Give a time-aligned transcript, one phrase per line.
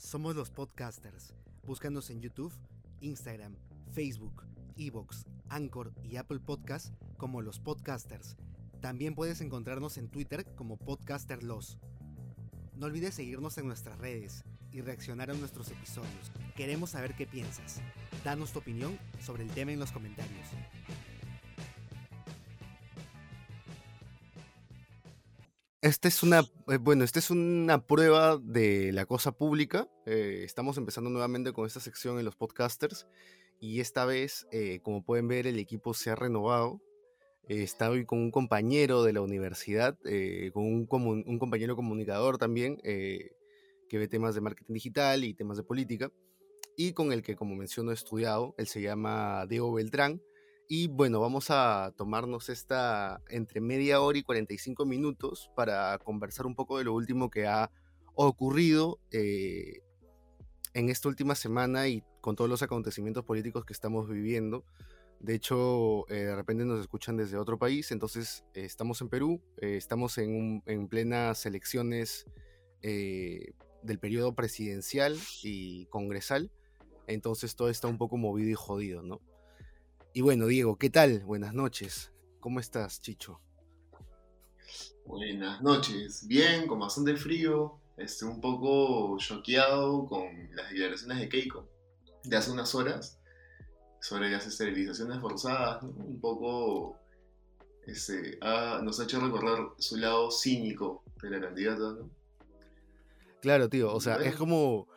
[0.00, 1.34] Somos los podcasters.
[1.66, 2.54] Búscanos en YouTube,
[3.02, 3.54] Instagram,
[3.92, 4.44] Facebook,
[4.78, 8.38] Evox, Anchor y Apple Podcast como los podcasters.
[8.80, 11.76] También puedes encontrarnos en Twitter como podcasterlos.
[12.76, 14.42] No olvides seguirnos en nuestras redes
[14.72, 16.32] y reaccionar a nuestros episodios.
[16.56, 17.82] Queremos saber qué piensas.
[18.24, 20.46] Danos tu opinión sobre el tema en los comentarios.
[25.82, 29.88] Esta es una, eh, bueno, esta es una prueba de la cosa pública.
[30.04, 33.06] Eh, estamos empezando nuevamente con esta sección en los podcasters
[33.60, 36.82] y esta vez, eh, como pueden ver, el equipo se ha renovado.
[37.48, 39.98] está hoy con un compañero de la universidad,
[40.52, 40.86] con un,
[41.26, 46.12] un, compañero comunicador también, que ve temas de marketing digital y temas de política,
[46.76, 48.54] y con el que, como menciono, he estudiado.
[48.58, 50.20] Él se llama Diego Beltrán.
[50.72, 56.54] Y bueno, vamos a tomarnos esta entre media hora y 45 minutos para conversar un
[56.54, 57.72] poco de lo último que ha
[58.14, 59.80] ocurrido eh,
[60.72, 64.64] en esta última semana y con todos los acontecimientos políticos que estamos viviendo.
[65.18, 69.42] De hecho, eh, de repente nos escuchan desde otro país, entonces eh, estamos en Perú,
[69.56, 72.26] estamos en, en, plenas elecciones
[72.80, 76.52] del periodo presidencial y congresal,
[77.08, 79.20] entonces todo está un poco movido y jodido, ¿no?
[80.12, 81.20] Y bueno, Diego, ¿qué tal?
[81.20, 82.10] Buenas noches.
[82.40, 83.40] ¿Cómo estás, Chicho?
[85.06, 86.26] Buenas noches.
[86.26, 87.78] Bien, con bastante frío.
[87.96, 91.68] Estoy un poco choqueado con las declaraciones de Keiko
[92.24, 93.20] de hace unas horas
[94.00, 95.82] sobre las esterilizaciones forzadas.
[95.84, 96.96] Un poco
[97.86, 98.38] este,
[98.82, 101.82] nos ha hecho recordar su lado cínico de la candidata.
[101.82, 102.10] ¿no?
[103.40, 103.94] Claro, tío.
[103.94, 104.88] O sea, es como.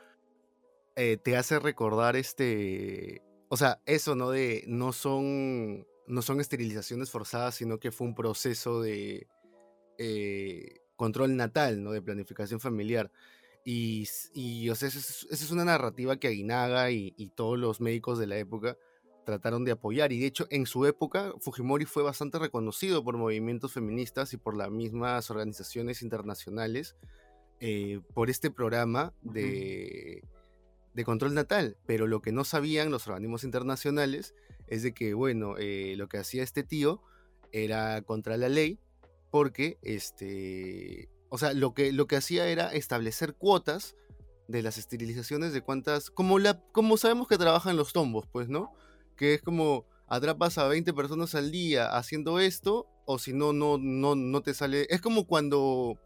[0.95, 3.22] Eh, te hace recordar este
[3.53, 4.31] o sea, eso, ¿no?
[4.31, 9.27] De no son, no son esterilizaciones forzadas, sino que fue un proceso de
[9.99, 11.91] eh, control natal, ¿no?
[11.91, 13.11] De planificación familiar.
[13.63, 18.17] Y, y o sea, esa es, una narrativa que Aguinaga y, y, todos los médicos
[18.17, 18.75] de la época
[19.23, 20.11] trataron de apoyar.
[20.13, 24.57] Y de hecho, en su época, Fujimori fue bastante reconocido por movimientos feministas y por
[24.57, 26.95] las mismas organizaciones internacionales
[27.59, 30.23] eh, por este programa de
[30.93, 34.35] de control natal, pero lo que no sabían los organismos internacionales
[34.67, 37.01] es de que, bueno, eh, lo que hacía este tío
[37.51, 38.79] era contra la ley,
[39.31, 43.95] porque, este, o sea, lo que, lo que hacía era establecer cuotas
[44.47, 48.73] de las esterilizaciones de cuántas, como, la, como sabemos que trabajan los tombos, pues, ¿no?
[49.15, 53.77] Que es como atrapas a 20 personas al día haciendo esto, o si no, no,
[53.77, 55.97] no, no te sale, es como cuando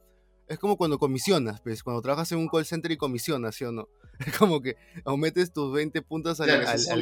[0.48, 3.72] es como cuando comisionas, pues, cuando trabajas en un call center y comisionas, ¿sí o
[3.72, 3.90] no?
[4.26, 4.76] Es como que
[5.06, 6.48] aumetes tus 20 puntos al,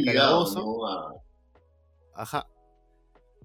[0.04, 1.24] calabozo.
[2.14, 2.48] Ajá.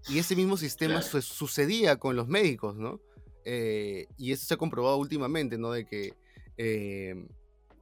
[0.09, 3.01] Y ese mismo sistema sucedía con los médicos, ¿no?
[3.45, 5.71] Eh, y eso se ha comprobado últimamente, ¿no?
[5.71, 6.15] De que
[6.57, 7.15] eh,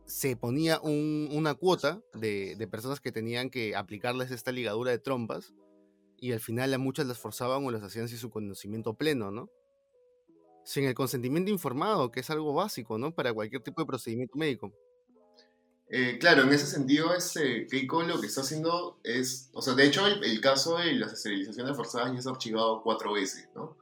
[0.04, 5.54] se ponía una cuota de, de, personas que tenían que aplicarles esta ligadura de trompas
[6.18, 9.50] y al final a muchas las forzaban o las hacían sin su conocimiento pleno, ¿no?
[10.68, 13.14] Sin el consentimiento informado, que es algo básico, ¿no?
[13.14, 14.70] Para cualquier tipo de procedimiento médico.
[15.88, 19.86] Eh, claro, en ese sentido, este, Keiko lo que está haciendo es, o sea, de
[19.86, 23.78] hecho el, caso de las esterilizaciones forzadas ya se ha archivado cuatro veces, ¿no?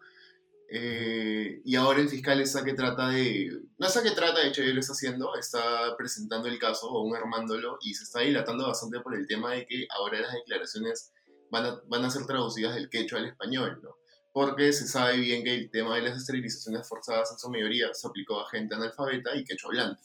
[0.71, 4.63] Eh, y ahora el fiscal está que trata de, no sé qué trata, de hecho
[4.63, 8.65] ya lo está haciendo, está presentando el caso, o un armándolo, y se está dilatando
[8.65, 11.11] bastante por el tema de que ahora las declaraciones
[11.51, 13.97] van a, van a ser traducidas del quechua al español, ¿no?
[14.37, 18.07] Porque se sabe bien que el tema de las esterilizaciones forzadas en su mayoría se
[18.07, 20.03] aplicó a gente analfabeta y quechua hablante.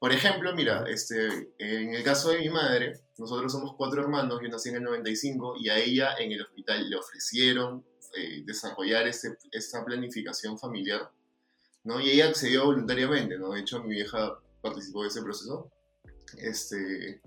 [0.00, 4.48] Por ejemplo, mira, este, en el caso de mi madre, nosotros somos cuatro hermanos, yo
[4.48, 7.84] nací en el 95 y a ella en el hospital le ofrecieron
[8.16, 11.08] eh, desarrollar este, esta planificación familiar,
[11.84, 12.00] ¿no?
[12.00, 13.52] Y ella accedió voluntariamente, ¿no?
[13.52, 15.70] De hecho, mi vieja participó de ese proceso.
[16.38, 17.20] Este,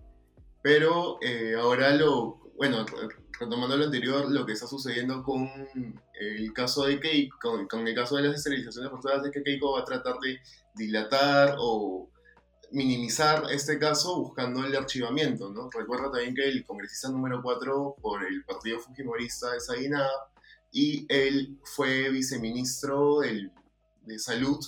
[0.62, 2.86] pero eh, ahora lo, bueno,
[3.40, 5.50] retomando lo anterior, lo que está sucediendo con
[6.20, 9.82] el caso de Keiko, con, el caso de las esterilizaciones forzadas, es que Keiko va
[9.82, 10.40] a tratar de
[10.76, 12.10] dilatar o
[12.72, 15.70] minimizar este caso buscando el archivamiento, ¿no?
[15.70, 20.12] Recuerda también que el congresista número 4 por el partido fujimorista es Aguinada
[20.72, 23.52] y él fue viceministro del,
[24.02, 24.60] de salud,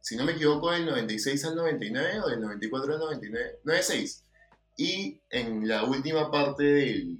[0.00, 4.24] si no me equivoco, del 96 al 99 o del 94 al 99, 96.
[4.78, 7.18] Y en la última parte del,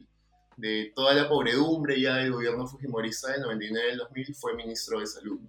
[0.63, 5.07] de toda la pobredumbre ya del gobierno fujimorista del 99 al 2000 fue ministro de
[5.09, 5.41] salud.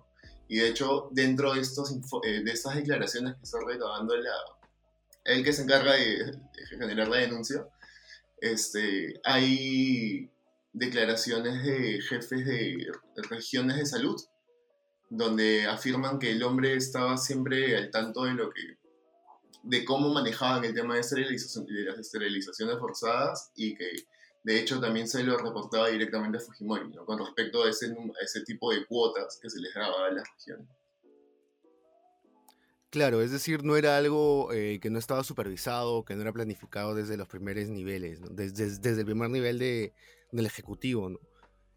[0.48, 4.34] Y de hecho, dentro de, estos, eh, de estas declaraciones que está recabando la,
[5.26, 6.36] el que se encarga de,
[6.80, 7.64] generar la denuncia,
[8.42, 10.32] este, hay
[10.74, 12.92] declaraciones de jefes de
[13.30, 14.20] regiones de salud,
[15.12, 18.62] donde afirman que el hombre estaba siempre al tanto de lo que
[19.62, 23.92] de cómo manejaban el tema de, de las esterilizaciones forzadas y que
[24.44, 27.06] de hecho también se lo reportaba directamente a Fujimori, ¿no?
[27.06, 30.68] con respecto a ese, tipo de cuotas que se les daba a las regiones.
[32.90, 36.94] Claro, es decir, no era algo eh, que no estaba supervisado, que no era planificado
[36.94, 39.94] desde los primeros niveles, desde, el primer nivel de,
[40.32, 41.10] del Ejecutivo.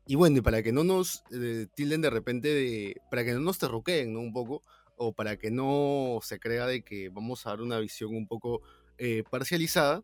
[0.06, 3.40] Y bueno, y para que no nos eh, tilden de repente, de, para que no
[3.40, 4.20] nos terruqueen ¿no?
[4.20, 4.62] un poco,
[4.96, 8.60] o para que no se crea de que vamos a dar una visión un poco
[8.98, 10.02] eh, parcializada,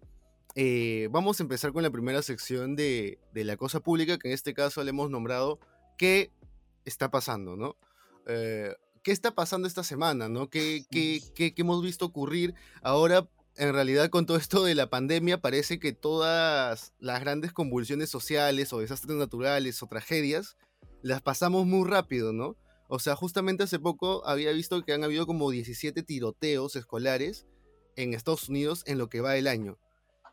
[0.55, 4.55] eh, vamos a empezar con la primera sección de, la cosa pública, que en este
[4.55, 5.59] caso le hemos nombrado
[5.99, 6.31] ¿Qué
[6.85, 7.57] está pasando?
[7.57, 7.77] ¿no?
[8.27, 10.29] Eh, ¿Qué está pasando esta semana?
[10.29, 10.49] ¿no?
[10.49, 13.29] ¿Qué, qué, hemos visto ocurrir ahora?
[13.55, 18.73] En realidad, con todo esto de la pandemia, parece que todas las grandes convulsiones sociales
[18.73, 20.57] o desastres naturales o tragedias
[21.03, 22.57] las pasamos muy rápido, ¿no?
[22.89, 27.47] O sea, justamente hace poco había visto que han habido como 17 tiroteos escolares
[27.97, 29.79] en Estados Unidos en lo que va del año.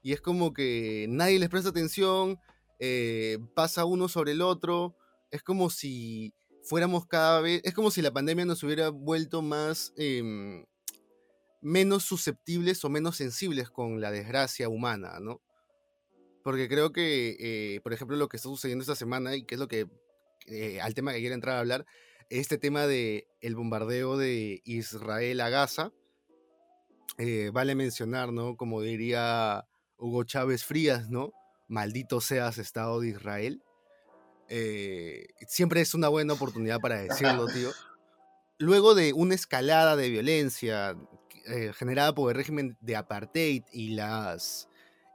[0.01, 2.39] Y es como que nadie les presta atención,
[2.79, 4.95] eh, pasa uno sobre el otro,
[5.31, 9.93] es como si fuéramos cada vez, es como si la pandemia nos hubiera vuelto más,
[9.97, 10.65] em,
[11.61, 15.41] menos susceptibles o menos sensibles con la desgracia humana, ¿no?
[16.41, 19.59] Porque creo que, eh, por ejemplo, lo que está sucediendo esta semana y que es
[19.59, 19.87] lo que,
[20.47, 21.85] eh, al tema que quiero entrar a hablar,
[22.29, 25.91] este tema de bombardeo de Israel a Gaza,
[27.51, 28.55] vale mencionar, ¿no?
[28.55, 29.67] Como diría
[29.99, 31.33] Hugo Chávez Frías, ¿no?
[31.67, 33.61] Maldito seas Estado de Israel.
[34.47, 37.69] Eh, siempre es una buena oportunidad para decirlo, tío.
[38.57, 40.97] Luego de una escalada de violencia
[41.45, 44.67] eh, generada por el régimen de apartheid y las,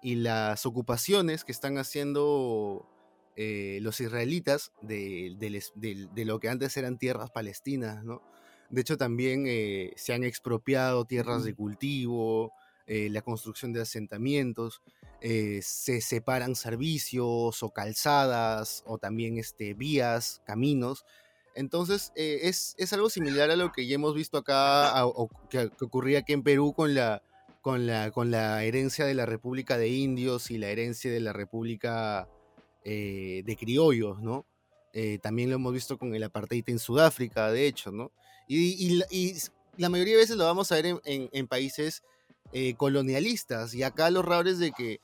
[0.03, 2.89] y las ocupaciones que están haciendo
[3.37, 5.37] eh, los israelitas de,
[6.15, 8.23] lo que antes eran tierras palestinas, ¿no?
[8.71, 9.45] De hecho, también
[9.97, 12.53] se han expropiado tierras de cultivo,
[12.87, 14.83] eh, la construcción de asentamientos,
[15.63, 21.07] se separan servicios o calzadas o también este, vías, caminos.
[21.55, 26.35] Entonces, es, algo similar a lo que ya hemos visto acá, o que, ocurría aquí
[26.35, 27.23] en Perú con la,
[27.63, 31.33] con, la, con la herencia de la República de Indios y la herencia de la
[31.33, 32.29] República
[32.85, 34.45] eh, de criollos, ¿no?
[34.93, 38.13] Eh, también lo hemos visto con el apartheid en Sudáfrica, de hecho, ¿no?
[38.47, 39.01] Y,
[39.79, 42.03] la mayoría de veces lo vamos a ver en, países
[42.53, 43.75] eh, colonialistas.
[43.75, 45.01] Y acá lo raro es de que,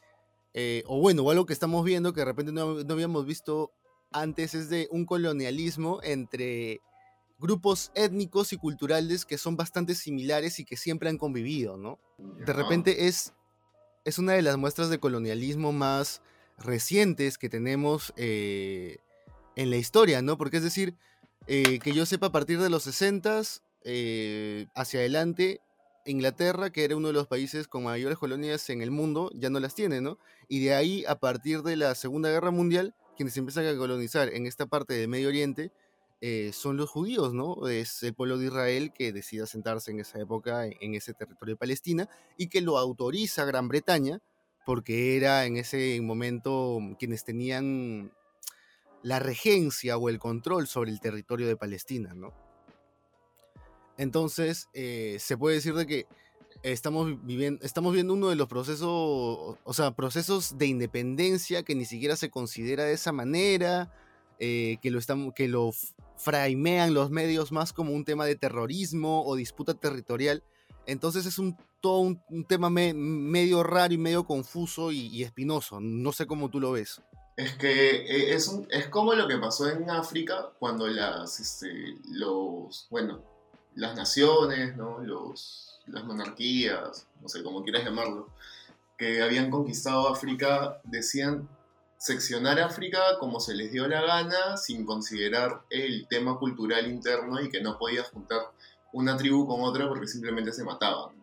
[0.87, 3.73] o bueno, o algo que estamos viendo que de repente no, habíamos visto
[4.13, 6.81] antes es de un colonialismo entre
[7.39, 11.99] grupos étnicos y culturales que son bastante similares y que siempre han convivido, ¿no?
[12.19, 13.33] De repente es,
[14.05, 16.21] es una de las muestras de colonialismo más
[16.61, 18.99] recientes que tenemos eh,
[19.57, 20.37] en la historia, ¿no?
[20.37, 20.95] Porque es decir,
[21.47, 23.43] eh, que yo sepa, a partir de los 60
[23.85, 25.61] eh, hacia adelante,
[26.11, 29.61] Inglaterra, que era uno de los países con mayores colonias en el mundo, ya no
[29.61, 30.19] las tiene, ¿no?
[30.49, 34.47] Y de ahí, a partir de la Segunda Guerra Mundial, quienes empiezan a colonizar en
[34.47, 35.73] esta parte del Medio Oriente
[36.53, 37.67] son los judíos, ¿no?
[37.67, 41.59] Es el pueblo de Israel que decide asentarse en esa época en ese territorio de
[41.59, 44.21] Palestina y que lo autoriza Gran Bretaña
[44.67, 48.13] porque era en ese momento mm, quienes tenían
[49.03, 52.35] la regencia o el control sobre el territorio de Palestina, ¿no?
[54.01, 56.07] Entonces, eh, se puede decir de que
[56.63, 61.85] estamos viviendo, estamos viendo uno de los procesos, o sea, procesos de independencia que ni
[61.85, 63.93] siquiera se considera de esa manera,
[64.39, 65.73] eh, que, lo están, que lo
[66.17, 70.43] fraimean los medios más como un tema de terrorismo o disputa territorial,
[70.87, 75.79] entonces es un, todo un, tema medio raro y medio confuso y, espinoso.
[75.79, 77.03] No sé cómo tú lo ves.
[77.37, 82.87] Es que eh, es, es como lo que pasó en África cuando las, este, los,
[82.89, 83.23] bueno,
[83.75, 84.99] las naciones, ¿no?
[84.99, 88.29] los, las monarquías, no sé cómo quieras llamarlo,
[88.99, 91.49] que habían conquistado África, decían
[91.99, 97.51] seccionar África como se les dio la gana, sin considerar el tema cultural interno y
[97.51, 98.41] que no podías juntar
[98.93, 101.15] una tribu con otra porque simplemente se mataban.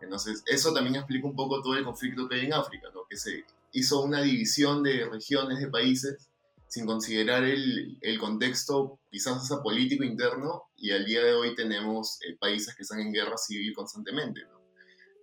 [0.00, 3.06] Entonces, eso también explica un poco todo el conflicto que hay en África, ¿no?
[3.08, 6.28] que se hizo una división de regiones, de países,
[6.68, 12.18] sin considerar el, el contexto quizás hasta político interno, y al día de hoy tenemos
[12.22, 14.42] eh, países que están en guerra civil constantemente.
[14.44, 14.60] ¿no?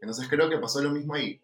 [0.02, 1.40] Entonces, creo que pasó lo mismo ahí.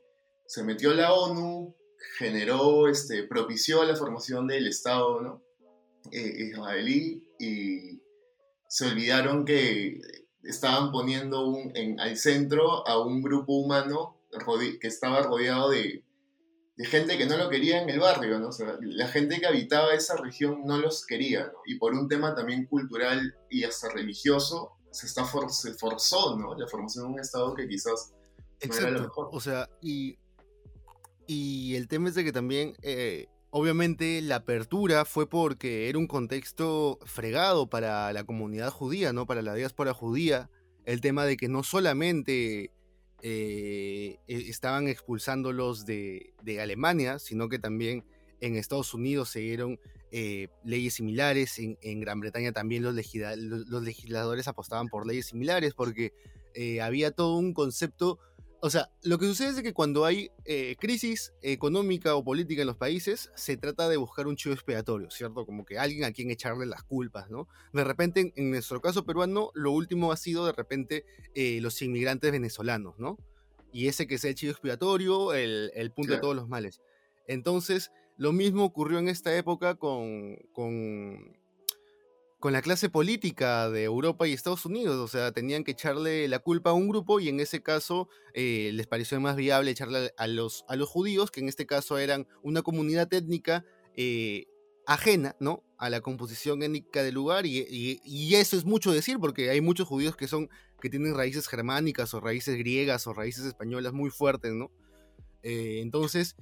[0.46, 1.76] Se metió la ONU,
[2.18, 5.44] generó, este, propició la formación del Estado ¿no?
[6.12, 8.02] Eh, israelí y
[8.68, 10.00] se olvidaron que
[10.44, 14.18] estaban poniendo un, en, al centro a un grupo humano
[14.80, 16.04] que estaba rodeado de,
[16.80, 18.50] de, gente que no lo quería en el barrio, ¿no?
[18.82, 21.60] la gente que habitaba esa región no los quería, ¿no?
[21.66, 26.56] Y por un tema también cultural y hasta religioso, se, está se forzó, ¿no?
[26.56, 28.14] La formación de un Estado que quizás
[28.62, 29.30] Exacto.
[29.32, 30.18] O sea, y,
[31.28, 36.08] y el tema es de que también, eh, obviamente, la apertura fue porque era un
[36.08, 39.26] contexto fregado para la comunidad judía, ¿no?
[39.26, 40.50] Para la diáspora judía.
[40.86, 42.72] El tema de que no solamente
[43.22, 48.04] eh, e, estaban expulsándolos de, de, Alemania, sino que también
[48.42, 49.80] en Estados Unidos se dieron
[50.12, 55.74] eh, leyes similares, en, en, Gran Bretaña también los, los, legisladores apostaban por leyes similares
[55.74, 56.14] porque
[56.82, 58.20] había todo un concepto
[58.62, 62.68] o sea, lo que sucede es que cuando hay eh, crisis económica o política en
[62.68, 65.46] los países, se trata de buscar un chivo expiatorio, ¿cierto?
[65.46, 67.48] Como que alguien a quien echarle las culpas, ¿no?
[67.72, 72.32] De repente, en, nuestro caso peruano, lo último ha sido de repente eh, los inmigrantes
[72.32, 73.18] venezolanos, ¿no?
[73.72, 76.82] Y ese que sea el chivo expiatorio, el, el punto de todos los males.
[77.28, 81.39] Entonces, lo mismo ocurrió en esta época con, con
[82.40, 84.96] con la clase política de Europa y Estados Unidos.
[84.98, 88.72] O sea, tenían que echarle la culpa a un grupo y en ese caso eh,
[88.74, 92.28] les pareció más viable echarle a los, a los judíos, que en este caso eran
[92.42, 93.66] una comunidad étnica
[93.96, 94.46] eh,
[94.86, 95.64] ajena, ¿no?
[95.78, 98.00] A la composición étnica del lugar y,
[98.34, 100.50] eso es mucho decir porque hay muchos judíos que son
[100.82, 104.72] que tienen raíces germánicas o raíces griegas o raíces españolas muy fuertes, ¿no?
[105.44, 106.38] Eh, entonces,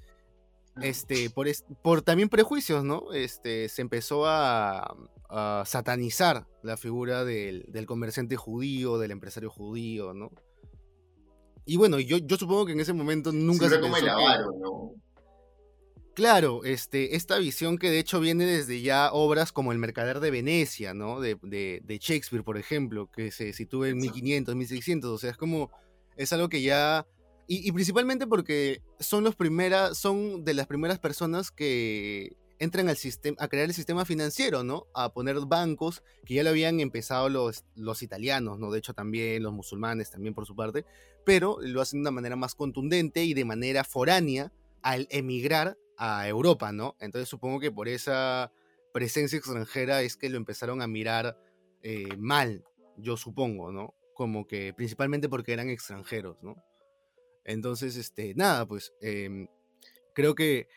[0.81, 1.47] este, por,
[1.81, 3.13] por también prejuicios, ¿no?
[3.13, 4.95] Este, se empezó a,
[5.65, 10.31] satanizar la figura del, comerciante judío, del empresario judío, ¿no?
[11.65, 14.93] Y bueno, yo, yo supongo que en ese momento nunca se el avaro, ¿no?
[16.13, 20.31] Claro, este, esta visión que de hecho viene desde ya obras como El Mercader de
[20.31, 21.19] Venecia, ¿no?
[21.19, 25.69] De, de Shakespeare, por ejemplo, que se sitúa en 1500, 1600, o sea, es como,
[26.15, 27.05] es algo que ya
[27.47, 33.37] y, principalmente porque son los primeras, son de las primeras personas que entran al sistema,
[33.39, 34.87] a crear el sistema financiero, ¿no?
[34.93, 38.69] A poner bancos, que ya lo habían empezado los, los italianos, ¿no?
[38.69, 40.85] De hecho también los musulmanes también por su parte,
[41.23, 44.51] pero lo hacen de una manera más contundente y de manera foránea
[44.81, 46.95] al emigrar a Europa, ¿no?
[46.99, 48.51] Entonces supongo que por esa
[48.93, 51.37] presencia extranjera es que lo empezaron a mirar
[51.81, 52.65] eh, mal,
[52.97, 53.93] yo supongo, ¿no?
[54.13, 56.55] Como que principalmente porque eran extranjeros, ¿no?
[57.47, 59.47] Entonces, este, nada, pues em,
[60.13, 60.67] creo que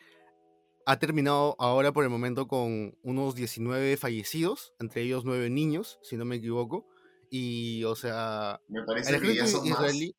[0.87, 6.17] ha terminado ahora por el momento con unos 19 fallecidos, entre ellos 9 niños, si
[6.17, 6.87] no me equivoco.
[7.29, 10.17] Y, o sea, me parece que ya son israelí.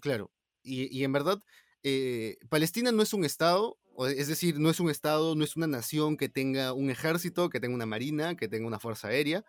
[0.00, 0.30] Claro,
[0.62, 1.42] y, en verdad,
[1.82, 3.78] eh, Palestina no es un estado,
[4.16, 7.60] es decir, no es un estado, no es una nación que tenga un ejército, que
[7.60, 9.44] tenga una marina, que tenga una fuerza aérea.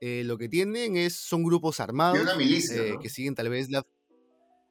[0.00, 3.86] Eh, lo que tienen es, son grupos armados eh, que siguen tal vez la,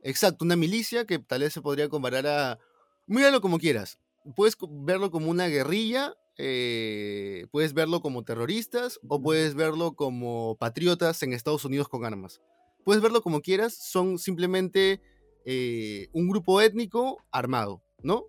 [0.01, 2.60] Exacto, una milicia que tal vez se podría comparar a...
[3.06, 4.00] Míralo como quieras.
[4.36, 11.22] Puedes verlo como una guerrilla, eh, puedes verlo como terroristas o puedes verlo como patriotas
[11.24, 12.39] en Estados Unidos con armas.
[12.86, 15.01] Puedes verlo como quieras, son simplemente
[15.46, 18.25] eh, un grupo étnico armado, ¿no?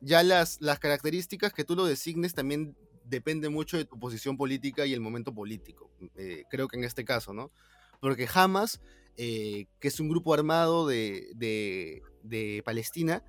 [0.00, 4.86] Ya las, las características que tú lo designes también depende mucho de tu posición política
[4.86, 5.90] y el momento político.
[6.16, 7.52] Eh, creo que en este caso, ¿no?
[8.00, 8.80] Porque jamás
[9.16, 13.22] eh, que es un grupo armado de, de, Palestina,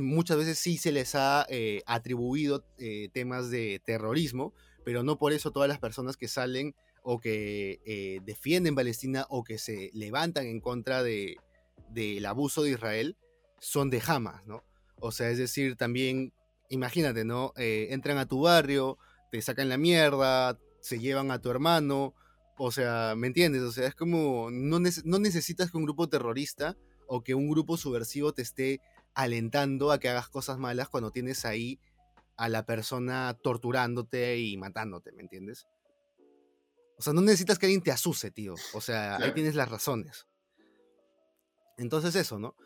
[0.00, 5.32] muchas veces sí se les ha eh, atribuido eh, temas de terrorismo, pero no por
[5.32, 10.60] eso todas las personas que salen o que defienden Palestina o que se levantan en
[10.60, 11.36] contra de,
[11.90, 13.16] del abuso de Israel
[13.60, 14.64] son de Hamas, ¿no?
[15.00, 16.32] O sea, es decir, también,
[16.68, 17.52] imagínate, ¿no?
[17.56, 18.98] entran a tu barrio,
[19.30, 22.14] te sacan la mierda, se llevan a tu hermano,
[22.58, 23.62] o sea, ¿me entiendes?
[23.62, 27.76] O sea, es como, no, no necesitas que un grupo terrorista o que un grupo
[27.76, 28.80] subversivo te esté
[29.14, 31.80] alentando a que hagas cosas malas cuando tienes ahí
[32.36, 35.66] a la persona torturándote y matándote, ¿me entiendes?
[36.98, 38.54] O sea, no necesitas que alguien te asuse, tío.
[38.74, 40.26] O sea, ahí tienes las razones.
[41.76, 42.56] Entonces eso, ¿no?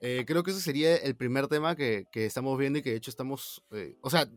[0.00, 3.10] Eh, creo que ese sería el primer tema que, estamos viendo y que de hecho
[3.10, 3.64] estamos...
[3.70, 4.28] Eh, o sea,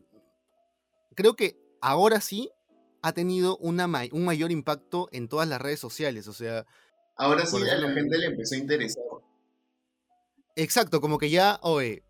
[1.14, 2.50] creo que ahora sí
[3.02, 6.28] ha tenido una un mayor impacto en todas las redes sociales.
[6.28, 6.66] O sea.
[7.16, 9.04] Ahora sí a la gente le empezó a interesar.
[10.56, 12.02] Exacto, como que ya, oye,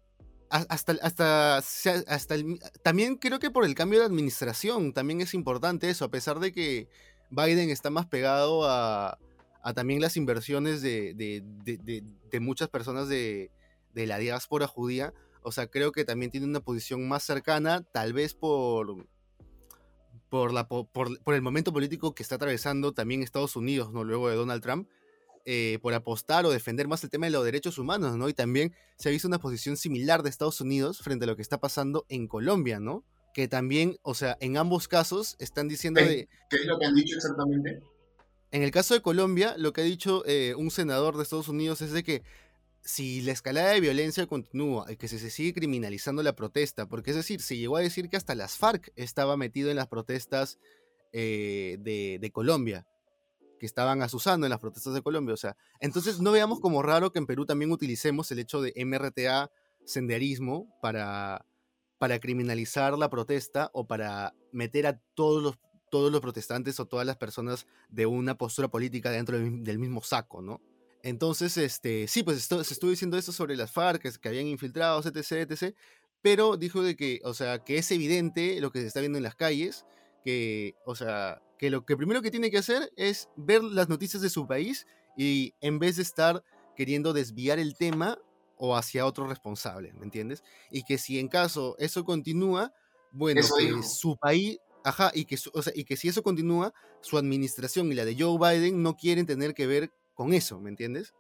[0.51, 2.35] hasta, hasta, hasta
[2.83, 6.51] también creo que por el cambio de administración también es importante eso, a pesar de
[6.51, 6.89] que
[7.31, 9.19] Biden está más pegado a,
[9.63, 13.51] a también las inversiones de, de, de, de muchas personas de,
[13.95, 15.13] la diáspora judía.
[15.43, 19.07] O sea, creo que también tiene una posición más cercana, tal vez por,
[20.31, 24.05] por, la, por, por, el momento político que está atravesando también Estados Unidos, ¿no?
[24.05, 24.89] Luego de Donald Trump,
[25.45, 28.29] eh, por apostar o defender más el tema de los derechos humanos, ¿no?
[28.29, 31.43] Y también se ha visto una posición similar de Estados Unidos frente a lo que
[31.43, 33.05] está pasando en Colombia, ¿no?
[33.35, 36.29] Que también, o sea, en ambos casos están diciendo de...
[36.49, 37.83] ¿Qué es lo que han dicho exactamente?
[38.53, 41.83] En el caso de Colombia, lo que ha dicho eh, un senador de Estados Unidos
[41.83, 42.23] es de que
[42.83, 47.11] si la escalada de violencia continúa y que se, se sigue criminalizando la protesta, porque
[47.11, 50.59] es decir, se llegó a decir que hasta las FARC estaba metido en las protestas
[51.13, 52.87] eh, de, de Colombia,
[53.59, 55.35] que estaban asusando en las protestas de Colombia.
[55.35, 58.73] O sea, entonces no veamos como raro que en Perú también utilicemos el hecho de
[58.85, 59.51] MRTA
[59.85, 61.45] senderismo para,
[61.99, 65.59] para criminalizar la protesta o para meter a todos los,
[65.91, 70.03] todos los protestantes o todas las personas de una postura política dentro del, del mismo
[70.03, 70.61] saco, ¿no?
[71.03, 74.47] Entonces, este, sí, pues esto, se estuvo diciendo eso sobre las FARC, que, que habían
[74.47, 75.75] infiltrado, etc, etc,
[76.23, 79.25] pero dijo de que, o sea, que es evidente lo que se está viendo en
[79.25, 79.87] las calles,
[80.23, 84.23] que, o sea, que lo que primero que tiene que hacer es ver las noticias
[84.23, 86.43] de su país y en vez de estar
[86.77, 88.19] queriendo desviar el tema
[88.57, 90.43] o hacia otro responsable, ¿me entiendes?
[90.71, 92.73] Y que si en caso eso continúa,
[93.11, 93.83] bueno, Eso que dijo.
[93.83, 97.91] su país, ajá, y que, su- o sea, y que si eso continúa, su administración
[97.91, 99.91] y la de Joe Biden no quieren tener que ver
[100.21, 101.15] con eso, ¿me entiendes?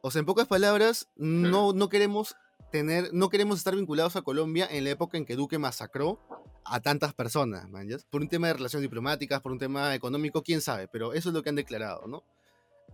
[0.00, 2.34] O sea, en pocas palabras, no, no queremos
[2.72, 6.18] tener, no queremos estar vinculados a Colombia en la época en que Duque masacró
[6.64, 7.86] a tantas personas, ¿man?
[8.10, 11.34] Por un tema de relaciones diplomáticas, por un tema económico, quién sabe, pero eso es
[11.36, 12.24] lo que han declarado, ¿no?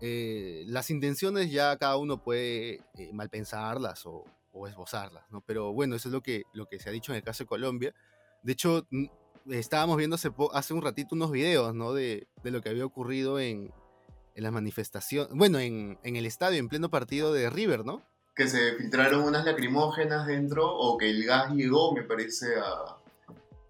[0.02, 5.40] Eh, las intenciones ya cada uno puede eh, malpensarlas o, o esbozarlas, ¿no?
[5.46, 7.48] Pero bueno, eso es lo que, lo que se ha dicho en el caso de
[7.48, 7.94] Colombia.
[8.42, 8.86] De hecho,
[9.48, 11.94] estábamos viendo hace, hace un ratito unos videos, ¿no?
[11.94, 13.72] De, de lo que había ocurrido en,
[14.34, 18.02] en las manifestaciones, bueno, en, en el estadio, en pleno partido de River, ¿no?
[18.34, 22.96] Que se filtraron unas lacrimógenas dentro o que el gas llegó, me parece, a,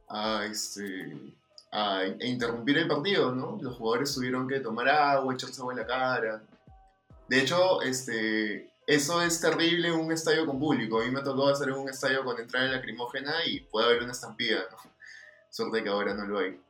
[0.08, 1.34] a, este,
[1.72, 3.58] a, interrumpir el partido, ¿no?
[3.60, 6.42] Los jugadores tuvieron que tomar agua, echarse agua en la cara.
[7.28, 11.00] De hecho, este, eso es terrible en un estadio con público.
[11.00, 14.60] A mí me tocó hacer un estadio con entrada lacrimógena y puede haber una estampida,
[14.70, 14.76] ¿no?
[15.50, 16.60] Suerte que ahora no lo hay.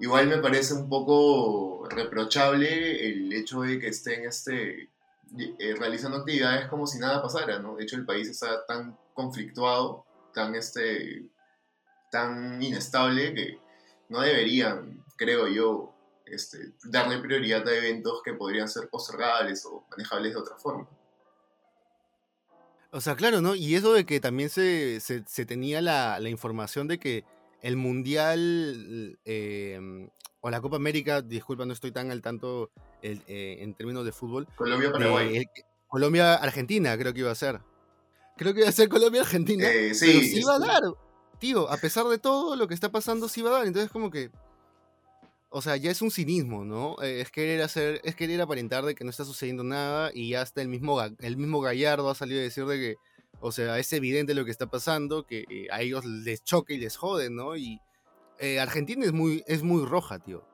[0.00, 4.88] Igual me parece un poco reprochable el hecho de que estén este,
[5.38, 7.76] eh, realizando actividades como si nada pasara, ¿no?
[7.76, 11.26] De hecho, el país está tan conflictuado, tan, este,
[12.10, 13.58] tan inestable que
[14.08, 15.94] no deberían, creo yo,
[16.24, 20.88] este, darle prioridad a eventos que podrían ser postergables o manejables de otra forma.
[22.90, 23.54] O sea, claro, ¿no?
[23.54, 27.24] Y eso de que también se, se, se tenía la, la información de que
[27.62, 30.08] el Mundial eh,
[30.40, 32.70] o la Copa América, disculpa, no estoy tan al tanto
[33.02, 35.46] el, eh, en términos de fútbol, Colombia-Paraguay.
[35.88, 37.60] Colombia-Argentina creo que iba a ser.
[38.36, 40.82] Creo que iba a ser Colombia-Argentina, Eh, sí, pero sí iba a dar,
[41.38, 43.66] tío, a pesar de todo lo que está pasando, sí va a dar.
[43.66, 44.30] Entonces como que,
[45.50, 46.96] o sea, ya es un cinismo, ¿no?
[47.02, 50.42] Eh, es querer hacer, es querer aparentar de que no está sucediendo nada y ya
[50.42, 52.96] hasta el mismo, el mismo Gallardo ha salido a decir de que,
[53.40, 56.78] o sea, es evidente lo que está pasando, que eh, a ellos les choca y
[56.78, 57.56] les jode, ¿no?
[57.56, 57.80] Y
[58.38, 60.44] eh, Argentina es muy, es muy roja, tío.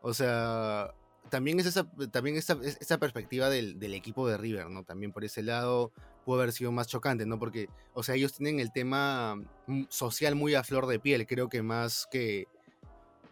[0.00, 0.94] O sea,
[1.30, 4.84] también es esa, también esa, es- esa perspectiva del, del equipo de River, ¿no?
[4.84, 5.92] También por ese lado
[6.24, 7.38] puede haber sido más chocante, ¿no?
[7.38, 11.48] Porque, o sea, ellos tienen el tema mm, social muy a flor de piel, creo
[11.48, 12.46] que más que...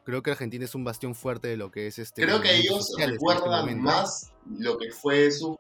[0.05, 2.23] Creo que Argentina es un bastión fuerte de lo que es este...
[2.23, 5.57] Creo que ellos este recuerdan más lo que fue su...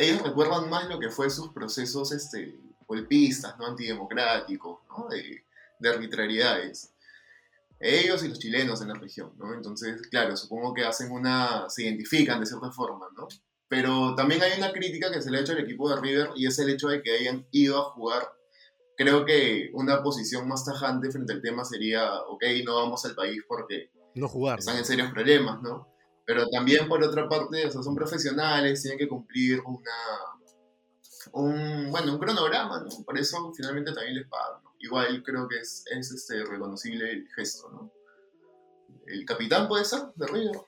[0.00, 3.66] Ellos recuerdan más lo que fue sus procesos este, golpistas, ¿no?
[3.66, 5.08] Antidemocráticos, ¿no?
[5.08, 5.44] De,
[5.78, 6.94] de arbitrariedades.
[7.78, 9.52] Ellos y los chilenos en la región, ¿no?
[9.54, 11.68] Entonces, claro, supongo que hacen una...
[11.68, 13.28] se identifican de cierta forma, ¿no?
[13.68, 16.46] Pero también hay una crítica que se le ha hecho al equipo de River y
[16.46, 18.22] es el hecho de que hayan ido a jugar.
[18.96, 23.42] Creo que una posición más tajante frente al tema sería, ok, no vamos al país
[23.46, 24.58] porque No jugar.
[24.58, 25.89] están en serios problemas, ¿no?
[26.30, 29.90] Pero también por otra parte, o son profesionales, tienen que cumplir una,
[31.32, 33.04] un, bueno, un cronograma, ¿no?
[33.04, 34.60] Por eso finalmente también les pagan.
[34.78, 37.92] Igual creo que es, es este, reconocible el gesto, ¿no?
[39.08, 40.60] El capitán puede ser de River.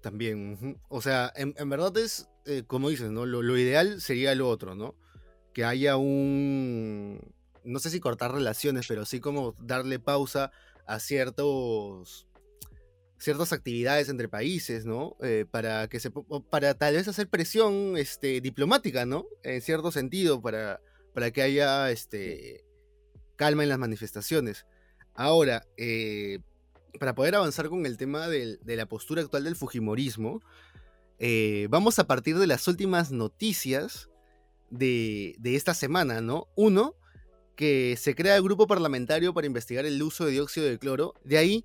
[0.00, 3.26] También, o sea, en, en verdad es, eh, como dices, ¿no?
[3.26, 4.94] Lo, lo ideal sería lo otro, ¿no?
[5.52, 7.20] Que haya un,
[7.64, 10.52] no sé si cortar relaciones, pero sí como darle pausa
[10.86, 12.26] a ciertos,
[13.22, 15.16] ciertas actividades entre países, ¿no?
[15.22, 16.10] Eh, para que se,
[16.50, 19.26] para tal vez hacer presión, este, diplomática, ¿no?
[19.42, 20.80] En cierto sentido, para,
[21.14, 22.64] para que haya, este,
[23.36, 24.66] calma en las manifestaciones.
[25.14, 26.40] Ahora, eh,
[26.98, 30.40] para poder avanzar con el tema del- de la postura actual del Fujimorismo,
[31.18, 34.08] eh, vamos a partir de las últimas noticias
[34.70, 36.48] de, de esta semana, ¿no?
[36.56, 36.96] Uno,
[37.56, 41.14] que se crea el grupo parlamentario para investigar el uso de dióxido de cloro.
[41.24, 41.64] De ahí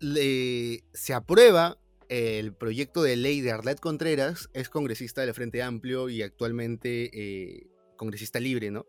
[0.00, 6.08] le- se aprueba el proyecto de ley de Arlet Contreras, es congresista del Frente Amplio
[6.08, 8.86] y actualmente eh, congresista libre, ¿no?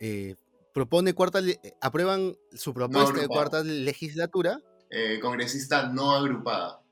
[0.00, 0.34] Eh,
[0.74, 4.60] propone cuarta, le- aprueban su propuesta de cuarta legislatura
[4.90, 6.82] Eh, congresista no agrupada.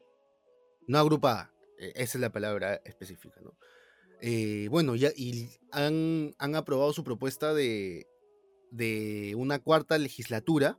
[0.86, 1.52] no agrupada.
[1.78, 3.54] esa es la palabra específica, ¿no?
[4.20, 8.08] Eh, bueno, ya y han, han, aprobado su propuesta de,
[8.72, 10.76] de una cuarta legislatura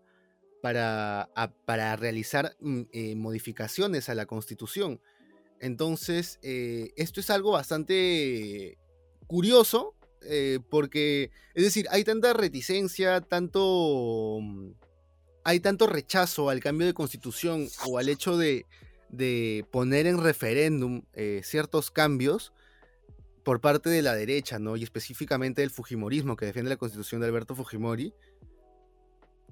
[0.62, 1.30] para,
[1.66, 5.02] para realizar mm, eh, modificaciones a la constitución.
[5.60, 8.78] Entonces, eh, esto es algo bastante
[9.28, 9.96] curioso,
[10.70, 14.40] porque, es decir, hay tanta reticencia, tanto...
[14.42, 14.72] Mm,
[15.46, 18.66] hay tanto rechazo al cambio de constitución o al hecho de,
[19.08, 21.04] de poner en referéndum
[21.42, 22.54] ciertos cambios,
[23.50, 24.76] por parte de la derecha, ¿no?
[24.76, 28.14] Y específicamente del Fujimorismo, que defiende la constitución de Alberto Fujimori.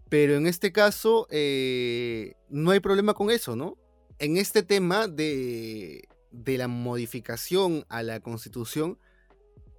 [0.09, 3.77] Pero en este caso, eh, no hay problema con eso, ¿no?
[4.19, 8.97] En este tema de, de, la modificación a la constitución,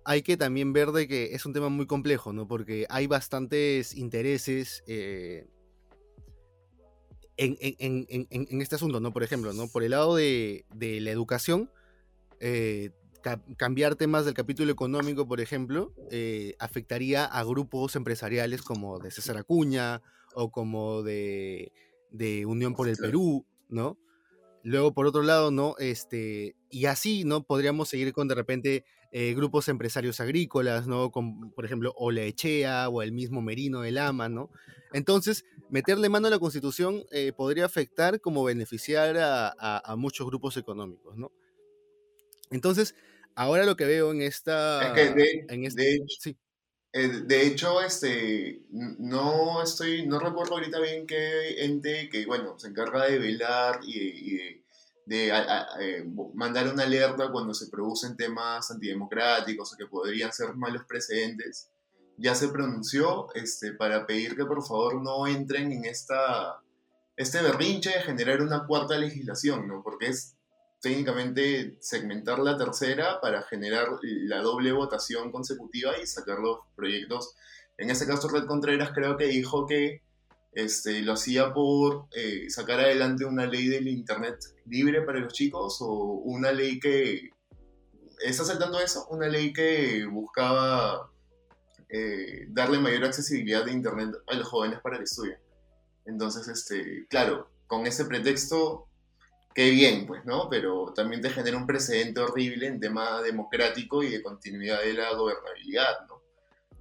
[0.04, 2.46] hay que también ver de que es un tema muy complejo, ¿no?
[2.46, 5.46] Porque hay bastantes intereses eh,
[7.36, 9.12] en, en, este asunto, ¿no?
[9.12, 9.68] Por ejemplo, ¿no?
[9.68, 11.70] Por el lado de, de la educación,
[12.40, 12.90] eh,
[13.56, 15.92] cambiar temas del capítulo económico, por ejemplo,
[16.58, 20.02] afectaría a grupos empresariales como de César Acuña
[20.38, 21.72] o como de,
[22.46, 23.98] Unión por el Perú, ¿no?
[24.62, 25.74] Luego, por otro lado, ¿no?
[25.78, 27.42] Este, y así, ¿no?
[27.42, 31.10] Podríamos seguir con de repente eh, grupos empresarios agrícolas, ¿no?
[31.10, 34.50] Con, por ejemplo, Echea o el mismo Merino de Lama, ¿no?
[34.92, 39.52] Entonces, meterle mano a la Constitución eh, podría afectar como beneficiar a,
[39.84, 41.30] a muchos grupos económicos, ¿no?
[42.50, 42.94] Entonces,
[43.34, 44.92] ahora lo que veo en esta...
[44.94, 46.36] de, en este, hecho, sí.
[46.92, 52.68] Eh, de hecho, este, no estoy, no recuerdo ahorita bien qué ente que, bueno, se
[52.68, 54.62] encarga de velar y,
[55.04, 55.28] de,
[55.80, 61.70] eh, mandar una alerta cuando se producen temas antidemocráticos o que podrían ser malos precedentes,
[62.16, 66.60] ya se pronunció este, para pedir que por favor no entren en esta,
[67.16, 69.82] este berrinche de generar una cuarta legislación, ¿no?
[69.82, 70.37] Porque es
[70.80, 77.34] técnicamente segmentar la tercera para generar la doble votación consecutiva y sacar los proyectos.
[77.76, 80.02] En este caso, Red Contreras creo que dijo que
[80.52, 85.78] este, lo hacía por eh, sacar adelante una ley del Internet libre para los chicos
[85.80, 87.30] o una ley que...
[88.20, 89.06] ¿Está saltando eso?
[89.10, 91.12] Una ley que buscaba
[91.88, 95.38] eh, darle mayor accesibilidad de Internet a los jóvenes para que estudien.
[96.04, 98.87] Entonces, este, claro, con ese pretexto
[99.58, 100.48] qué bien, pues, ¿no?
[100.48, 105.12] Pero también te genera un precedente horrible en tema democrático y de continuidad de la
[105.14, 106.22] gobernabilidad, ¿no?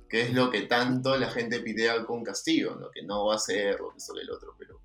[0.07, 2.91] Que es lo que tanto la gente pide con Castillo, ¿no?
[2.91, 4.79] Que no va a ser lo que solo el otro, pero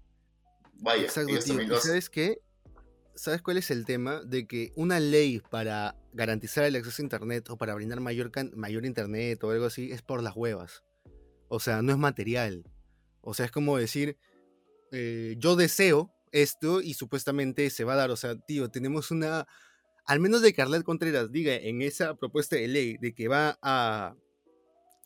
[0.78, 1.02] vaya.
[1.02, 1.38] Exacto,
[1.82, 2.40] ¿Sabes qué?
[3.14, 4.22] ¿Sabes cuál es el tema?
[4.22, 8.86] De que una ley para garantizar el acceso a Internet o para brindar mayor, mayor
[8.86, 10.82] Internet o algo así es por las huevas.
[11.48, 12.64] O sea, no es material.
[13.20, 14.16] O sea, es como decir,
[14.92, 18.10] eh, yo deseo esto y supuestamente se va a dar.
[18.10, 19.46] O sea, tío, tenemos una.
[20.04, 24.16] Al menos de Carlet Contreras diga en esa propuesta de ley de que va a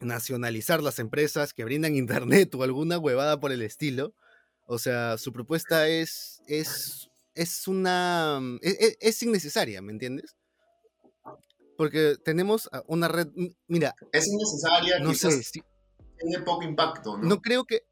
[0.00, 4.14] nacionalizar las empresas que brindan internet o alguna huevada por el estilo.
[4.66, 6.40] O sea, su propuesta es.
[6.46, 7.10] es.
[7.34, 8.40] es una.
[8.62, 10.36] es, e, es innecesaria, ¿me entiendes?
[11.76, 13.28] Porque tenemos una red.
[13.68, 13.94] Mira.
[14.12, 15.42] Es innecesaria, no sé.
[15.52, 17.28] tiene poco impacto, ¿no?
[17.28, 17.82] No creo que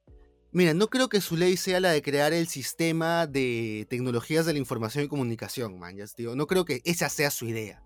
[0.55, 4.53] Mira, no creo que su ley sea la de crear el sistema de tecnologías de
[4.53, 6.37] la información y comunicación, man, tío.
[6.37, 7.83] No creo que esa sea su idea.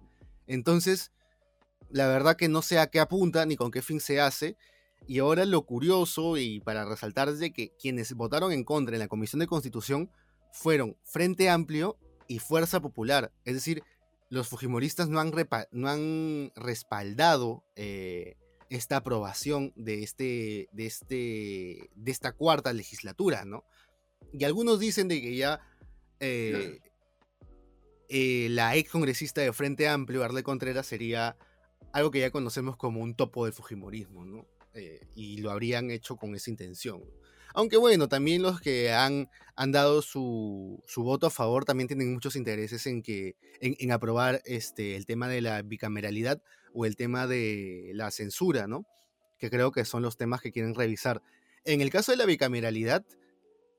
[0.47, 1.11] Entonces,
[1.89, 4.59] la verdad que no sé a qué apunta ni con qué fin se hace.
[5.07, 9.01] Y ahora lo curioso y para resaltar es de que quienes votaron en contra en
[9.01, 10.11] la Comisión de Constitución
[10.53, 13.33] fueron Frente Amplio y Fuerza Popular.
[13.47, 13.83] Es decir,
[14.29, 15.33] los Fujimoristas no han,
[15.71, 18.37] no han respaldado eh,
[18.71, 23.65] esta aprobación de, este, de, este, de esta cuarta legislatura, ¿no?
[24.33, 25.61] Y algunos dicen de que ya
[26.21, 26.81] eh,
[28.09, 31.37] eh, la ex congresista de Frente Amplio, Arle Contreras, sería
[31.93, 34.47] algo que ya conocemos como un topo del Fujimorismo, ¿no?
[34.75, 37.03] Eh, y lo habrían hecho con esa intención.
[37.55, 42.13] Aunque bueno, también los que han, han dado su, su, voto a favor también tienen
[42.13, 46.43] muchos intereses en, que, en, en aprobar este, el tema de la bicameralidad,
[46.79, 48.87] o el tema de la censura, ¿no?
[49.37, 51.23] Que creo que son los temas que quieren revisar.
[51.65, 53.05] En el caso de la bicameralidad,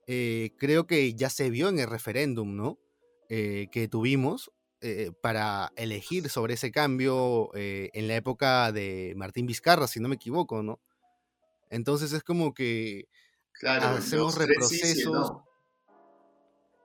[0.06, 2.78] eh, creo que ya se vio en el referéndum, ¿no?
[3.30, 9.88] Eh, que tuvimos eh, para elegir sobre ese cambio en la época de Martín Vizcarra,
[9.88, 10.82] si no me equivoco, ¿no?
[11.70, 13.08] Entonces es como que
[13.66, 15.38] hacemos reprocesos.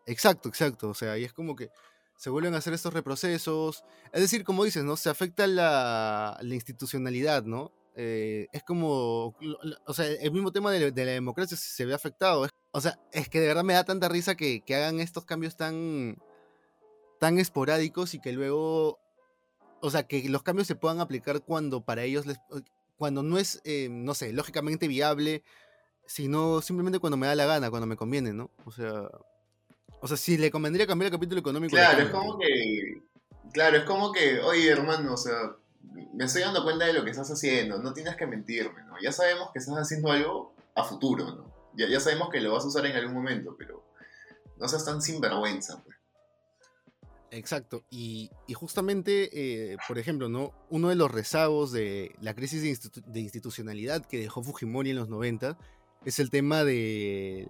[0.06, 0.90] Exacto, exacto.
[0.90, 1.70] O sea, y es como que
[2.16, 3.84] se vuelven a hacer estos reprocesos.
[4.12, 4.96] Es decir, como dices, ¿no?
[4.96, 7.72] Se afecta la, institucionalidad, ¿no?
[7.96, 9.36] Eh, es como,
[9.86, 12.48] o sea, el mismo tema de, la democracia se ve afectado.
[12.72, 16.16] o sea, es que de verdad me da tanta risa que, hagan estos cambios tan,
[17.20, 18.98] tan esporádicos y que luego,
[19.80, 22.24] o sea, que los cambios se puedan aplicar cuando para ellos
[22.96, 25.42] cuando no es, eh, no sé, lógicamente viable,
[26.06, 28.50] sino simplemente cuando me da la gana, cuando me conviene, ¿no?
[28.64, 29.08] O sea,
[30.04, 31.74] o sea, si le convendría cambiar el capítulo económico.
[31.74, 33.02] Claro, es como que,
[33.54, 35.56] claro, es como que, oye, hermano, o sea,
[36.12, 38.96] me estoy dando cuenta de lo que estás haciendo, no tienes que mentirme, ¿no?
[39.02, 41.50] Ya sabemos que estás haciendo algo a futuro, ¿no?
[41.74, 43.82] Ya, ya sabemos que lo vas a usar en algún momento, pero
[44.58, 45.96] no seas tan sinvergüenza, pues.
[47.30, 50.52] Exacto, y, justamente, eh, por ejemplo, ¿no?
[50.68, 52.62] uno de los rezagos de la crisis
[53.06, 55.56] de, institucionalidad que dejó Fujimori en los 90
[56.04, 57.48] es el tema de,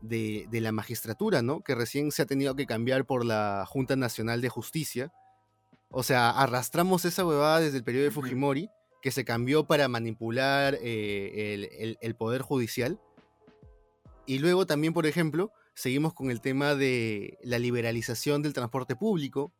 [0.00, 1.62] de, la magistratura, ¿no?
[1.62, 5.12] que recién se ha tenido que cambiar por la Junta Nacional de Justicia.
[5.90, 10.76] O sea, arrastramos esa huevada desde el periodo de Fujimori, que se cambió para manipular
[10.80, 13.00] eh, el poder judicial.
[14.26, 19.52] Y luego también, por ejemplo, seguimos con el tema de la liberalización del transporte público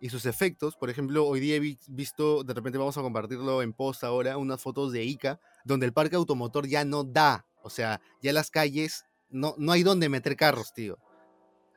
[0.00, 0.76] y sus efectos.
[0.76, 4.60] Por ejemplo, hoy día he visto, de repente vamos a compartirlo en post ahora, unas
[4.62, 7.44] fotos de ICA, donde el parque automotor ya no da.
[7.62, 10.98] O sea, ya las calles, no, no hay donde meter carros, tío.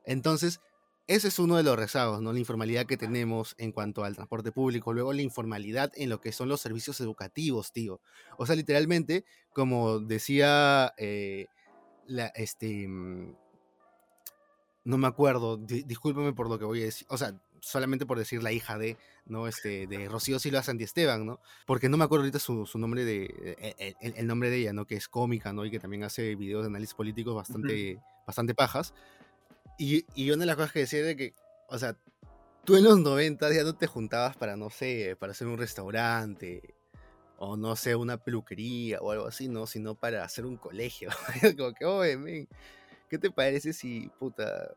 [0.05, 0.61] Entonces,
[1.07, 2.31] ese es uno de los rezagos, ¿no?
[2.31, 6.31] La informalidad que tenemos en cuanto al transporte público, luego la informalidad en lo que
[6.31, 7.99] son los servicios educativos, tío.
[8.37, 11.47] O sea, literalmente, como decía eh,
[12.07, 13.35] la, este, mm,
[14.85, 18.43] no me acuerdo, discúlpeme por lo que voy a decir, o sea, solamente por decir
[18.43, 19.47] la hija de, ¿no?
[19.47, 21.39] Este, de Rocío Silva Esteban, ¿no?
[21.65, 23.26] Porque no me acuerdo ahorita su, nombre de,
[23.62, 24.86] e, e, el, nombre de ella, ¿no?
[24.86, 25.65] Que es cómica, ¿no?
[25.65, 28.93] Y que también hace videos de análisis políticos bastante, bastante pajas.
[29.78, 31.34] Y, y una de las cosas que decía de que,
[31.69, 31.95] o sea,
[32.65, 36.76] tú en los 90 ya no te juntabas para, no sé, para hacer un restaurante,
[37.38, 39.65] o no sé, una peluquería o algo así, ¿no?
[39.65, 41.10] Sino para hacer un colegio.
[41.58, 42.47] Como que, oye, men,
[43.12, 44.74] ¿Qué te parece si, puta,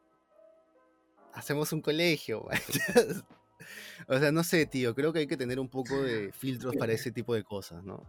[1.35, 2.47] hacemos un colegio?
[4.09, 6.93] o sea, no sé, tío, creo que hay que tener un poco de filtros para
[6.93, 8.03] ese tipo de cosas, ¿no?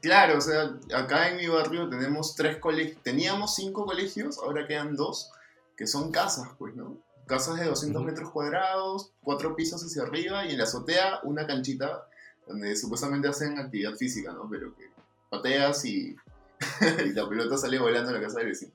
[0.00, 4.96] Claro, o sea, acá en mi barrio tenemos tres colegios, teníamos cinco colegios, ahora quedan
[4.96, 5.30] dos,
[5.76, 6.98] que son casas, pues, ¿no?
[7.26, 12.06] Casas de 200 metros cuadrados, cuatro pisos hacia arriba y en la azotea una canchita
[12.46, 14.46] donde supuestamente hacen actividad física, ¿no?
[14.50, 14.90] Pero que
[15.30, 16.14] pateas y,
[17.06, 18.74] y la pelota sale volando a la casa del vecino.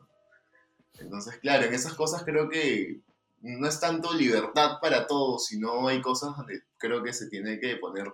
[0.97, 2.99] Entonces, claro, en esas cosas creo que
[3.41, 7.77] no es tanto libertad para todos, sino hay cosas donde creo que se tiene que
[7.77, 8.13] poner,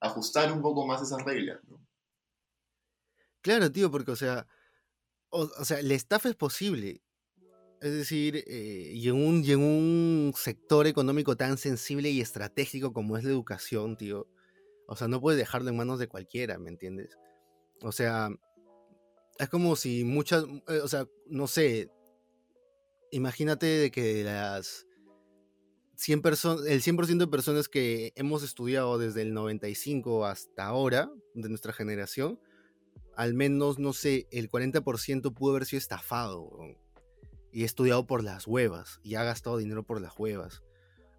[0.00, 1.80] ajustar un poco más esas reglas, ¿no?
[3.40, 4.46] Claro, tío, porque, o sea,
[5.30, 7.02] o, sea, el staff es posible.
[7.80, 12.92] Es decir, eh, y, en un, y en un sector económico tan sensible y estratégico
[12.92, 14.26] como es la educación, tío.
[14.88, 17.16] O sea, no puedes dejarlo en manos de cualquiera, ¿me entiendes?
[17.82, 18.30] O sea,
[19.38, 21.90] es como si muchas, eh, o sea, no sé,
[23.16, 24.86] imagínate de que las
[25.96, 31.48] 100 personas, el 100% de personas que hemos estudiado desde el 95 hasta ahora, de
[31.48, 32.38] nuestra generación,
[33.16, 36.50] al menos, no sé, el 40% pudo haber sido estafado
[37.50, 40.62] y estudiado por las huevas y ha gastado dinero por las huevas.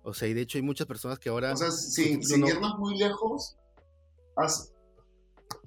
[0.03, 1.53] O sea, y de hecho hay muchas personas que ahora...
[1.53, 3.57] O sea, sin, irnos muy lejos,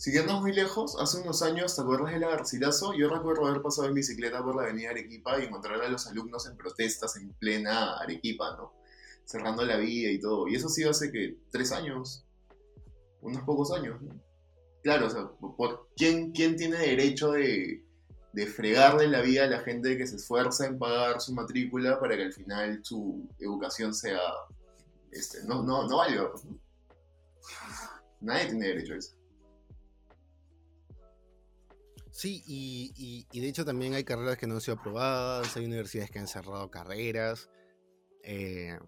[0.00, 2.94] Siguiendo muy lejos, hace unos años, ¿te acuerdas del Garcilaso?
[2.94, 6.46] Yo recuerdo haber pasado en bicicleta por la avenida Arequipa y encontrar a los alumnos
[6.46, 8.72] en protestas en plena Arequipa, ¿no?
[9.26, 10.48] Cerrando la vía y todo.
[10.48, 12.24] Y eso sí hace que tres años,
[13.20, 14.18] unos pocos años, ¿no?
[14.82, 17.84] Claro, o sea, ¿por quién, quién tiene derecho de,
[18.54, 22.22] fregarle la vida a la gente que se esfuerza en pagar su matrícula para que
[22.22, 24.18] al final su educación sea,
[25.10, 26.30] este, no, no, no valga.
[28.20, 29.19] Nadie tiene derecho a eso.
[32.20, 36.18] Sí, y, de hecho también hay carreras que no han sido aprobadas, hay universidades que
[36.18, 37.48] han cerrado carreras.
[38.22, 38.78] Eh,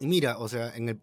[0.00, 1.02] y mira, o sea, en el,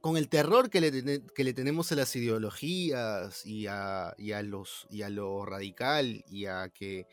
[0.00, 5.02] con el terror que le, que le tenemos a las ideologías y a, los, y
[5.02, 7.06] a lo radical y a que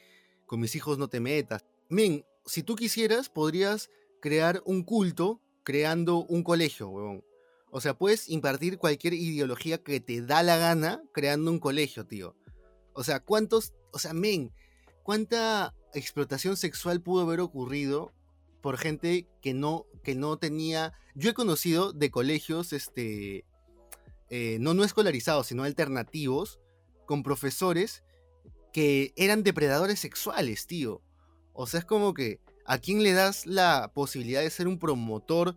[0.48, 1.64] con mis hijos no te metas.
[1.90, 7.24] Men, si tú quisieras, podrías crear un culto creando un colegio, huevón.
[7.70, 12.36] O sea, puedes impartir cualquier ideología que te da la gana creando un colegio, tío.
[12.94, 14.52] O sea, ¿cuántos, o sea, men,
[15.04, 18.14] cuánta explotación sexual pudo haber ocurrido
[18.62, 20.94] por gente que no, que no tenía...
[21.16, 23.46] Yo he conocido de colegios, este,
[24.30, 26.60] eh, no no escolarizados, sino alternativos,
[27.06, 28.04] con profesores
[28.74, 31.02] que eran depredadores sexuales, tío.
[31.54, 35.56] O sea, es como que, ¿a quién le das la posibilidad de ser un promotor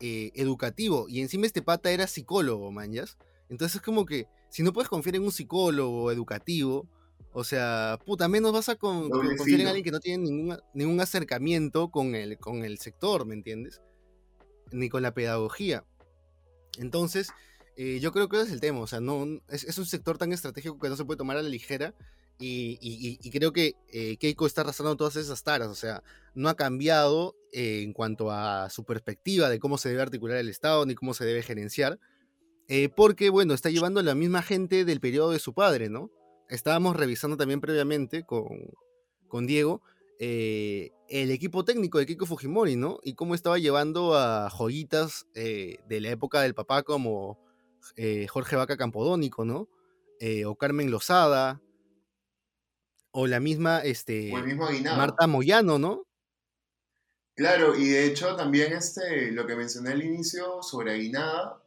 [0.00, 1.06] eh, educativo.
[1.08, 3.16] Y encima este pata era psicólogo, manjas.
[3.48, 6.88] Entonces es como que si no puedes confiar en un psicólogo educativo,
[7.32, 11.88] O sea, puta, menos vas a confiar en alguien que no tiene ningún, ningún acercamiento
[11.90, 13.80] con el, con el sector, ¿me entiendes?
[14.72, 15.84] Ni con la pedagogía.
[16.78, 17.30] Entonces,
[17.76, 18.80] eh, yo creo que ese es el tema.
[18.80, 21.48] O sea, no, es, un sector tan estratégico que no se puede tomar a la
[21.48, 21.94] ligera.
[22.40, 25.68] Y, creo que eh, Keiko está arrastrando todas esas taras.
[25.68, 26.02] O sea,
[26.34, 30.48] no ha cambiado eh, en cuanto a su perspectiva de cómo se debe articular el
[30.48, 31.98] Estado ni cómo se debe gerenciar.
[32.96, 36.10] porque, bueno, está llevando la misma gente del periodo de su padre, ¿no?
[36.50, 39.80] estábamos revisando también previamente con, Diego
[40.18, 42.98] eh, el equipo técnico de Kiko Fujimori, ¿no?
[43.02, 47.38] Y cómo estaba llevando a joyitas eh, de la época del papá como
[47.96, 49.68] eh, Jorge Vaca Campodónico, ¿no?
[50.46, 51.62] o Carmen Lozada,
[53.12, 54.32] o la misma este,
[54.84, 56.04] Marta Moyano, ¿no?
[57.34, 61.62] Claro, y de hecho también este, lo que mencioné al inicio sobre Aguinada,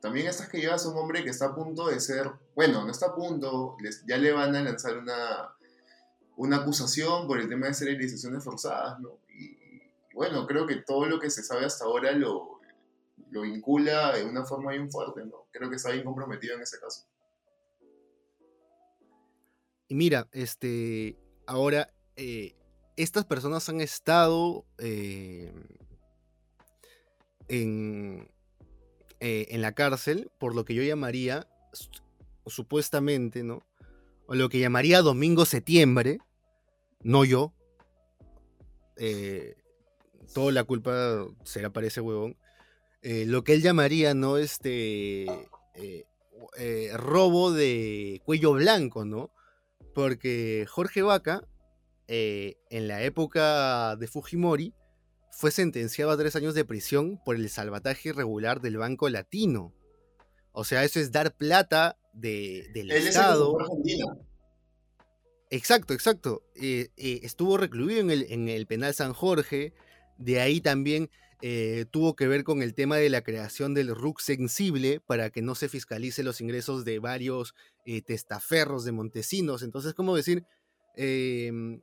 [0.00, 2.90] también estas que llevas a un hombre que está a punto de ser, bueno, no
[2.90, 3.76] está a punto,
[4.06, 5.54] ya le van a lanzar una,
[6.36, 9.18] una acusación por el tema de esterilizaciones forzadas, ¿no?
[9.28, 9.58] Y,
[10.14, 12.60] bueno, creo que todo lo que se sabe hasta ahora lo,
[13.30, 15.46] lo vincula de una forma bien fuerte, ¿no?
[15.50, 17.04] Creo que está bien comprometido en ese caso.
[19.90, 21.16] Y mira, este,
[21.48, 22.54] ahora, eh,
[22.96, 25.52] estas personas han estado eh,
[27.48, 28.30] en,
[29.18, 31.48] eh, en la cárcel por lo que yo llamaría,
[32.46, 33.66] supuestamente, ¿no?
[34.26, 36.18] O lo que llamaría Domingo Septiembre,
[37.02, 37.52] no yo.
[40.32, 42.36] Toda la culpa será para ese huevón.
[43.02, 44.36] Lo que él llamaría, ¿no?
[44.36, 45.26] Este.
[46.94, 49.32] robo de cuello blanco, ¿no?
[49.94, 51.42] Porque Jorge Vaca,
[52.08, 54.74] en la época de Fujimori,
[55.30, 59.74] fue sentenciado a tres años de prisión por el salvataje irregular del Banco Latino.
[60.52, 63.56] O sea, eso es dar plata de, del Estado.
[65.50, 66.42] Exacto, exacto.
[66.54, 69.72] Eh, eh, estuvo recluido en el, en el, penal San Jorge.
[70.18, 71.10] De ahí también
[71.42, 75.42] eh, tuvo que ver con el tema de la creación del RUC sensible para que
[75.42, 77.54] no se fiscalice los ingresos de varios
[78.06, 79.62] testaferros de Montesinos.
[79.62, 80.44] Entonces, ¿cómo decir?
[80.96, 81.80] Em,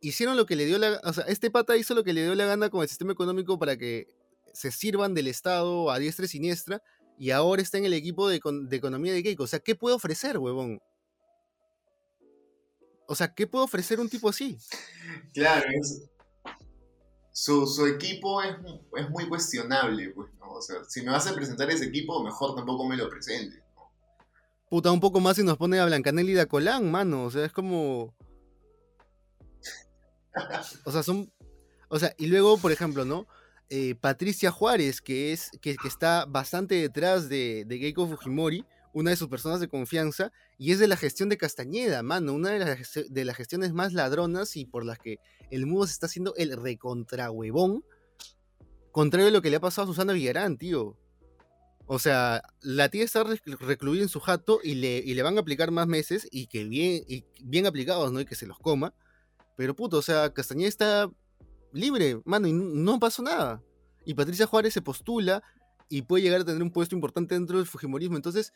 [0.00, 2.34] hicieron lo que le dio la o sea, este pata hizo lo que le dio
[2.34, 4.06] la gana con el sistema económico para que
[4.52, 6.82] se sirvan del Estado a diestra y siniestra
[7.18, 9.42] y ahora está en el equipo de, economía de Keiko.
[9.42, 10.80] O sea, ¿qué puede ofrecer, huevón?
[13.06, 14.56] O sea, ¿qué puede ofrecer un tipo así?
[15.34, 15.66] Claro,
[17.32, 18.56] su, equipo es,
[19.10, 20.52] muy cuestionable, pues, ¿no?
[20.52, 23.62] O sea, si me vas a presentar ese equipo, mejor tampoco me lo presente.
[24.68, 27.24] Puta, un poco más y nos pone a Blancanel y a Colán, mano.
[27.24, 28.14] O sea, es como.
[30.84, 31.32] O sea, son.
[31.88, 33.26] O sea, y luego, por ejemplo, ¿no?
[33.68, 35.50] Eh, Patricia Juárez, que es.
[35.60, 40.72] Que, está bastante detrás de, de Keiko Fujimori, una de sus personas de confianza, y
[40.72, 42.32] es de la gestión de Castañeda, mano.
[42.34, 45.18] Una de las, de las gestiones más ladronas y por las que
[45.50, 47.84] el mundo se está haciendo el recontrahuevón.
[48.92, 50.96] Contrario a lo que le ha pasado a Susana Villarán, tío.
[51.86, 53.24] O sea, la tía está
[53.60, 56.64] recluida en su jato y le, y le van a aplicar más meses y que
[56.64, 58.20] bien, y bien aplicados, ¿no?
[58.20, 58.94] Y que se los coma.
[59.56, 61.10] Pero puto, o sea, Castañeda está
[61.72, 63.62] libre, mano, y no pasó nada.
[64.04, 65.42] Y Patricia Juárez se postula
[65.88, 68.16] y puede llegar a tener un puesto importante dentro del Fujimorismo.
[68.16, 68.52] Entonces,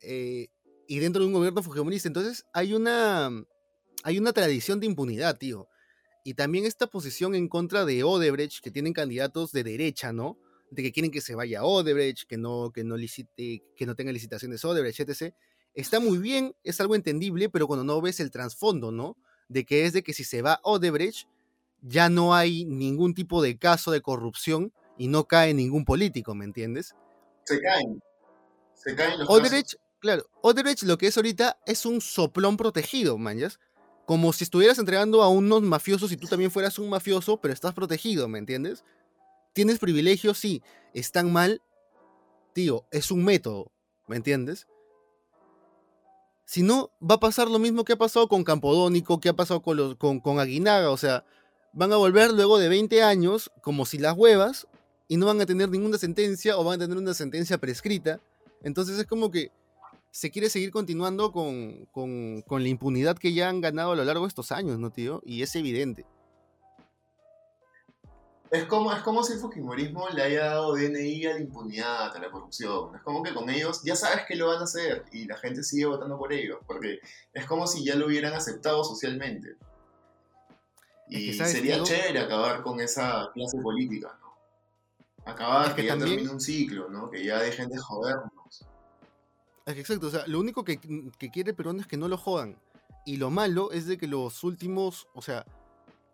[0.00, 0.48] eh,
[0.86, 2.08] y dentro de un gobierno Fujimorista.
[2.08, 3.30] Entonces, hay una,
[4.02, 5.68] hay una tradición de impunidad, tío.
[6.24, 10.38] Y también esta posición en contra de Odebrecht, que tienen candidatos de derecha, ¿no?
[10.70, 14.12] De que quieren que se vaya Odebrecht, que no, que no, licite, que no tenga
[14.12, 15.34] licitaciones Odebrecht, etc.
[15.74, 19.16] Está muy bien, es algo entendible, pero cuando no ves el trasfondo, ¿no?
[19.48, 21.28] de que es de que si se va Odebrecht,
[21.82, 26.44] ya no hay ningún tipo de caso de corrupción y no cae ningún político, ¿me
[26.44, 26.94] entiendes?
[27.44, 28.02] Se caen.
[28.74, 33.58] Se caen los Odebrecht, claro, Odebrecht lo que es ahorita es un soplón protegido, manjas.
[34.04, 37.72] Como si estuvieras entregando a unos mafiosos y tú también fueras un mafioso, pero estás
[37.72, 38.84] protegido, ¿me entiendes?
[39.54, 40.62] Tienes privilegios, sí.
[40.92, 41.62] Están mal,
[42.52, 43.72] tío, es un método,
[44.06, 44.66] ¿me entiendes?
[46.44, 49.62] Si no, va a pasar lo mismo que ha pasado con Campodónico, que ha pasado
[49.62, 50.90] con, con, con Aguinaga.
[50.90, 51.24] O sea,
[51.72, 54.66] van a volver luego de 20 años como si las huevas
[55.08, 58.20] y no van a tener ninguna sentencia o van a tener una sentencia prescrita.
[58.62, 59.50] Entonces es como que
[60.14, 64.04] se quiere seguir continuando con, con, con, la impunidad que ya han ganado a lo
[64.04, 65.20] largo de estos años, ¿no, tío?
[65.24, 66.06] Y es evidente.
[68.48, 72.20] Es como, es como si el Fujimorismo le haya dado DNI a la impunidad, a
[72.20, 72.94] la corrupción.
[72.94, 75.64] Es como que con ellos ya sabes que lo van a hacer y la gente
[75.64, 77.00] sigue votando por ellos, porque
[77.32, 79.56] es como si ya lo hubieran aceptado socialmente.
[81.08, 84.32] Y sería chévere acabar con esa clase política, ¿no?
[85.24, 87.10] Acabar, que, ya termine un ciclo, ¿no?
[87.10, 88.30] Que ya dejen de jodernos.
[89.66, 90.78] Exacto, o sea, lo único que,
[91.18, 92.58] que quiere Perón es que no lo jodan.
[93.06, 95.44] y lo malo es de que los últimos, o sea,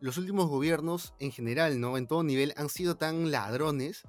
[0.00, 1.96] los últimos gobiernos en general, ¿no?
[1.96, 4.02] En todo nivel han sido tan ladrones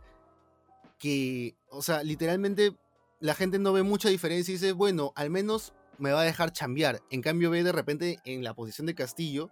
[0.98, 2.76] que, o sea, literalmente
[3.20, 6.54] la gente no ve mucha diferencia y dice, bueno, al menos me va a dejar
[6.54, 7.02] chambear.
[7.12, 9.52] En cambio ve de repente en la posición de Castillo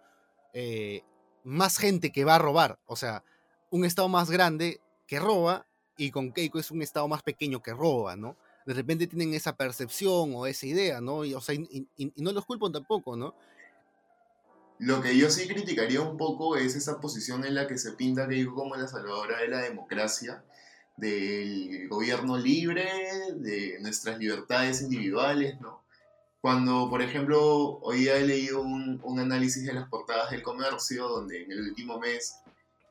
[0.53, 1.03] eh,
[1.43, 2.79] más gente que va a robar.
[2.85, 3.23] O sea,
[3.69, 5.67] un estado más grande que roba
[5.97, 8.37] y con Keiko es un estado más pequeño que roba, ¿no?
[8.69, 11.25] De repente tienen esa percepción o esa idea, ¿no?
[11.25, 13.33] Y, o sea, y, no los culpan tampoco, ¿no?
[14.77, 18.27] Lo que yo sí criticaría un poco es esa posición en la que se pinta
[18.27, 20.43] Keiko como la salvadora de la democracia
[20.97, 22.87] del gobierno libre,
[23.37, 25.81] de nuestras libertades individuales, ¿no?
[26.39, 31.41] Cuando, por ejemplo, hoy he leído un, un, análisis de las portadas del comercio, donde
[31.41, 32.35] en el último mes,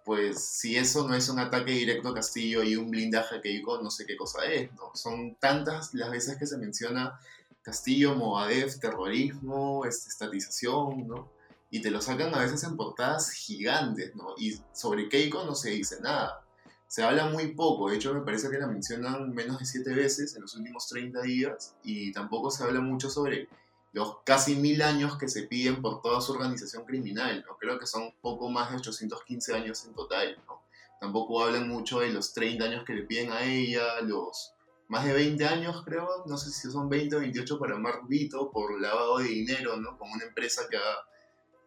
[0.09, 3.83] pues si eso no es un ataque directo a Castillo y un blindaje a Keiko,
[3.83, 4.91] no sé qué cosa es, ¿no?
[4.95, 7.21] Son tantas las veces que se menciona
[7.61, 11.31] Castillo, Movadef, terrorismo, este, estatización, ¿no?
[11.71, 14.29] Y te lo sacan a veces en portadas gigantes, ¿no?
[14.39, 16.43] Y sobre Keiko no se dice nada
[16.87, 20.35] se habla muy poco, de hecho me parece que la mencionan menos de siete veces
[20.35, 23.47] en los últimos 30 días y tampoco se habla mucho sobre
[23.93, 27.57] los casi mil años que se piden por toda su organización criminal, ¿no?
[27.57, 30.63] creo que son poco más de 815 años en total, ¿no?
[31.01, 34.55] tampoco hablan mucho de los 30 años que le piden a ella, los
[34.89, 38.51] más de 20 años creo, no sé si son 20 o 28 para Mark Vito
[38.51, 39.97] por lavado de dinero, ¿no?
[39.99, 40.81] con una empresa que a,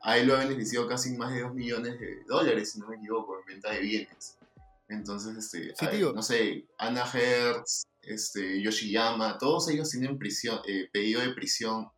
[0.01, 2.97] a él lo ha beneficiado casi más de 2 millones de dólares, si no me
[2.97, 4.37] equivoco, en venta de bienes.
[4.89, 5.73] Entonces, este,
[6.13, 11.89] no sé, Anna Hertz, este, Yoshiyama, todos ellos tienen prisión, eh, pedido de prisión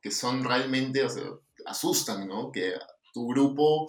[0.00, 1.24] que son realmente, o sea,
[1.66, 2.50] asustan, ¿no?
[2.52, 2.74] Que
[3.12, 3.86] tu grupo,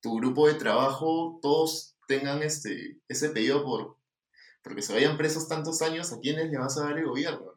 [0.00, 3.96] tu grupo de trabajo, todos tengan este, ese pedido por,
[4.62, 7.52] porque se vayan presos tantos años, ¿a quiénes le vas a dar el gobierno?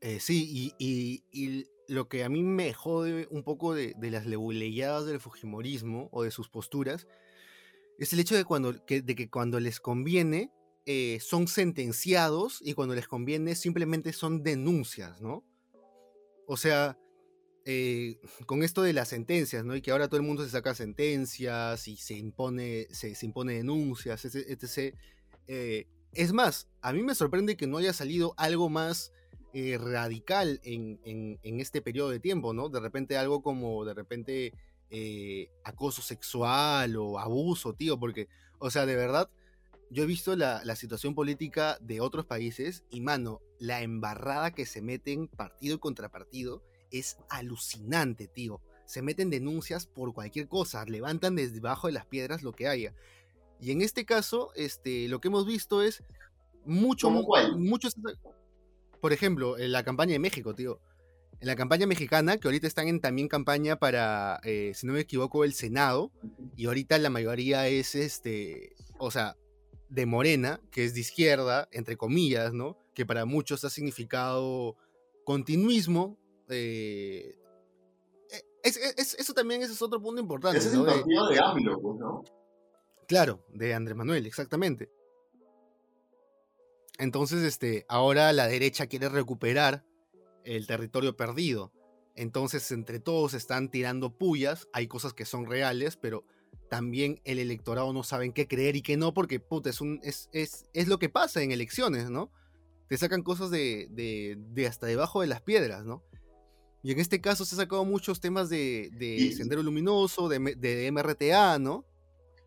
[0.00, 5.06] Eh, sí, y, y lo que a mí me jode un poco de, las lebuleyadas
[5.06, 7.06] del Fujimorismo o de sus posturas
[7.98, 10.50] es el hecho de, cuando, de que cuando les conviene
[10.88, 15.44] eh, son sentenciados y cuando les conviene simplemente son denuncias, ¿no?
[16.46, 16.96] O sea,
[17.64, 19.74] eh, con esto de las sentencias, ¿no?
[19.74, 24.24] Y que ahora todo el mundo se saca sentencias y se impone, se, impone denuncias,
[24.26, 24.94] etc.
[25.48, 29.12] Eh, es más, a mí me sorprende que no haya salido algo más
[29.80, 32.68] radical en, este periodo de tiempo, ¿no?
[32.68, 34.52] De repente algo como, de repente,
[35.64, 38.28] acoso sexual o abuso, tío, porque,
[38.58, 39.30] o sea, de verdad,
[39.90, 44.82] yo he visto la, situación política de otros países y, mano, la embarrada que se
[44.82, 48.60] meten partido contra partido es alucinante, tío.
[48.84, 52.94] Se meten denuncias por cualquier cosa, levantan desde debajo de las piedras lo que haya.
[53.60, 56.02] Y en este caso, este, lo que hemos visto es
[56.64, 57.88] mucho, mucho,
[59.00, 60.80] por ejemplo, en la campaña de México, tío.
[61.40, 65.00] En la campaña mexicana, que ahorita están en también campaña para, eh, si no me
[65.00, 66.10] equivoco, el Senado,
[66.56, 69.36] y ahorita la mayoría es, este, o sea,
[69.88, 72.78] de Morena, que es de izquierda, entre comillas, ¿no?
[72.94, 74.76] Que para muchos ha significado
[75.24, 76.18] continuismo.
[76.48, 77.36] Eh,
[78.62, 80.58] e, eso también ese es otro punto importante.
[80.58, 82.24] Ese es el partido de AMLO, pues, ¿no?
[83.06, 84.90] Claro, de Andrés Manuel, exactamente.
[86.98, 89.84] Entonces, este, ahora la derecha quiere recuperar
[90.44, 91.72] el territorio perdido.
[92.14, 94.68] Entonces, entre todos están tirando pullas.
[94.72, 96.24] Hay cosas que son reales, pero
[96.68, 100.28] también el electorado no sabe qué creer y qué no, porque puta, es, un, es,
[100.32, 102.30] es, es lo que pasa en elecciones, ¿no?
[102.88, 106.04] Te sacan cosas de, de, de, hasta debajo de las piedras, ¿no?
[106.82, 110.90] Y en este caso se han sacado muchos temas de, de Sendero Luminoso, de, de
[110.92, 111.84] MRTA, ¿no?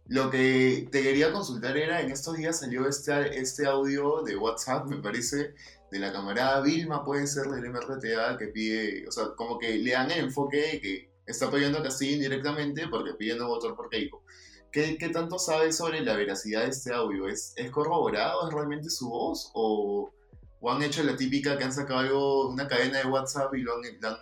[0.09, 4.88] Lo que te quería consultar era, en estos días salió este, este audio de WhatsApp,
[4.88, 5.53] me parece,
[5.91, 9.91] de la camarada Vilma, puede ser del MRTA, que pide, o sea, como que le
[9.91, 14.23] dan el enfoque que está apoyando a Castillo indirectamente porque pide no votar por Keiko.
[14.71, 17.27] ¿Qué, ¿Qué, tanto sabes sobre la veracidad de este audio?
[17.27, 18.47] ¿Es, ¿Es corroborado?
[18.47, 19.49] ¿Es realmente su voz?
[19.53, 20.13] ¿O,
[20.59, 23.75] ¿O, han hecho la típica que han sacado algo, una cadena de WhatsApp y lo
[23.75, 24.17] han, le, han,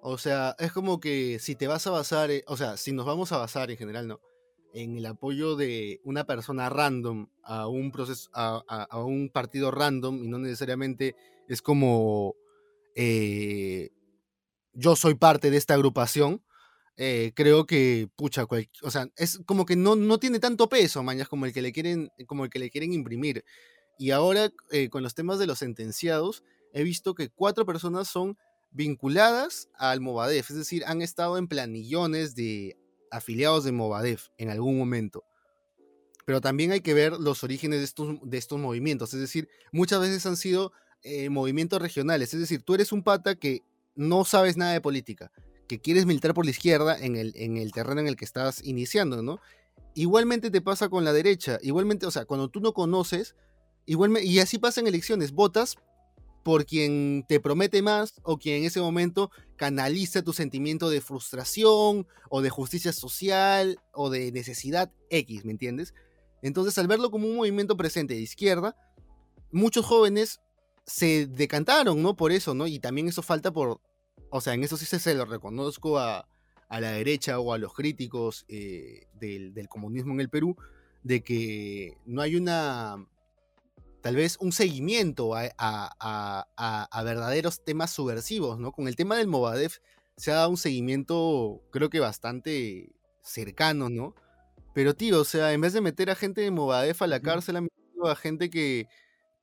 [0.01, 3.33] O sea, es como que si te vas a basar, o sea, si nos vamos
[3.33, 4.21] a basar en general, ¿no?
[4.75, 10.29] En el apoyo de una persona random a un proceso, a, un partido random y
[10.29, 11.17] no necesariamente
[11.49, 12.37] es como
[12.95, 13.91] eh,
[14.73, 16.45] yo soy parte de esta agrupación,
[16.97, 18.47] eh, creo que, pucha,
[18.83, 21.73] o sea, es como que no, no tiene tanto peso, mañas, como el que le
[21.73, 23.45] quieren, como el que le quieren imprimir.
[23.99, 28.37] Y ahora, eh, con los temas de los sentenciados, he visto que cuatro personas son
[28.71, 32.77] vinculadas al Movadef, es decir, han estado en planillones de
[33.11, 35.25] afiliados de Movadef en algún momento.
[36.25, 40.01] Pero también hay que ver los orígenes de estos, de estos movimientos, es decir, muchas
[40.01, 40.73] veces han sido
[41.03, 43.63] eh, movimientos regionales, es decir, tú eres un pata que
[43.97, 45.33] no sabes nada de política,
[45.71, 48.61] que quieres militar por la izquierda en el, en el terreno en el que estás
[48.65, 49.39] iniciando, ¿no?
[49.95, 53.37] Igualmente te pasa con la derecha, igualmente, o sea, cuando tú no conoces,
[53.87, 55.77] igualmente, y así pasa en elecciones, votas
[56.43, 62.09] por quien te promete más o quien en ese momento canaliza tu sentimiento de frustración
[62.31, 65.95] o de justicia social o de necesidad X, ¿me entiendes?
[66.43, 68.75] Entonces, al verlo como un movimiento presente de izquierda,
[69.53, 70.41] muchos jóvenes
[70.85, 72.17] se decantaron, ¿no?
[72.17, 72.67] Por eso, ¿no?
[72.67, 73.81] Y también eso falta por,
[74.31, 76.27] o sea, en eso sí se lo reconozco a,
[76.69, 80.57] la derecha o a los críticos eh, del, del comunismo en el Perú,
[81.03, 83.05] de que no hay una
[84.01, 88.73] tal vez un seguimiento a, verdaderos temas subversivos, ¿no?
[88.73, 89.79] Con el tema del Movadef
[90.17, 94.15] se ha dado un seguimiento, creo que bastante cercano, ¿no?
[94.75, 97.57] Pero, tío, o sea, en vez de meter a gente de Movadef a la cárcel,
[97.57, 98.87] han metido a gente que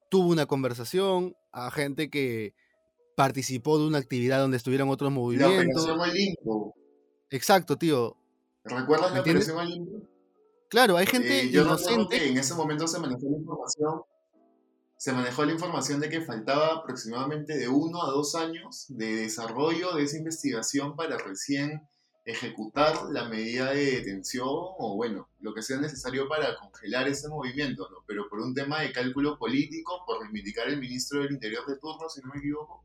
[0.09, 2.53] tuvo una conversación, a gente que
[3.17, 5.87] participó de una actividad donde estuvieron otros movimientos.
[5.87, 6.13] La
[7.31, 8.15] Exacto, tío.
[8.63, 10.07] ¿Recuerdas la operación Olimpo?
[10.69, 12.19] Claro, hay gente eh, inocente.
[12.19, 14.01] Que en ese momento se manejó la información
[14.97, 19.93] se manejó la información de que faltaba aproximadamente de uno a dos años de desarrollo
[19.93, 21.87] de esa investigación para recién
[22.25, 27.87] ejecutar la medida de detención o bueno, lo que sea necesario para congelar ese movimiento,
[27.89, 27.97] ¿no?
[28.07, 32.09] Pero por un tema de cálculo político, por reivindicar el ministro del Interior de turno,
[32.09, 32.83] si no me equivoco,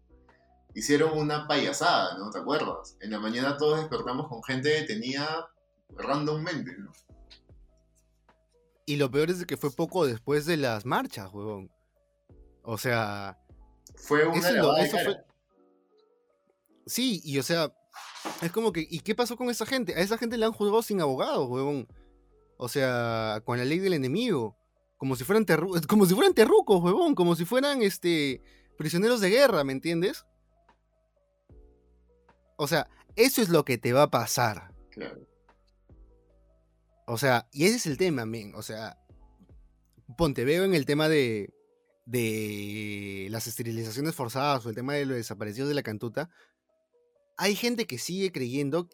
[0.75, 2.31] hicieron una payasada, ¿no?
[2.31, 2.97] ¿Te acuerdas?
[3.01, 5.49] En la mañana todos despertamos con gente detenida
[5.91, 6.93] randommente, ¿no?
[8.87, 11.71] Y lo peor es que fue poco después de las marchas, huevón.
[12.63, 13.39] O sea.
[13.95, 14.97] Fue una eso,
[16.87, 17.73] Sí, y o sea,
[18.41, 18.87] es como que.
[18.89, 19.95] ¿Y qué pasó con esa gente?
[19.95, 21.87] A esa gente le han juzgado sin abogados, huevón.
[22.57, 24.57] O sea, con la ley del enemigo.
[24.97, 25.45] Como si fueran,
[25.89, 27.15] como si fueran terrucos, huevón.
[27.15, 28.43] Como si fueran este
[28.77, 30.25] prisioneros de guerra, ¿me entiendes?
[32.63, 34.73] O sea, eso es lo que te va a pasar.
[34.91, 35.27] Claro.
[37.07, 38.55] O sea, y ese es el tema, men.
[38.55, 38.99] O sea,
[40.17, 41.53] ponte, veo en el tema de,
[42.07, 46.31] de las esterilizaciones forzadas o el tema de los desaparecidos de la cantuta,
[47.37, 48.89] hay gente que sigue creyendo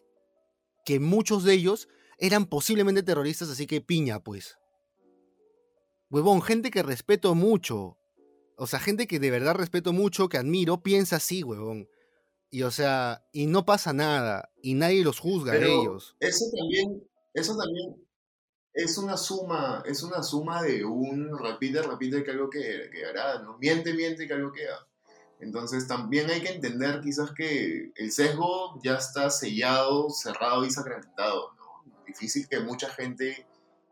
[0.83, 4.57] que muchos de ellos eran posiblemente terroristas, así que piña, pues.
[6.09, 7.97] Huevón, gente que respeto mucho.
[8.57, 11.87] O sea, gente que de verdad respeto mucho, que admiro, piensa así, huevón.
[12.51, 16.15] Y o sea, y no pasa nada, y nadie los juzga a ellos.
[16.19, 17.95] Eso también, eso también,
[18.73, 23.57] es una suma, es una suma de un repite, repite que algo que, hará, ¿no?
[23.59, 24.87] Miente, miente que algo queda.
[25.39, 31.53] Entonces también hay que entender quizás que el sesgo ya está sellado, cerrado y sacramentado,
[31.55, 31.83] ¿no?
[32.05, 33.47] Difícil que mucha gente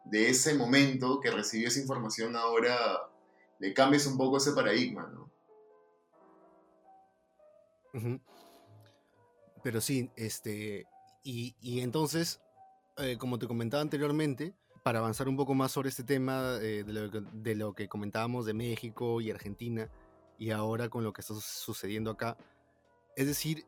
[0.05, 2.75] de ese momento que recibió esa información ahora
[3.59, 5.27] le cambies un poco ese paradigma, ¿no?
[9.67, 10.87] Pero sí, este,
[11.25, 12.39] y, entonces,
[12.99, 17.55] eh, como te comentaba anteriormente, para avanzar un poco más sobre este tema eh, de,
[17.55, 19.89] lo que, comentábamos de México y Argentina
[20.39, 22.37] y ahora con lo que está sucediendo acá,
[23.17, 23.65] es decir,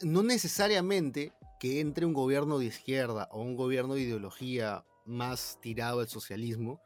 [0.00, 6.00] no necesariamente que entre un gobierno de izquierda o un gobierno de ideología más tirado
[6.00, 6.80] al socialismo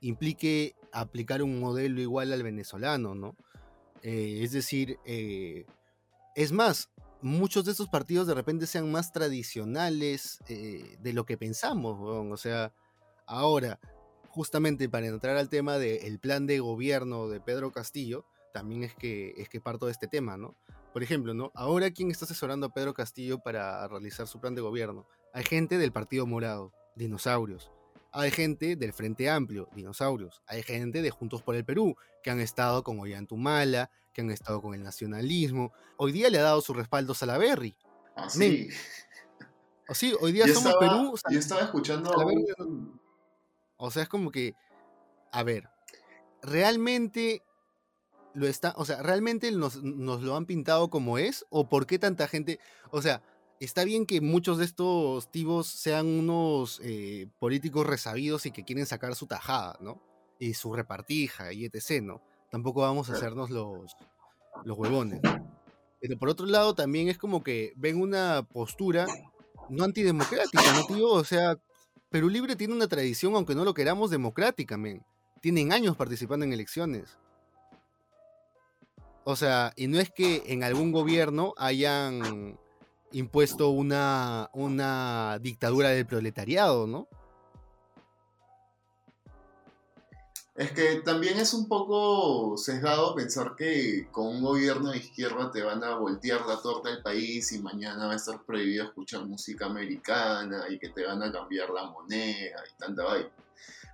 [0.00, 3.36] implique aplicar un modelo igual al venezolano, ¿no?
[4.00, 5.66] Eh, es decir, eh,
[6.34, 6.88] es más,
[7.22, 12.36] muchos de estos partidos de repente sean más tradicionales eh, de lo que pensamos, o
[12.36, 12.74] sea,
[13.26, 13.78] ahora,
[14.28, 19.34] justamente para entrar al tema del plan de gobierno de Pedro Castillo, también es que,
[19.36, 20.56] es que parto de este tema, ¿no?
[20.92, 21.50] Por ejemplo, ¿no?
[21.54, 25.06] Ahora, ¿quién está asesorando a Pedro Castillo para realizar su plan de gobierno?
[25.32, 27.70] Hay gente del Partido Morado, dinosaurios.
[28.12, 30.42] Hay gente del Frente Amplio, dinosaurios.
[30.46, 34.60] Hay gente de Juntos por el Perú, que han estado con Ollantumala, que han estado
[34.60, 35.72] con el nacionalismo.
[35.96, 37.76] Hoy día le ha dado su respaldo a Salaberry.
[38.16, 38.68] Ah, sí.
[39.88, 41.14] O sí, hoy día somos Perú.
[41.30, 42.12] yo estaba escuchando.
[43.76, 44.54] O sea, es como que.
[45.32, 45.68] A ver.
[46.42, 47.42] Realmente
[48.34, 48.74] lo está.
[48.76, 51.46] O sea, ¿realmente nos, nos lo han pintado como es?
[51.50, 52.58] ¿O por qué tanta gente?
[52.90, 53.22] O sea,
[53.60, 58.86] está bien que muchos de estos tibos sean unos eh, políticos resabidos y que quieren
[58.86, 60.02] sacar su tajada, ¿no?
[60.38, 62.22] Y su repartija y etc., ¿no?
[62.52, 63.96] Tampoco vamos a hacernos los,
[64.64, 65.22] los huevones.
[66.02, 69.06] Pero por otro lado, también es como que ven una postura
[69.70, 71.08] no antidemocrática, ¿no, tío?
[71.08, 71.56] O sea,
[72.10, 75.02] Perú Libre tiene una tradición, aunque no lo queramos, democrática, men.
[75.40, 77.16] Tienen años participando en elecciones.
[79.24, 82.58] O sea, y no es que en algún gobierno hayan
[83.12, 87.08] impuesto una, una dictadura del proletariado, ¿no?
[90.54, 95.62] Es que también es un poco sesgado pensar que con un gobierno de izquierda te
[95.62, 99.64] van a voltear la torta del país y mañana va a estar prohibido escuchar música
[99.64, 103.30] americana y que te van a cambiar la moneda y tanta vaina.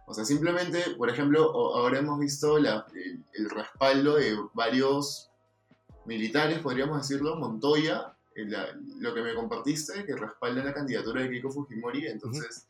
[0.06, 5.30] O sea, simplemente, por ejemplo, ahora hemos visto el, el, respaldo de varios
[6.06, 12.06] militares, podríamos decirlo, Montoya, lo que me compartiste, que respalda la candidatura de Keiko Fujimori,
[12.06, 12.66] entonces...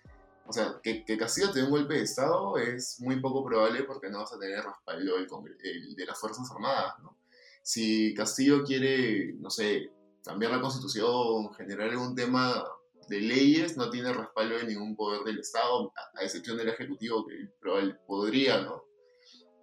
[0.48, 3.82] O sea, que, que Castillo te dé un golpe de Estado es muy poco probable
[3.82, 7.18] porque no vas a tener respaldo de las Fuerzas Armadas, ¿no?
[7.62, 9.92] Si Castillo quiere, no sé,
[10.24, 12.64] cambiar la constitución, generar algún tema
[13.10, 17.50] de leyes, no tiene respaldo de ningún poder del Estado, a, excepción del Ejecutivo, que
[17.60, 18.84] probablemente podría, ¿no?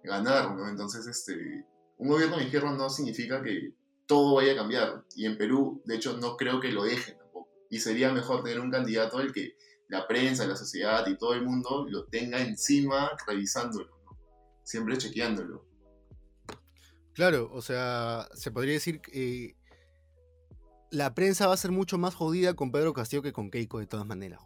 [0.04, 0.68] Ganar, ¿no?
[0.68, 1.66] Entonces, este,
[1.96, 3.72] un gobierno de izquierda no significa que
[4.06, 5.04] todo vaya a cambiar.
[5.16, 7.48] Y en Perú, de hecho, no creo que lo dejen tampoco.
[7.70, 9.56] Y sería mejor tener un candidato al que
[9.88, 13.96] la prensa, la sociedad y todo el mundo lo tenga encima revisándolo,
[14.62, 15.64] siempre chequeándolo.
[17.12, 19.56] Claro, o sea, se podría decir que
[20.90, 23.86] la prensa va a ser mucho más jodida con Pedro Castillo que con Keiko de
[23.86, 24.40] todas maneras,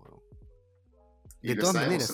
[1.43, 2.13] De todas maneras,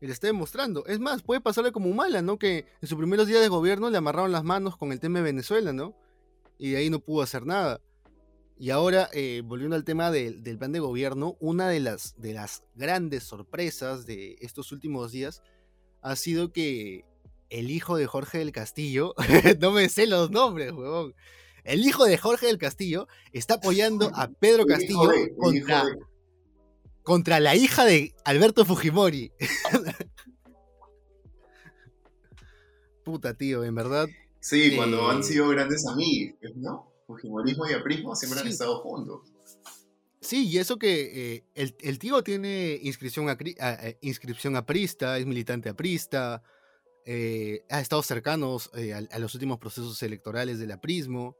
[0.00, 0.86] Y le está demostrando.
[0.86, 2.38] Es más, puede pasarle como mala, ¿no?
[2.38, 5.24] Que en sus primeros días de gobierno le amarraron las manos con el tema de
[5.24, 5.96] Venezuela, ¿no?
[6.58, 7.80] Y de ahí no pudo hacer nada.
[8.60, 12.62] Y ahora, eh, volviendo al tema del plan de gobierno, una de las, de las
[12.74, 15.42] grandes sorpresas de estos últimos días
[16.02, 17.06] ha sido que
[17.48, 19.14] el hijo de Jorge del Castillo,
[19.60, 21.14] no me sé los nombres, huevón,
[21.64, 25.82] el hijo de Jorge del Castillo está apoyando a Pedro Castillo contra,
[27.02, 29.32] contra la hija de Alberto Fujimori.
[33.06, 34.06] Puta, tío, en verdad.
[34.38, 36.89] Sí, cuando han eh, sido grandes amigos, ¿no?
[37.10, 39.32] Fujimorismo y aprismo siempre han estado juntos.
[40.20, 45.70] Sí, y eso que eh, el, tío tiene inscripción, a, eh, inscripción aprista, es militante
[45.70, 46.42] aprista,
[47.04, 48.70] eh, ha estado cercanos
[49.10, 51.36] a, los últimos procesos electorales del aprismo.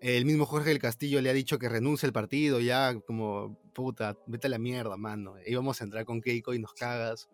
[0.00, 4.18] El mismo Jorge del Castillo le ha dicho que renuncie al partido, ya como, puta,
[4.26, 5.36] vete a la mierda, mano.
[5.46, 7.30] Íbamos a entrar con Keiko y nos cagas.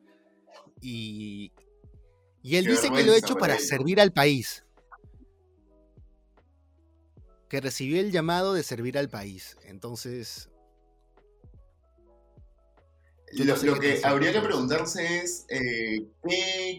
[0.80, 1.50] Y,
[2.42, 4.64] y él dice que lo ha hecho para servir al país
[7.52, 9.58] que recibió el llamado de servir al país.
[9.64, 10.48] Entonces...
[13.34, 16.08] Lo, que habría que preguntarse es eh,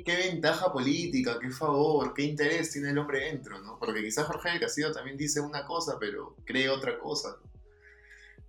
[0.04, 3.78] ¿qué, ventaja política, qué favor, qué interés tiene el hombre dentro, ¿no?
[3.78, 7.38] Porque quizás Jorge del Castillo también dice una cosa, pero cree otra cosa.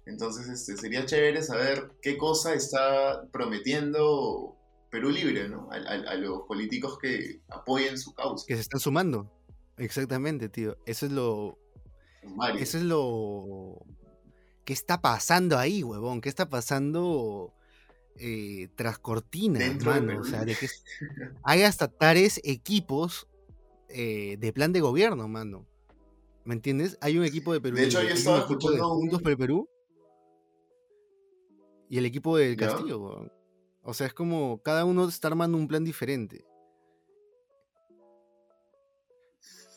[0.07, 4.57] Entonces este, sería chévere saber qué cosa está prometiendo
[4.91, 5.69] Perú Libre, ¿no?
[5.71, 8.47] A, a, los políticos que apoyen su causa.
[8.49, 9.31] Que se están sumando.
[9.77, 10.79] Exactamente, tío.
[10.87, 11.59] Eso es lo,
[12.59, 13.85] eso es lo...
[14.65, 16.21] ¿Qué está pasando ahí, huevón?
[16.21, 17.53] ¿Qué está pasando
[18.17, 20.21] eh, tras cortinas, hermano?
[20.21, 20.69] O sea, de que
[21.43, 23.29] hay hasta tares equipos
[23.91, 25.67] eh, de plan de gobierno, mano.
[26.45, 26.99] ¿Me entiendes?
[27.01, 27.77] Hay un equipo de Perú.
[27.77, 29.69] De hecho, yo estaba escuchando Juntos por Perú
[31.89, 33.31] y el equipo del Castillo,
[33.83, 36.45] O sea, es como cada uno está armando un plan diferente.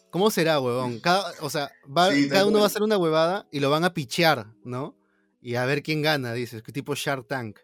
[0.09, 0.99] ¿Cómo será, huevón?
[0.99, 4.47] Cada, o sea, cada uno va a hacer una huevada y lo van a pichear,
[4.63, 4.95] ¿no?
[5.41, 7.59] Y a ver quién gana, dices, que tipo Shark Tank.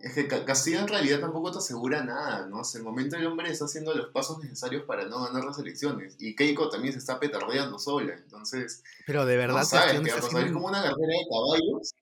[0.00, 2.60] Es que Castillo en realidad tampoco te asegura nada, ¿no?
[2.60, 6.16] Hasta el momento el hombre está haciendo los pasos necesarios para no ganar las elecciones.
[6.18, 8.82] Y Keiko también se está petardeando sola, entonces...
[9.06, 9.60] Pero de verdad...
[9.60, 11.94] No sabes qué va a pasar, es como una carrera de caballos.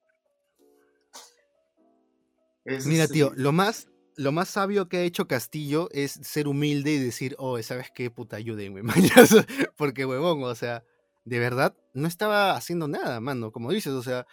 [2.85, 6.99] Mira, tío, lo más, lo más sabio que ha hecho Castillo es ser humilde y
[6.99, 8.09] decir, oh, ¿sabes qué?
[8.09, 8.81] Puta, ayúdenme,
[9.77, 10.83] Porque, huevón, o sea,
[11.25, 14.25] de verdad, no estaba haciendo nada, mano, como dices, o sea,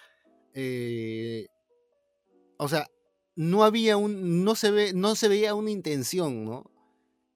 [0.55, 1.47] eh,
[2.59, 2.89] o sea,
[3.37, 6.70] no había un, no se ve, no se veía una intención, ¿no?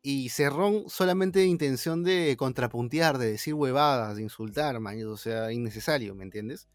[0.03, 5.51] Y Cerrón solamente de intención de contrapuntear, de decir huevadas, de insultar, man, o sea,
[5.51, 6.69] innecesario, ¿me entiendes?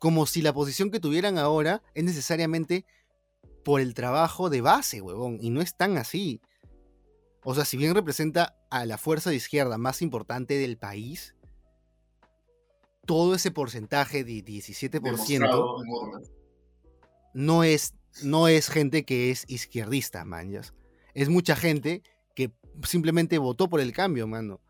[0.00, 2.84] Como si la posición que tuvieran ahora es necesariamente
[3.64, 5.38] por el trabajo de base, huevón.
[5.40, 6.40] Y no es tan así.
[7.44, 11.34] O sea, si bien representa a la fuerza de izquierda más importante del país,
[13.06, 16.28] todo ese porcentaje de 17%
[17.32, 20.74] no es, no es gente que es izquierdista, manjas.
[21.14, 22.02] Es mucha gente
[22.34, 22.52] que
[22.82, 24.60] simplemente votó por el cambio, mano.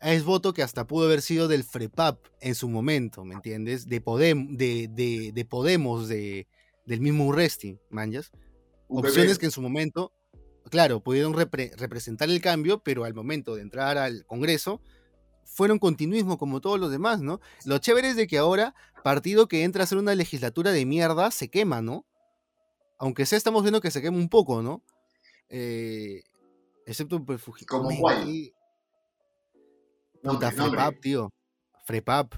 [0.00, 3.86] es voto que hasta pudo haber sido del FREPAP en su momento, ¿me entiendes?
[3.86, 6.46] De, Podem, de, de, Podemos, de,
[6.88, 8.32] del mismo Urresti, manjas.
[8.88, 10.10] Opciones que en su momento,
[10.70, 14.80] claro, pudieron representar el cambio, pero al momento de entrar al Congreso,
[15.44, 17.40] fueron continuismo como todos los demás, ¿no?
[17.66, 18.74] Lo chévere es de que ahora,
[19.04, 22.06] partido que entra a hacer una legislatura de mierda, se quema, ¿no?
[22.98, 24.82] Aunque sea estamos viendo que se quema un poco, ¿no?
[25.50, 26.22] Eh,
[26.86, 28.50] excepto por ¿Como cuál?
[30.22, 31.30] Puta, Frepap, tío.
[31.84, 32.34] Frepap.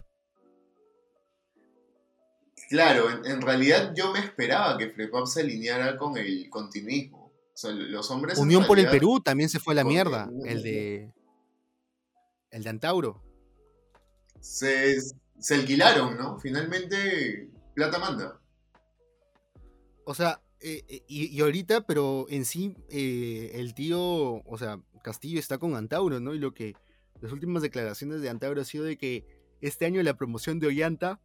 [2.70, 7.32] Claro, en, realidad yo me esperaba que Frepap se alineara con el continuismo.
[7.52, 8.38] O sea, los hombres.
[8.38, 10.30] Unión por el Perú también se fue a la mierda.
[10.44, 11.12] El de.
[12.52, 13.24] El de Antauro.
[14.38, 14.98] Se,
[15.40, 16.38] se alquilaron, ¿no?
[16.38, 18.40] Finalmente, plata manda.
[20.04, 25.40] O sea, eh, eh, y, ahorita, pero en sí, eh, el tío, o sea, Castillo
[25.40, 26.34] está con Antauro, ¿no?
[26.34, 26.76] Y lo que
[27.20, 29.26] las últimas declaraciones de Antauro ha sido de que
[29.60, 31.20] este año la promoción de Ollanta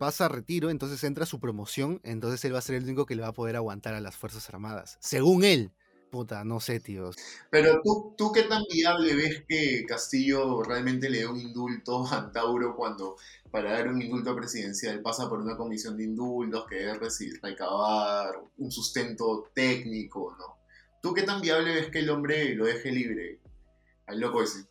[0.00, 3.14] pasa a retiro, entonces entra su promoción, entonces él va a ser el único que
[3.14, 5.72] le va a poder aguantar a las Fuerzas Armadas, según él.
[6.10, 7.10] Puta, no sé, tío.
[7.50, 12.16] Pero tú, tú qué tan viable ves que Castillo realmente le dé un indulto a
[12.16, 13.16] Antauro cuando
[13.50, 17.08] para dar un indulto presidencial pasa por una comisión de indultos que debe
[17.42, 20.56] recabar un sustento técnico, ¿no?
[21.02, 23.40] ¿Tú qué tan viable ves que el hombre lo deje libre
[24.06, 24.69] al loco ese.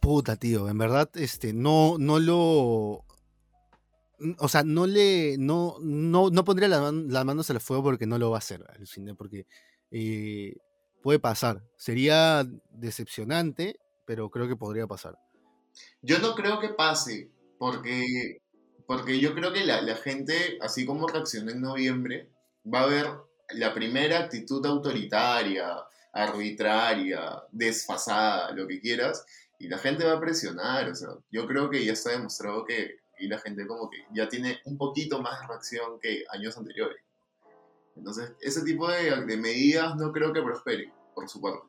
[0.00, 3.04] Puta, tío, en verdad, este, no, no lo.
[4.38, 5.36] O sea, no le.
[5.38, 8.64] No, no, no pondría las, manos al fuego porque no lo va a hacer,
[9.16, 9.46] porque
[9.90, 10.56] eh,
[11.02, 11.62] puede pasar.
[11.76, 15.18] Sería decepcionante, pero creo que podría pasar.
[16.02, 18.40] Yo no creo que pase, porque,
[18.86, 22.30] porque yo creo que la, la gente, así como reaccionó en noviembre,
[22.72, 23.06] va a ver
[23.50, 25.76] la primera actitud autoritaria,
[26.12, 29.24] arbitraria, desfasada, lo que quieras,
[29.58, 32.98] y la gente va a presionar, o sea, yo creo que ya está demostrado que
[33.18, 37.02] y la gente como que ya tiene un poquito más de reacción que años anteriores.
[37.96, 41.66] Entonces, ese tipo de, medidas no creo que prosperen, por su parte.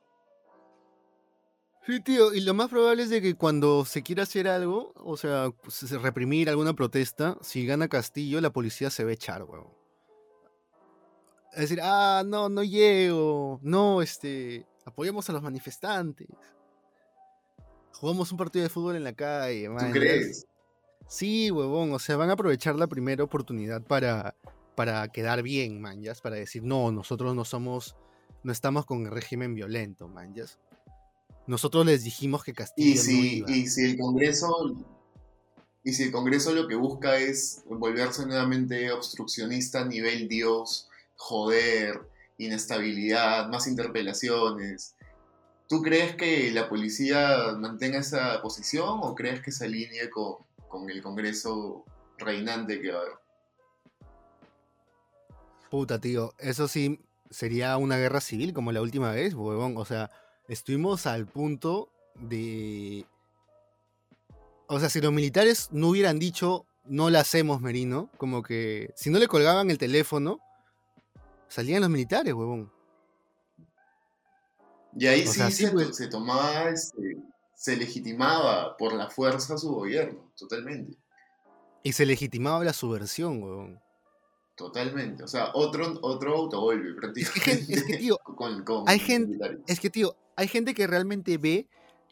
[1.87, 5.17] Sí, tío, y lo más probable es de que cuando se quiera hacer algo, o
[5.17, 5.51] sea,
[6.03, 9.67] reprimir alguna protesta, si gana Castillo, la policía se a echar, weón.
[11.53, 16.27] Es decir, ah, no, no llego, no, este, apoyamos a los manifestantes.
[17.99, 19.87] Jugamos un partido de fútbol en la calle, man.
[19.87, 20.47] ¿Tú crees?
[21.07, 24.35] Sí, huevón, o sea, van a aprovechar la primera oportunidad para,
[24.75, 27.95] para quedar bien, man, para decir, no, nosotros no somos,
[28.43, 30.33] no estamos con el régimen violento, man,
[31.47, 34.75] Nosotros les dijimos que Castillo y si, Y si el Congreso
[35.83, 42.01] y si el Congreso lo que busca es volverse nuevamente obstruccionista a nivel Dios, joder,
[42.37, 44.95] inestabilidad, más interpelaciones.
[45.69, 51.03] ¿Tú crees que la policía mantenga esa posición o crees que se alinee con, el
[51.03, 51.85] Congreso
[52.17, 53.13] reinante que va a haber?
[55.69, 56.99] Puta, tío, eso sí
[57.29, 59.77] sería una guerra civil como la última vez, huevón.
[59.77, 60.09] O sea,
[60.47, 63.05] estuvimos al punto de...
[64.65, 69.11] O sea, si los militares no hubieran dicho, no la hacemos, Merino, como que si
[69.11, 70.39] no le colgaban el teléfono,
[71.47, 72.71] salían los militares, huevón.
[74.95, 77.17] Y ahí sí se, tomaba, este,
[77.55, 80.97] se legitimaba por la fuerza su gobierno, totalmente.
[81.83, 83.79] Y se legitimaba la subversión, huevón.
[84.55, 85.23] Totalmente.
[85.23, 87.73] O sea, otro, otro autogolpe prácticamente.
[87.73, 88.19] Es que, tío,
[88.87, 91.67] hay gente, es que, tío, hay gente que realmente ve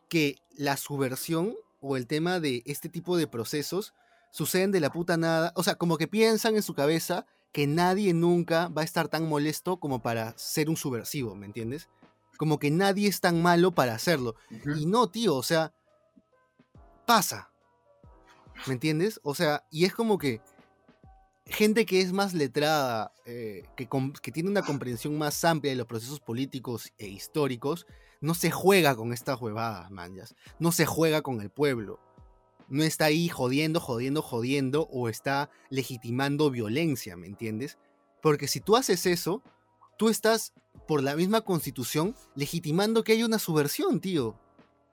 [0.07, 3.93] que la subversión o el tema de este tipo de procesos
[4.31, 5.51] suceden de la puta nada.
[5.55, 9.27] O sea, como que piensan en su cabeza que nadie nunca va a estar tan
[9.27, 11.89] molesto como para ser un subversivo, ¿me entiendes?
[12.37, 14.35] Como que nadie es tan malo para hacerlo.
[14.77, 15.73] Y no, tío, o sea,
[17.05, 17.51] pasa.
[18.65, 19.19] ¿Me entiendes?
[19.23, 20.41] O sea, y es como que
[21.45, 23.87] gente que es más letrada, eh, que,
[24.21, 27.85] que, tiene una comprensión más amplia de los procesos políticos e históricos,
[28.19, 30.35] no se juega con estas huevadas, manjas.
[30.59, 31.99] No se juega con el pueblo
[32.69, 37.77] no está ahí jodiendo, jodiendo, jodiendo o está legitimando violencia, ¿me entiendes?
[38.21, 39.41] Porque si tú haces eso,
[39.97, 40.53] tú estás,
[40.87, 44.39] por la misma constitución, legitimando que hay una subversión, tío.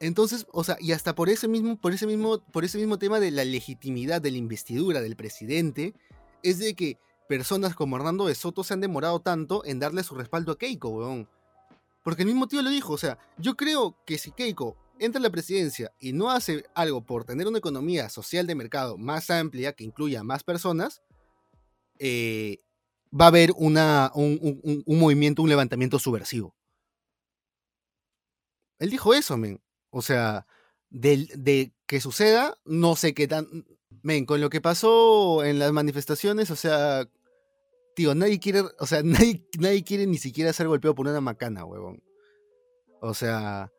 [0.01, 3.21] Entonces, o sea, y hasta por ese mismo, por ese mismo, por ese mismo tema
[3.21, 5.95] de la legitimidad de la investidura del presidente,
[6.43, 6.99] es de que
[7.29, 10.89] personas como Hernando de Soto se han demorado tanto en darle su respaldo a Keiko,
[10.89, 11.29] weón.
[12.03, 15.23] Porque el mismo tío lo dijo, o sea, yo creo que si Keiko entra a
[15.23, 19.73] la presidencia y no hace algo por tener una economía social de mercado más amplia
[19.73, 21.03] que incluya más personas,
[21.99, 22.59] eh,
[23.19, 26.55] va a haber una, un, movimiento, un levantamiento subversivo.
[28.79, 29.63] Él dijo eso, men.
[29.91, 30.47] O sea,
[30.91, 33.47] de, de que suceda, no sé qué tan...
[34.03, 37.09] Men, con lo que pasó en las manifestaciones, o sea,
[37.95, 41.65] tío, nadie quiere, o sea, nadie, nadie quiere ni siquiera ser golpeado por una macana,
[41.65, 42.03] huevón.
[43.01, 43.71] O sea,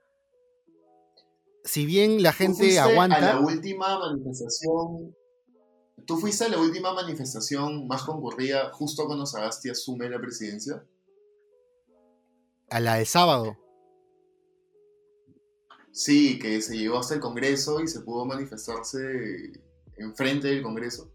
[1.64, 3.18] si bien la gente aguanta.
[3.18, 5.16] A la última manifestación.
[6.06, 10.86] ¿Tú fuiste a la última manifestación más concurrida justo cuando Sagasti asume la presidencia?
[12.70, 13.58] A la de sábado.
[15.92, 19.54] Sí, que se llegó hasta el Congreso y se pudo manifestarse
[19.98, 21.12] enfrente del Congreso.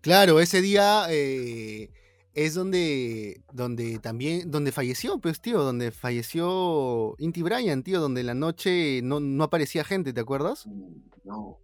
[0.00, 1.90] Claro, ese día eh,
[2.32, 8.28] es donde, donde también, donde falleció, pues, tío, donde falleció Inti Bryan, tío, donde en
[8.28, 10.66] la noche no, no aparecía gente, ¿te acuerdas?
[10.66, 11.58] Mm, no.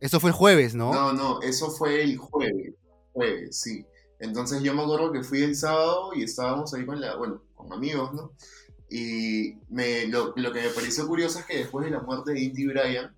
[0.00, 0.92] Eso fue el jueves, ¿no?
[0.92, 2.74] No, no, eso fue el jueves,
[3.12, 3.84] jueves, sí.
[4.18, 7.72] Entonces yo me acuerdo que fui el sábado y estábamos ahí con la, bueno, con
[7.72, 8.32] amigos, ¿no?
[8.90, 12.40] Y me, lo, lo que me pareció curioso es que después de la muerte de
[12.40, 13.14] Inti Bryan,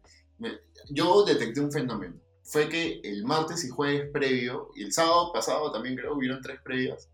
[0.90, 2.22] yo detecté un fenómeno
[2.52, 6.60] fue que el martes y jueves previo, y el sábado pasado también creo, hubieron tres
[6.62, 7.08] previas,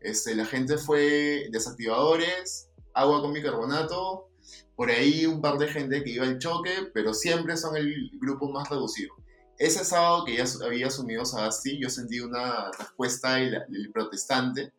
[0.00, 4.28] este, la gente fue desactivadores, agua con bicarbonato,
[4.74, 8.50] por ahí un par de gente que iba al choque, pero siempre son el grupo
[8.50, 9.14] más reducido.
[9.58, 14.72] Ese sábado que ya había asumido Sagasti, yo sentí una respuesta del, protestante,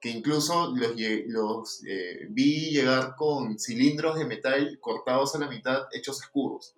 [0.00, 0.92] que incluso los,
[1.26, 6.74] los eh, vi llegar con cilindros de metal cortados a la mitad, hechos escudos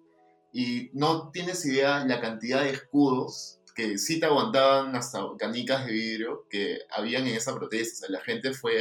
[0.56, 5.92] y no tienes idea la cantidad de escudos que sí te aguantaban hasta canicas de
[5.92, 8.06] vidrio que habían en esa protesta.
[8.08, 8.80] la gente fue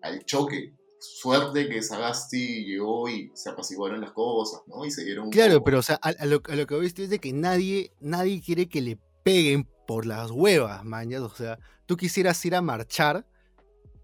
[0.00, 0.72] al choque.
[0.98, 4.84] Suerte que Sagasti llegó y se apaciguaron las cosas, ¿no?
[4.84, 5.30] Y se dieron.
[5.30, 8.68] Claro, pero o sea, a, lo, a lo, que es de que nadie, nadie quiere
[8.68, 11.20] que le peguen por las huevas, mañas.
[11.20, 13.26] O sea, tú quisieras ir a marchar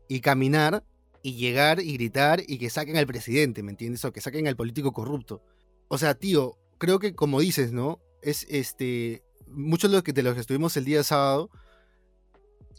[0.08, 0.84] y caminar
[1.22, 4.04] y llegar y gritar y que saquen al presidente, ¿me entiendes?
[4.04, 5.42] O que saquen al político corrupto.
[5.88, 8.00] O sea, tío, creo que como dices, ¿no?
[8.20, 9.22] Es este.
[9.46, 11.50] Muchos de los que, de los que estuvimos el día sábado.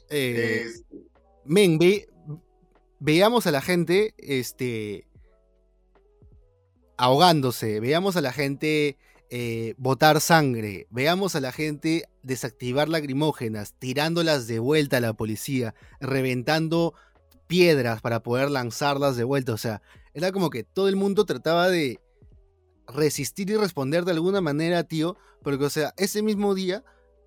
[0.09, 0.65] Eh,
[1.45, 1.79] men,
[3.03, 4.15] veíamos a la gente.
[4.17, 5.05] Este.
[6.97, 7.79] ahogándose.
[7.79, 8.97] Veíamos a la gente.
[9.35, 15.73] Eh, botar sangre, veamos a la gente desactivar lacrimógenas, tirándolas de vuelta a la policía,
[15.99, 16.93] reventando
[17.47, 19.53] piedras para poder lanzarlas de vuelta.
[19.53, 19.81] O sea,
[20.13, 21.99] era como que todo el mundo trataba de,
[22.87, 26.83] resistir y responder de alguna manera, tío, porque, o sea, ese mismo día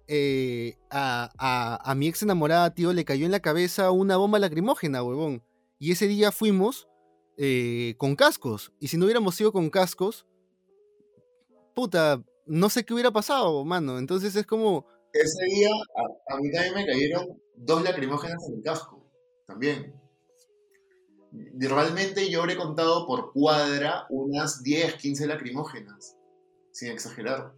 [0.09, 5.43] eh, a, mi ex enamorada, tío, le cayó en la cabeza una bomba lacrimógena, huevón.
[5.79, 6.89] Y ese día fuimos
[7.37, 8.73] eh, con cascos.
[8.81, 10.27] Y si no hubiéramos ido con cascos,
[11.75, 13.99] puta, no sé qué hubiera pasado, mano.
[13.99, 14.87] Entonces es como...
[15.13, 19.11] Ese día a, a mí también me cayeron dos lacrimógenas en el casco,
[19.47, 19.95] también
[21.59, 26.17] realmente yo habré contado por cuadra unas 10, 15 lacrimógenas,
[26.73, 27.55] sin exagerar.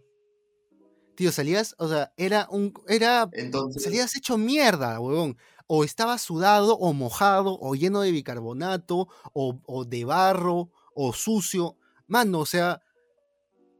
[1.15, 5.37] Tío, salías, o sea, era un, era, Entonces, salías hecho mierda, huevón.
[5.71, 11.77] O estabas sudado, o mojado, o lleno de bicarbonato, o, de barro, o sucio.
[12.07, 12.81] Mano, o sea,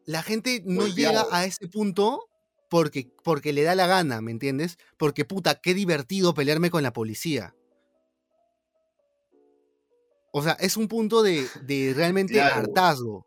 [0.05, 2.29] la gente no llega a ese punto
[2.69, 4.77] porque, porque le da la gana, ¿me entiendes?
[4.97, 7.55] Porque puta, qué divertido pelearme con la policía.
[10.31, 11.47] O sea, es un punto de,
[11.95, 13.25] realmente hartazgo.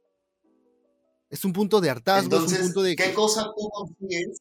[1.31, 2.95] Es un punto de hartazgo, es un punto de...
[2.95, 4.41] ¿qué cosa tú consigues?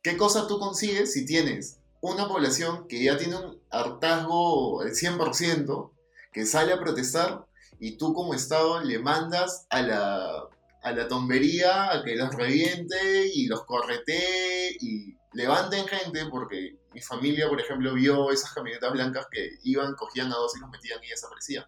[0.00, 5.92] ¿Qué cosa tú consigues si tienes una población que ya tiene un hartazgo del 100%,
[6.32, 7.46] que sale a protestar
[7.78, 10.48] y tú como Estado le mandas a la,
[10.82, 17.00] a la tombería a que los reviente y los correte y levanten gente porque mi
[17.00, 21.02] familia, por ejemplo, vio esas camionetas blancas que iban, cogían a dos y los metían
[21.02, 21.64] y desaparecían.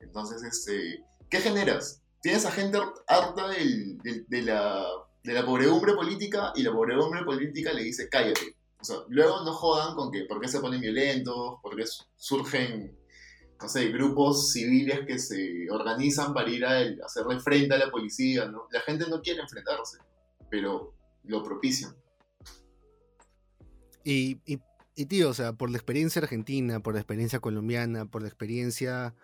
[0.00, 2.02] Entonces, este, ¿qué generas?
[2.22, 4.86] Tienes a gente harta de, la,
[5.24, 8.57] de la pobredumbre política y la pobredumbre política le dice cállate.
[9.08, 11.84] Luego no jodan con que por qué se ponen violentos, por qué
[12.16, 12.96] surgen,
[13.60, 18.50] no sé, grupos civiles que se organizan para ir a hacerle frente a la policía.
[18.70, 19.98] La gente no quiere enfrentarse,
[20.50, 21.94] pero lo propician.
[24.04, 24.36] Y,
[25.06, 29.14] tío, o sea, por la experiencia argentina, por la experiencia colombiana, por la experiencia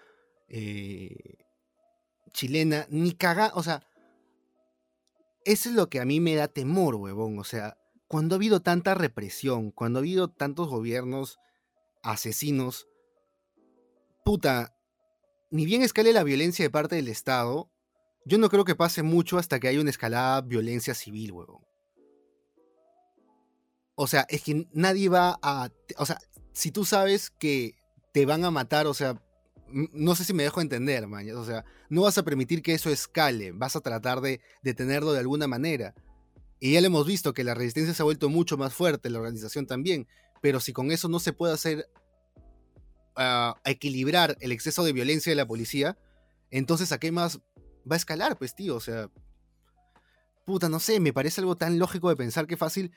[0.48, 1.38] eh,
[2.32, 3.82] chilena, ni caga, o sea,
[5.44, 7.38] eso es lo que a mí me da temor, huevón.
[7.38, 7.78] O sea,
[8.14, 11.40] cuando ha habido tanta represión, cuando ha habido tantos gobiernos
[12.00, 12.86] asesinos,
[14.24, 14.76] puta,
[15.50, 17.72] ni bien escale la violencia de parte del Estado,
[18.24, 21.64] yo no creo que pase mucho hasta que haya una escalada violencia civil, huevón.
[23.96, 25.70] O sea, es que nadie va a.
[25.96, 26.20] O sea,
[26.52, 27.74] si tú sabes que
[28.12, 29.20] te van a matar, o sea,
[29.66, 31.28] no sé si me dejo entender, man.
[31.30, 35.18] O sea, no vas a permitir que eso escale, vas a tratar de detenerlo de
[35.18, 35.96] alguna manera.
[36.64, 39.18] Y ya lo hemos visto que la resistencia se ha vuelto mucho más fuerte, la
[39.18, 40.08] organización también.
[40.40, 41.90] Pero si con eso no se puede hacer
[43.16, 45.98] a equilibrar el exceso de violencia de la policía,
[46.50, 47.38] entonces ¿a qué más
[47.84, 48.76] va a escalar, pues, tío?
[48.76, 49.10] O sea,
[50.46, 52.92] puta, no sé, me parece algo tan lógico de pensar que fácil,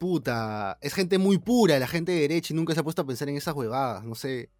[0.00, 3.06] puta, es gente muy pura, la gente de derecha y nunca se ha puesto a
[3.06, 4.50] pensar en esas huevadas, no sé.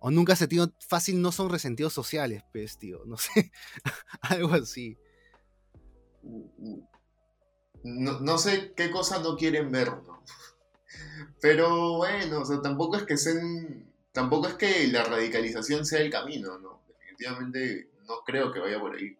[0.00, 3.52] O nunca se tiene fácil, no son resentidos sociales, pues, tío, no sé,
[4.20, 4.98] algo así.
[7.84, 10.22] No, no, sé qué cosa no quieren ver, ¿no?
[11.40, 16.10] Pero bueno, o sea, tampoco es que sean tampoco es que la radicalización sea el
[16.10, 16.82] camino, ¿no?
[16.88, 19.16] Definitivamente no creo que vaya por ahí.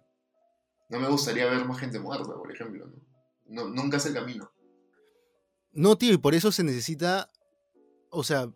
[0.88, 2.86] No me gustaría ver más gente muerta, por ejemplo,
[3.46, 3.68] ¿no?
[3.68, 4.52] nunca es el camino.
[5.72, 7.30] No, tío, y por eso se necesita,
[8.10, 8.50] o sea,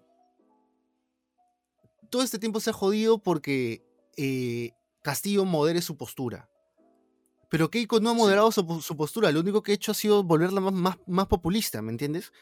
[2.10, 3.82] todo este tiempo se ha jodido porque
[4.16, 6.50] eh, Castillo modere su postura.
[7.48, 10.60] Pero Keiko no ha moderado su, postura, lo único que ha hecho ha sido volverla
[10.60, 12.32] más, más, más populista, ¿me entiendes?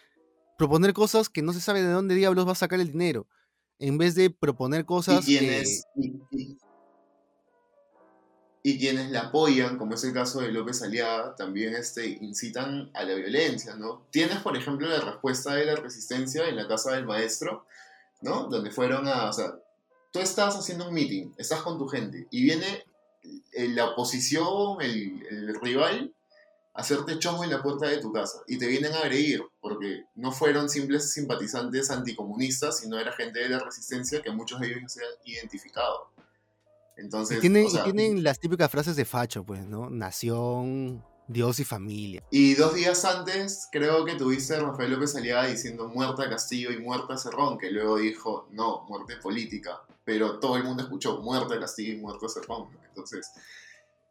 [0.57, 3.26] Proponer cosas que no se sabe de dónde diablos va a sacar el dinero
[3.78, 5.84] en vez de proponer cosas y quienes,
[8.62, 13.05] y, quienes la apoyan, como es el caso de López Aliaga, también este, incitan a
[13.05, 14.07] la violencia, ¿no?
[14.11, 17.66] Tienes, por ejemplo, la respuesta de la resistencia en la casa del maestro,
[18.22, 18.44] ¿no?
[18.44, 19.59] Donde fueron a, o sea,
[20.12, 22.84] tú estás haciendo un meeting, estás con tu gente, y viene
[23.53, 26.12] la oposición, el, el rival,
[26.75, 30.33] hacerte chongo en la puerta de tu casa y te vienen a agredir porque no
[30.33, 35.01] fueron simples simpatizantes anticomunistas, sino era gente de la resistencia que muchos de ellos se
[35.01, 36.09] han identificado.
[36.97, 39.91] Entonces, y tienen, tienen las típicas frases de facho, pues, ¿no?
[39.91, 42.22] Nación, Dios y familia.
[42.31, 46.79] Y dos días antes, creo que tuviste a Rafael López Aliaga diciendo muerta Castillo y
[46.79, 49.81] muerta Cerrón, que luego dijo, no, muerte política.
[50.05, 52.68] Pero todo el mundo escuchó muerta Castillo y muerta Cerrón.
[52.89, 53.31] Entonces,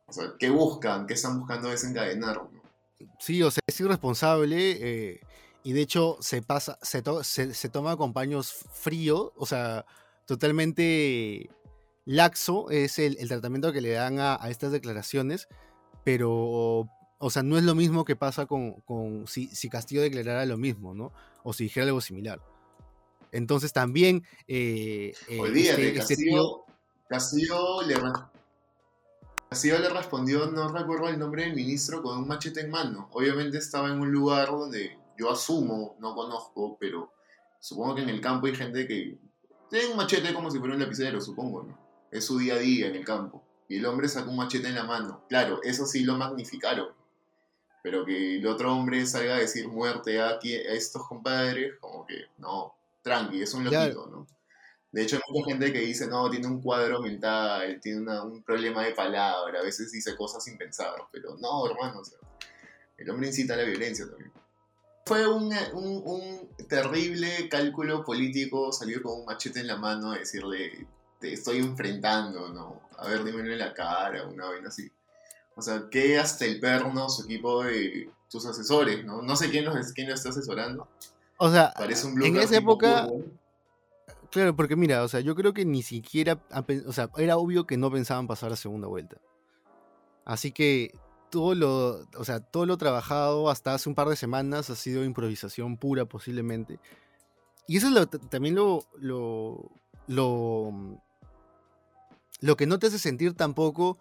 [0.05, 1.07] o sea, ¿qué buscan?
[1.07, 2.41] ¿Qué están buscando desencadenar?
[3.19, 5.21] Sí, o sea, es irresponsable eh,
[5.63, 7.03] y de hecho se pasa, se,
[7.53, 9.85] se, toma con paños fríos, o sea,
[10.25, 11.49] totalmente
[12.05, 15.47] laxo es el, tratamiento que le dan a, estas declaraciones,
[16.03, 16.89] pero,
[17.23, 20.57] o sea, no es lo mismo que pasa con, con si, si, Castillo declarara lo
[20.57, 21.13] mismo, ¿no?
[21.43, 22.41] O si dijera algo similar.
[23.31, 24.25] Entonces también...
[24.45, 26.65] Eh, eh Olvídate, este, este Castillo,
[27.07, 27.95] Castillo le,
[29.49, 33.07] Castillo le respondió, no recuerdo el nombre del ministro, con un machete en mano.
[33.13, 37.13] Obviamente estaba en un lugar donde yo asumo, no conozco, pero
[37.57, 39.17] supongo que en el campo hay gente que
[39.69, 41.79] tiene un machete como si fuera un lapicero, supongo, ¿no?
[42.11, 43.41] Es su día a día en el campo.
[43.69, 45.23] Y el hombre sacó un machete en la mano.
[45.29, 47.01] Claro, eso sí lo magnificaron.
[47.83, 52.73] Pero que el otro hombre salga a decir muerte a, estos compadres, como que no,
[53.03, 54.25] tranqui, es un loquito, ¿no?
[54.93, 58.83] De hecho, hay mucha gente que dice, no, tiene un cuadro mental, tiene un problema
[58.83, 62.01] de palabra, a veces dice cosas sin pensar, pero no, hermano,
[62.97, 64.31] el hombre incita a la violencia también.
[65.05, 65.51] Fue un,
[66.69, 70.87] terrible cálculo político salir con un machete en la mano a decirle,
[71.19, 72.81] te estoy enfrentando, ¿no?
[72.97, 74.89] A ver, dímelo en la cara, una vaina así.
[75.55, 79.21] O sea, que hasta el perno, su equipo de tus asesores, ¿no?
[79.21, 80.87] No sé quién, los, quién lo está asesorando.
[81.37, 83.07] O sea, en esa época...
[84.31, 86.41] Claro, porque mira, o sea, yo creo que ni siquiera,
[86.87, 89.17] o sea, era obvio que no pensaban pasar a segunda vuelta.
[90.25, 90.97] Así que
[91.29, 95.03] todo lo, o sea, todo lo trabajado hasta hace un par de semanas ha sido
[95.03, 96.79] improvisación pura posiblemente.
[97.67, 99.71] Y eso es también lo, lo,
[100.07, 100.99] lo,
[102.39, 103.99] lo que no te hace sentir tampoco,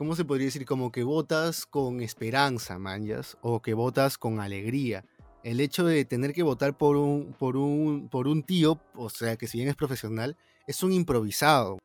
[0.00, 0.64] ¿cómo se podría decir?
[0.64, 5.04] Como que votas con esperanza, manjas, o que votas con alegría
[5.42, 9.36] el hecho de tener que votar por un, por un, por un tío, o sea,
[9.36, 11.76] que si bien es profesional, es un improvisado,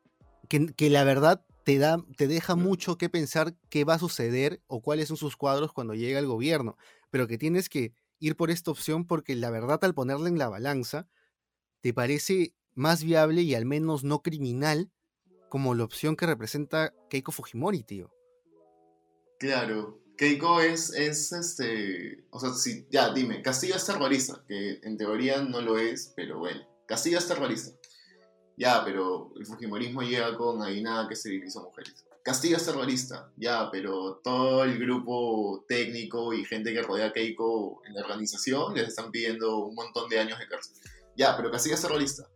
[0.48, 4.62] que, que la verdad te, da, te deja mucho que pensar qué va a suceder
[4.66, 6.78] o cuáles son sus cuadros cuando llega el gobierno,
[7.10, 10.48] pero que tienes que ir por esta opción porque la verdad al ponerla en la
[10.48, 11.06] balanza,
[11.82, 14.90] te parece más viable y al menos no criminal
[15.56, 18.12] como la opción que representa Keiko Fujimori, tío.
[19.38, 22.26] Claro, Keiko es, es este.
[22.28, 26.40] O sea, si, ya, dime, Castillo es terrorista, que en teoría no lo es, pero
[26.40, 26.60] bueno.
[26.84, 27.70] Castillo es terrorista.
[28.58, 32.04] Ya, pero el Fujimorismo llega con ahí nada que se dirige a mujeres.
[32.22, 37.80] Castillo es terrorista, ya, pero todo el grupo técnico y gente que rodea a Keiko
[37.86, 40.76] en la organización les están pidiendo un montón de años de cárcel.
[41.16, 42.28] Ya, pero Castillo es terrorista.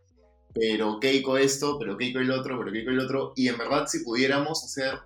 [0.53, 3.33] Pero Keiko esto, pero Keiko el otro, pero Keiko el otro.
[3.35, 4.99] Y en verdad, si pudiéramos hacer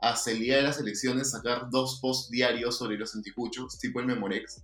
[0.00, 4.06] hasta el día de las elecciones sacar dos posts diarios sobre los anticuchos, tipo el
[4.06, 4.62] Memorex,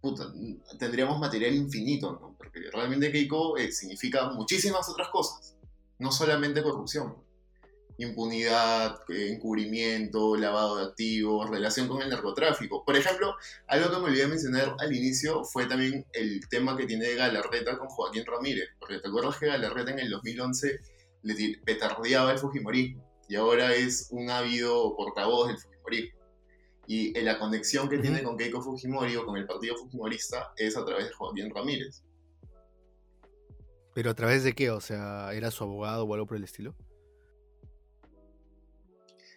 [0.00, 0.32] puta,
[0.78, 2.34] tendríamos material infinito, ¿no?
[2.36, 5.56] Porque realmente Keiko eh, significa muchísimas otras cosas.
[5.98, 7.23] no solamente corrupción.
[7.98, 12.84] Impunidad, eh, encubrimiento, lavado de activos, relación con el narcotráfico.
[12.84, 13.34] Por ejemplo,
[13.68, 17.88] algo que me olvidé mencionar al inicio fue también el tema que tiene Galarreta con
[17.88, 18.68] Joaquín Ramírez.
[18.78, 20.80] Porque te acuerdas que Galarreta en el 2011
[21.22, 26.20] le petardeaba el Fujimorismo y ahora es un ávido portavoz del Fujimorismo.
[26.86, 30.84] Y la conexión que tiene con Keiko Fujimori o con el partido Fujimorista es a
[30.84, 32.02] través de Joaquín Ramírez.
[33.94, 34.70] ¿Pero a través de qué?
[34.70, 36.74] O sea, ¿era su abogado o algo por el estilo?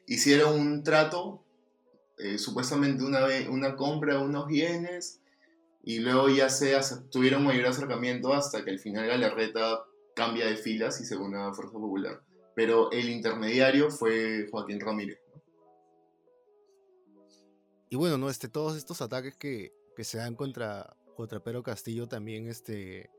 [0.08, 1.44] Hicieron un trato,
[2.18, 5.22] eh, supuestamente una, una compra de unos bienes,
[5.84, 6.76] y luego ya se
[7.12, 9.86] tuvieron mayor acercamiento hasta que al final Galarreta
[10.16, 12.22] cambia de filas y se une a Fuerza Popular.
[12.56, 15.20] Pero el intermediario fue Joaquín Ramírez.
[17.90, 18.30] Y bueno, ¿no?
[18.30, 23.10] Este, todos estos ataques que, que se dan contra, contra Pedro Castillo también este,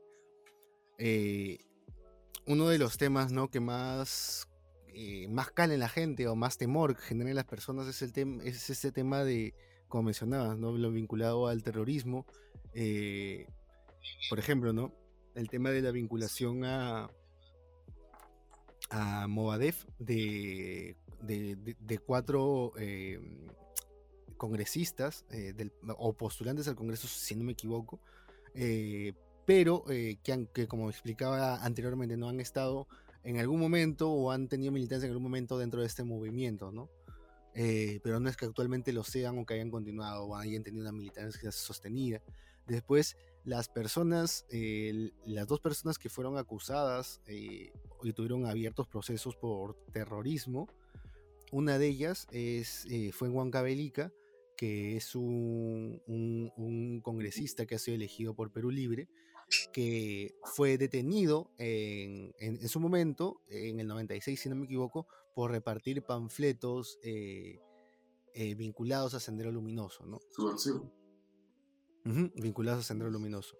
[0.99, 1.57] eh,
[2.45, 3.49] uno de los temas ¿no?
[3.49, 4.48] que más,
[4.93, 8.11] eh, más cala en la gente o más temor genera en las personas es, el
[8.13, 9.53] tema es este tema de,
[9.87, 10.71] como mencionabas, ¿no?
[10.71, 12.25] lo vinculado al terrorismo.
[12.73, 13.47] Eh,
[14.29, 14.93] por ejemplo, ¿no?
[15.35, 17.09] el tema de la vinculación a,
[18.89, 22.73] a Movadef de, de, cuatro
[24.37, 25.25] congresistas
[25.97, 27.99] o postulantes al Congreso, si no me equivoco,
[29.49, 32.87] pero eh, que, como explicaba anteriormente no han estado
[33.23, 36.89] en algún momento o han tenido militancia en algún momento dentro de este movimiento, ¿no?
[37.55, 40.81] Eh, pero no es que actualmente lo sean o que hayan continuado o hayan tenido
[40.81, 42.21] una militancia sostenida.
[42.67, 44.45] Después, las personas,
[45.25, 47.71] las dos personas que fueron acusadas y
[48.13, 50.67] tuvieron abiertos procesos por terrorismo,
[51.51, 54.13] una de ellas es, eh, fue en Huancavelica,
[54.55, 59.07] que es un, un, congresista que ha sido elegido por Perú Libre,
[59.71, 66.03] que fue detenido en, su momento, en el 96, si no me equivoco, por repartir
[66.03, 67.59] panfletos eh,
[68.33, 70.19] eh, vinculados a Sendero Luminoso, ¿no?
[72.35, 73.57] vinculados a Sendero Luminoso.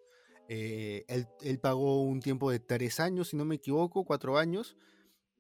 [0.48, 1.06] Eh,
[1.42, 4.76] él, pagó un tiempo de tres años, si no me equivoco, cuatro años.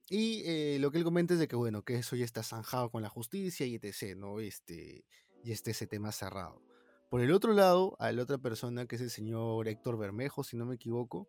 [0.09, 3.03] Y lo que él comenta es de que, bueno, que eso ya está zanjado con
[3.03, 4.39] la justicia y etc., ¿no?
[4.39, 5.05] Este,
[5.43, 6.61] y este ese tema cerrado.
[7.09, 10.55] Por el otro lado, a la otra persona, que es el señor Héctor Bermejo, si
[10.55, 11.27] no me equivoco,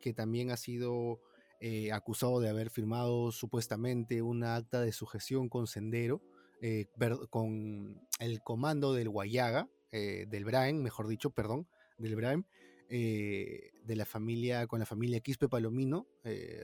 [0.00, 1.20] que también ha sido
[1.60, 6.20] eh, acusado de haber firmado supuestamente una acta de sujeción con Sendero,
[6.60, 6.86] eh,
[7.30, 12.44] con el comando del Guayaga, eh, del Braem, mejor dicho, perdón, del Braem,
[12.88, 16.06] de la familia, con la familia Quispe Palomino.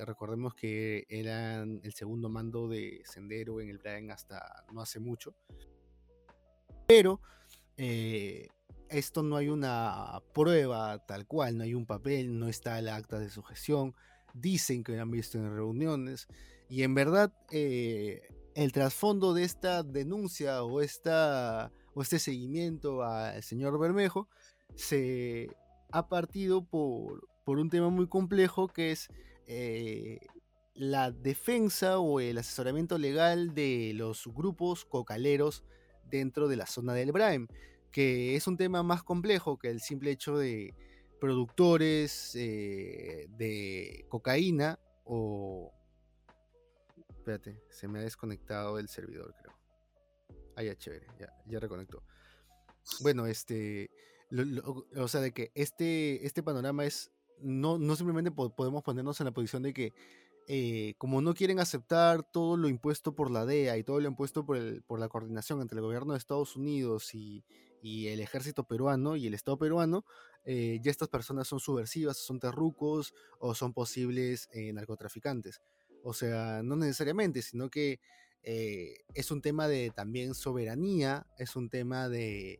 [0.05, 5.34] recordemos que eran el segundo mando de Sendero en el Braem hasta no hace mucho.
[6.86, 7.20] Pero
[7.82, 8.48] eh,
[8.90, 13.18] esto no hay una prueba tal cual, no hay un papel, no está el acta
[13.18, 13.94] de sujeción,
[14.34, 16.28] dicen que lo han visto en reuniones
[16.68, 18.20] y en verdad eh,
[18.54, 24.28] el trasfondo de esta denuncia o, esta, o este seguimiento al señor Bermejo
[24.74, 25.48] se
[25.90, 29.08] ha partido por, por un tema muy complejo que es
[29.46, 30.18] eh,
[30.74, 35.64] la defensa o el asesoramiento legal de los grupos cocaleros
[36.11, 37.46] dentro de la zona del Braem
[37.90, 40.74] que es un tema más complejo que el simple hecho de
[41.20, 45.72] productores eh, de cocaína o...
[47.08, 49.54] Espérate, se me ha desconectado el servidor, creo.
[50.56, 52.02] Ah, ya, chévere, ya, ya reconectó.
[53.00, 53.91] Bueno, este...
[54.96, 57.11] o sea, de que este, este panorama es...
[57.42, 59.95] No, no simplemente podemos ponernos en la posición de que
[60.52, 64.44] eh, como no quieren aceptar todo lo impuesto por la DEA y todo lo impuesto
[64.44, 67.44] por, por la coordinación entre el gobierno de Estados Unidos y,
[67.80, 70.04] y el ejército peruano y el Estado peruano,
[70.44, 75.60] eh, ya estas personas son subversivas, son terrucos o son posibles eh, narcotraficantes.
[76.02, 78.00] O sea, no necesariamente, sino que
[78.42, 82.58] es un tema de también soberanía, es un tema de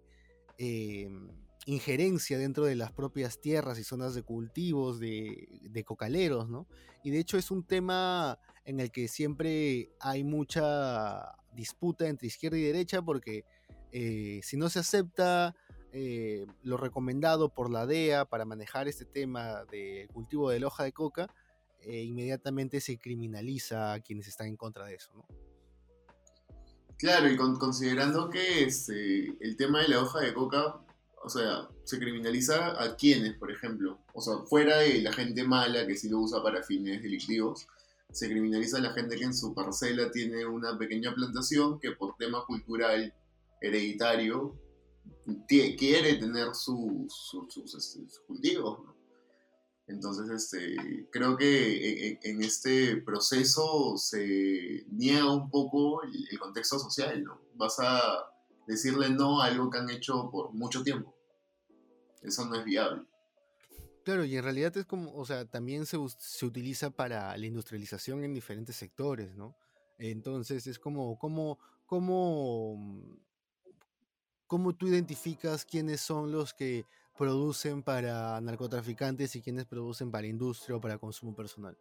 [1.67, 6.67] injerencia dentro de las propias tierras y zonas de cultivos de, de, cocaleros, ¿no?
[7.05, 12.59] Y de hecho es un tema en el que siempre hay mucha disputa entre izquierda
[12.59, 13.45] y derecha porque
[13.93, 15.55] eh, si no se acepta
[15.93, 20.85] eh, lo recomendado por la DEA para manejar este tema del cultivo de la hoja
[20.85, 21.35] de coca,
[21.81, 25.27] eh, inmediatamente se criminaliza a quienes están en contra de eso, ¿no?
[26.97, 30.81] Claro, y considerando que este, el tema de la hoja de coca,
[31.23, 35.87] o sea, se criminaliza a quienes, por ejemplo, o sea, fuera de la gente mala
[35.87, 37.67] que sí lo usa para fines delictivos,
[38.11, 42.17] se criminaliza a la gente que en su parcela tiene una pequeña plantación que por
[42.17, 43.15] tema cultural
[43.61, 44.59] hereditario
[45.47, 47.37] quiere tener sus
[47.75, 48.81] este, cultivos.
[49.87, 57.41] Entonces, este, creo que en, este proceso se niega un poco el, contexto social, ¿no?
[57.55, 58.01] Vas a
[58.67, 61.15] decirle no a algo que han hecho por mucho tiempo.
[62.23, 63.05] Eso no es viable.
[64.05, 68.25] Claro, y en realidad es como, o sea, también se, se utiliza para la industrialización
[68.25, 69.57] en diferentes sectores, ¿no?
[69.99, 73.19] Entonces es como, como, como,
[74.47, 76.87] ¿cómo tú identificas quiénes son los que
[77.21, 81.77] producen para narcotraficantes y quienes producen para industria o para consumo personal.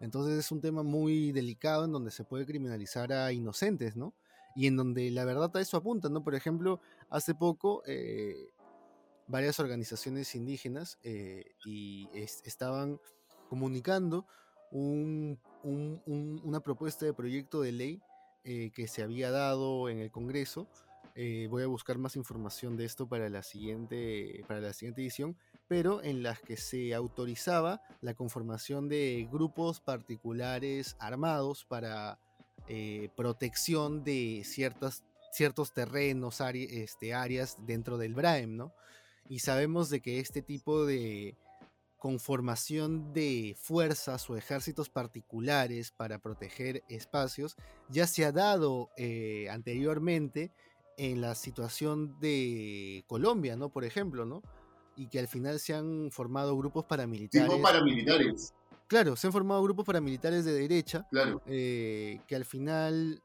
[0.00, 4.12] Entonces es un tema muy delicado en donde se puede criminalizar a inocentes, ¿no?
[4.54, 6.22] Y en donde la verdad a eso apunta, ¿no?
[6.22, 6.80] Por ejemplo,
[7.10, 8.52] hace poco eh,
[9.26, 13.00] varias organizaciones indígenas eh, y estaban
[13.48, 14.26] comunicando
[14.70, 18.02] una propuesta de proyecto de ley
[18.44, 20.66] eh, que se había dado en el Congreso
[21.14, 25.36] eh, voy a buscar más información de esto para la, siguiente, para la siguiente edición,
[25.68, 32.18] pero en las que se autorizaba la conformación de grupos particulares armados para
[32.68, 38.72] eh, protección de ciertas, ciertos terrenos, este, áreas dentro del BRAEM, ¿no?
[39.28, 41.36] Y sabemos de que este tipo de
[41.98, 47.56] conformación de fuerzas o ejércitos particulares para proteger espacios
[47.88, 50.50] ya se ha dado eh, anteriormente
[50.96, 53.68] en la situación de Colombia, ¿no?
[53.68, 54.42] Por ejemplo, ¿no?
[54.96, 57.48] Y que al final se han formado grupos paramilitares.
[57.48, 58.52] Grupos paramilitares.
[58.92, 61.06] Claro, se han formado grupos paramilitares de derecha.
[61.08, 61.40] Claro.
[61.46, 63.22] Eh, que al final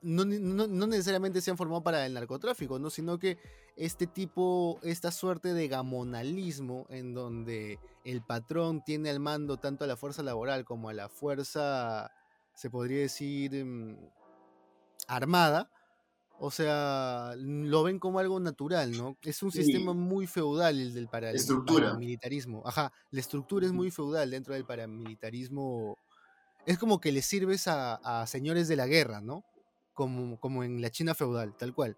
[0.00, 2.88] no, necesariamente se han formado para el narcotráfico, ¿no?
[2.88, 3.36] Sino que
[3.76, 9.86] este tipo, esta suerte de gamonalismo en donde el patrón tiene al mando tanto a
[9.86, 12.10] la fuerza laboral como a la fuerza,
[12.54, 13.98] se podría decir, mm,
[15.08, 15.68] armada,
[16.38, 19.16] o sea, lo ven como algo natural, ¿no?
[19.22, 22.62] Es un sistema muy feudal el del paramilitarismo.
[22.66, 25.96] Ajá, la estructura es muy feudal dentro del paramilitarismo.
[26.66, 29.44] Es como que le sirves a, señores de la guerra, ¿no?
[29.92, 31.96] Como, como en la China feudal, tal cual.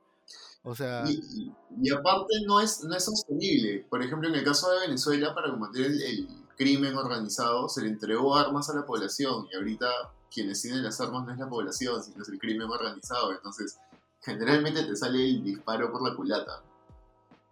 [0.62, 1.04] O sea...
[1.08, 3.86] Y, aparte no es, no es sostenible.
[3.88, 8.34] Por ejemplo, en el caso de Venezuela, para combatir el, crimen organizado, se le entregó
[8.34, 9.86] armas a la población y ahorita
[10.32, 13.32] quienes tienen las armas no es la población, sino es el crimen organizado.
[13.32, 13.78] Entonces,
[14.26, 16.64] generalmente te sale el disparo por la culata.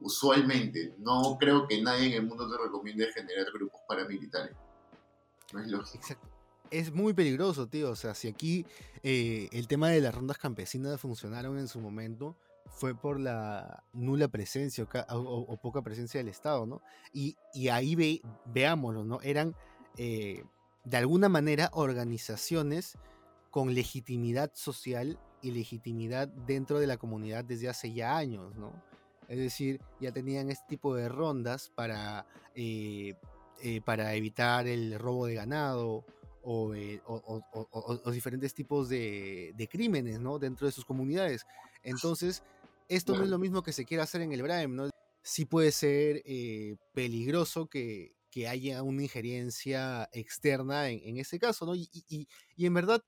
[0.01, 0.95] Usualmente.
[0.99, 4.57] No creo que nadie en el mundo te recomiende generar grupos paramilitares.
[5.53, 5.97] No es lógico.
[5.99, 6.29] Exacto.
[6.71, 7.91] Es muy peligroso, tío.
[7.91, 8.67] O sea, si aquí
[9.05, 12.37] eh, el tema de las rondas campesinas funcionaron en su momento,
[12.67, 16.83] fue por la nula presencia o, poca presencia del Estado, ¿no?
[17.13, 17.37] Y,
[17.69, 19.21] ahí ve, veámoslo, ¿no?
[19.23, 19.55] Eran
[19.97, 20.43] eh,
[20.83, 22.99] de alguna manera organizaciones
[23.51, 28.73] con legitimidad social y legitimidad dentro de la comunidad desde hace ya años, ¿no?
[29.29, 33.15] Es decir, ya tenían este tipo de rondas para, eh,
[33.63, 36.05] eh, para evitar el robo de ganado
[36.43, 37.01] o, eh,
[38.11, 40.39] diferentes tipos de, crímenes, ¿no?
[40.39, 41.45] Dentro de sus comunidades.
[41.83, 42.43] Entonces,
[42.89, 44.91] esto no es lo mismo que se quiere hacer en el BRAEM, ¿no?
[45.23, 46.23] Sí puede ser
[46.95, 48.13] peligroso que,
[48.49, 51.75] haya una injerencia externa en, ese caso, ¿no?
[51.77, 51.89] Y,
[52.57, 53.01] y en verdad,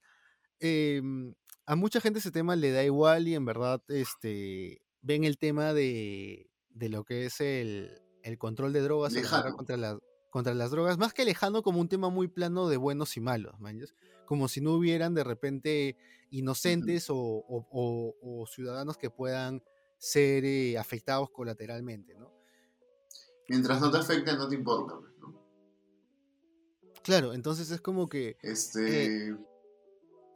[0.60, 1.34] em,
[1.66, 5.74] a mucha gente ese tema le da igual y en verdad este, ven el tema
[5.74, 8.00] de, lo que es el,
[8.38, 9.14] control de drogas
[9.56, 9.98] contra,
[10.30, 13.54] contra las drogas, más que lejano como un tema muy plano de buenos y malos,
[14.26, 15.96] como si no hubieran de repente
[16.30, 19.62] inocentes o, ciudadanos que puedan
[19.98, 22.30] ser eh, afectados colateralmente, ¿no?
[23.48, 25.42] Mientras no te afecten, no te importa, pues, ¿no?
[27.02, 28.30] Claro, entonces es como que...
[28.30, 29.36] Eh, este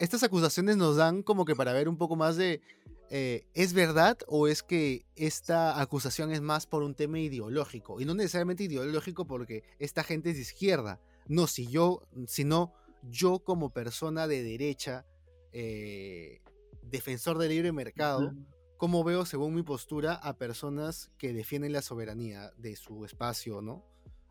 [0.01, 2.63] estas acusaciones nos dan como que para ver un poco más de,
[3.11, 8.01] eh, ¿es verdad o es que esta acusación es más por un tema ideológico?
[8.01, 11.01] Y no necesariamente ideológico porque esta gente es de izquierda.
[11.29, 12.73] No, si yo, sino
[13.11, 15.05] yo como persona de derecha,
[15.53, 16.41] eh,
[16.83, 18.33] defensor del libre mercado,
[18.79, 23.85] ¿cómo veo, según mi postura, a personas que defienden la soberanía de su espacio, ¿no?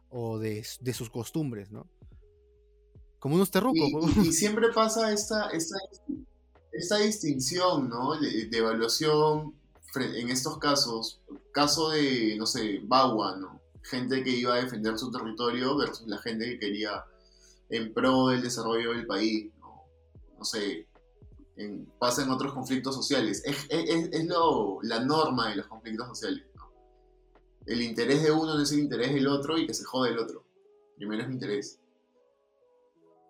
[0.09, 1.87] O de, de sus costumbres, ¿no?
[3.19, 3.89] Como unos terrucos.
[4.17, 5.77] Y, siempre pasa esta, esta,
[6.71, 8.19] esta distinción, ¿no?
[8.19, 9.53] De, evaluación
[9.95, 11.21] en estos casos.
[11.51, 13.59] Caso de, no sé, Bagua, ¿no?
[13.83, 17.03] Gente que iba a defender su territorio versus la gente que quería
[17.69, 19.83] en pro del desarrollo del país, ¿no?
[20.37, 20.87] No sé,
[21.97, 23.43] pasa en otros conflictos sociales.
[23.45, 26.71] Es, es, es lo, la norma de los conflictos sociales, ¿no?
[27.65, 30.19] El interés de uno no es el interés del otro y que se jode el
[30.19, 30.45] otro.
[30.95, 31.79] Primero es mi interés.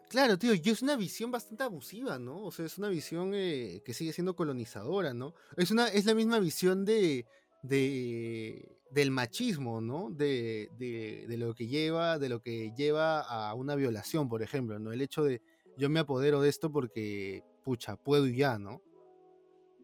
[0.09, 2.43] Claro, tío, y es una visión bastante abusiva, ¿no?
[2.43, 5.35] O sea, es una visión eh, que sigue siendo colonizadora, ¿no?
[5.55, 7.27] Es, una, es la misma visión de,
[7.61, 10.09] de, del machismo, ¿no?
[10.09, 14.91] De, de, lo que lleva, de lo que lleva a una violación, por ejemplo, ¿no?
[14.91, 15.43] El hecho de
[15.77, 18.81] yo me apodero de esto porque, pucha, puedo y ya, ¿no?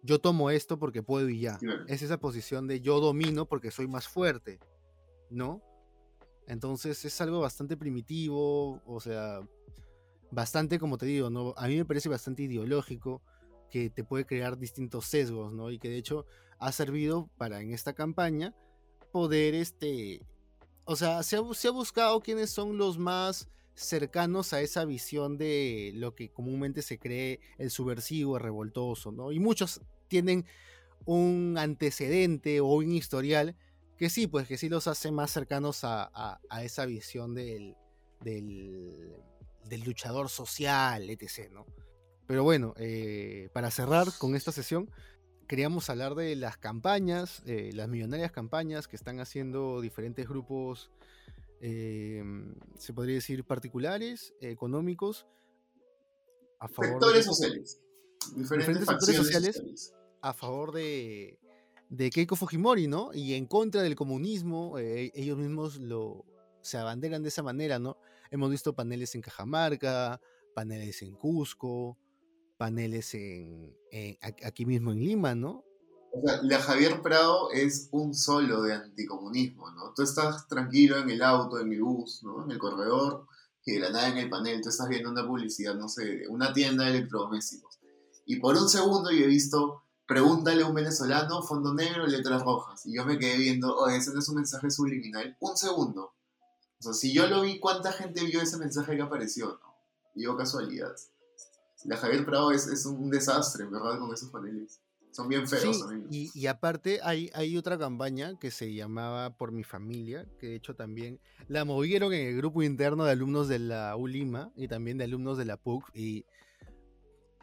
[0.01, 1.59] Yo tomo esto porque puedo y ya.
[1.87, 4.59] Es esa posición de yo domino porque soy más fuerte,
[5.29, 5.61] ¿no?
[6.47, 9.39] Entonces es algo bastante primitivo, o sea,
[10.31, 11.53] bastante, como te digo, ¿no?
[11.57, 13.21] A mí me parece bastante ideológico
[13.69, 15.71] que te puede crear distintos sesgos, ¿no?
[15.71, 16.25] Y que de hecho
[16.59, 18.53] ha servido para en esta campaña
[19.11, 20.21] poder, este,
[20.85, 26.15] o sea, se ha, buscado quiénes son los más cercanos a esa visión de lo
[26.15, 29.31] que comúnmente se cree el subversivo, el revoltoso, ¿no?
[29.31, 30.45] Y muchos tienen
[31.05, 33.55] un antecedente o un historial
[33.97, 37.75] que sí, pues que sí los hace más cercanos a, esa visión del,
[38.21, 39.13] del,
[39.83, 41.51] luchador social, etc.
[41.51, 41.65] ¿no?
[42.27, 44.89] Pero bueno, eh, para cerrar con esta sesión,
[45.47, 50.89] queríamos hablar de las campañas, eh, las millonarias campañas que están haciendo diferentes grupos,
[51.61, 52.23] eh,
[52.77, 55.27] se podría decir particulares, económicos,
[56.59, 57.81] a favor sectores sociales.
[58.35, 61.37] Diferentes, sectores sociales, a favor de,
[61.89, 63.11] de Keiko Fujimori, ¿no?
[63.13, 66.25] Y en contra del comunismo, ellos mismos lo,
[66.61, 67.97] se abanderan de esa manera, ¿no?
[68.31, 70.19] Hemos visto paneles en Cajamarca,
[70.53, 71.97] paneles en Cusco,
[72.57, 73.77] paneles en,
[74.43, 75.63] aquí mismo en Lima, ¿no?
[76.11, 79.93] O sea, la Javier Prado es un solo de anticomunismo, ¿no?
[79.93, 82.45] Tú estás tranquilo en el auto, en el bus, ¿no?
[82.45, 83.27] En el corredor,
[83.65, 86.53] y de la nada en el panel, tú estás viendo una publicidad, no sé, una
[86.53, 87.79] tienda de electrodomésticos.
[88.25, 92.85] Y por un segundo yo he visto pregúntale a un venezolano, fondo negro, letras rojas.
[92.85, 95.35] Y yo me quedé viendo, oh, ese no es un mensaje subliminal.
[95.39, 96.13] Un segundo.
[96.79, 99.59] O sea, si yo lo vi, ¿cuánta gente vio ese mensaje que apareció?
[99.61, 99.75] ¿no?
[100.15, 100.95] Y yo, casualidad.
[101.85, 103.99] La Javier Prado es, es un desastre, ¿verdad?
[103.99, 104.81] Con esos paneles.
[105.11, 105.85] Son bien feos.
[105.89, 110.47] Sí, y, y, aparte hay, hay otra campaña que se llamaba Por mi familia, que
[110.47, 114.67] de hecho también la movieron en el grupo interno de alumnos de la ULIMA y
[114.67, 115.89] también de alumnos de la PUC.
[115.93, 116.25] Y,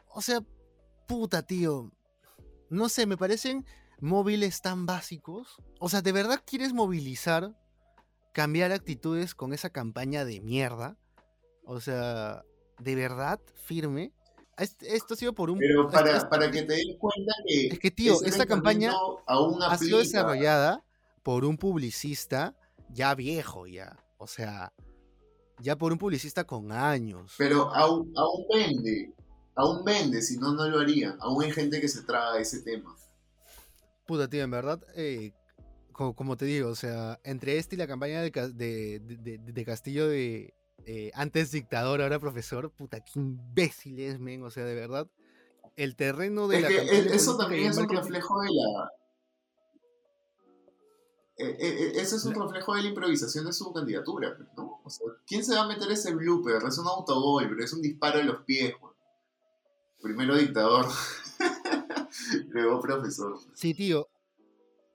[0.09, 0.45] o sea,
[1.09, 1.91] puta, tío,
[2.69, 3.65] no sé, me parecen
[4.01, 5.57] móviles tan básicos.
[5.81, 7.57] O sea, ¿de verdad quieres movilizar,
[8.33, 10.97] cambiar actitudes con esa campaña de mierda?
[11.65, 12.45] O sea,
[12.79, 14.13] ¿de verdad firme?
[14.59, 15.59] Esto ha sido por un...
[15.59, 17.69] Pero para, para que te des cuenta que...
[17.69, 18.93] Es que, tío, esta campaña
[19.27, 20.85] ha sido desarrollada
[21.23, 22.55] por un publicista
[22.91, 23.99] ya viejo, ya.
[24.19, 24.73] O sea,
[25.59, 27.35] ya por un publicista con años.
[27.39, 29.15] Pero aún, aún vende
[29.55, 31.17] aún vende, si no, no lo haría.
[31.21, 32.95] Aún hay gente que se traga ese tema.
[34.07, 35.33] Puta, tío, en verdad, eh,
[36.15, 40.55] como, te digo, o sea, entre este y la campaña de, Castillo de
[40.85, 45.09] eh, antes dictador, ahora profesor, puta, qué imbécil es, men, o sea, de verdad.
[45.77, 48.91] El terreno de la e, Eso también es un reflejo de la.
[51.39, 54.81] E, eso es un reflejo de la improvisación de su candidatura, ¿no?
[54.85, 56.63] O sea, ¿quién se va a meter ese blooper?
[56.69, 58.75] Es un autogol, pero es un disparo a los pies,
[60.03, 60.87] Primero dictador,
[62.49, 63.39] luego profesor.
[63.55, 64.09] Sí, tío.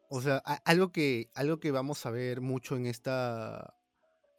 [0.09, 3.75] O sea, algo que, algo que vamos a ver mucho en esta,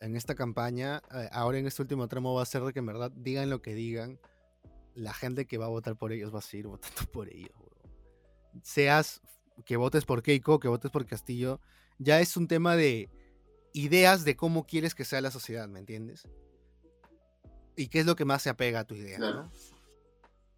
[0.00, 2.86] en esta campaña, eh, ahora en este último tramo va a ser de que en
[2.86, 4.18] verdad digan lo que digan,
[4.94, 7.52] la gente que va a votar por ellos va a seguir votando por ellos.
[8.62, 9.20] Seas
[9.64, 11.60] que votes por Keiko, que votes por Castillo,
[11.98, 13.10] ya es un tema de
[13.72, 16.28] ideas de cómo quieres que sea la sociedad, ¿me entiendes?
[17.76, 19.50] Y qué es lo que más se apega a tu idea, ¿no?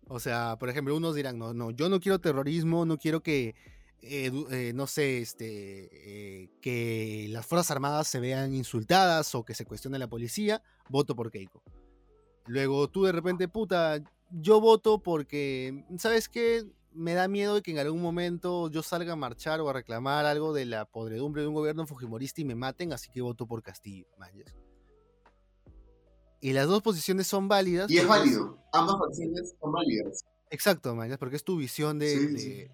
[0.08, 3.54] O sea, por ejemplo, unos dirán, no, no, yo no quiero terrorismo, no quiero que,
[4.02, 9.54] eh, eh, no sé, este, eh, que las Fuerzas Armadas se vean insultadas o que
[9.54, 11.62] se cuestione la policía, voto por Keiko.
[12.46, 16.64] Luego tú de repente, puta, yo voto porque, ¿sabes qué?
[16.92, 20.26] Me da miedo de que en algún momento yo salga a marchar o a reclamar
[20.26, 23.62] algo de la podredumbre de un gobierno fujimorista y me maten, así que voto por
[23.62, 24.56] Castillo, manches.
[26.40, 27.90] Y las dos posiciones son válidas.
[27.90, 28.58] Y es válido.
[28.72, 30.24] Ambas opciones son válidas.
[30.48, 32.70] Exacto, man, porque es tu visión de,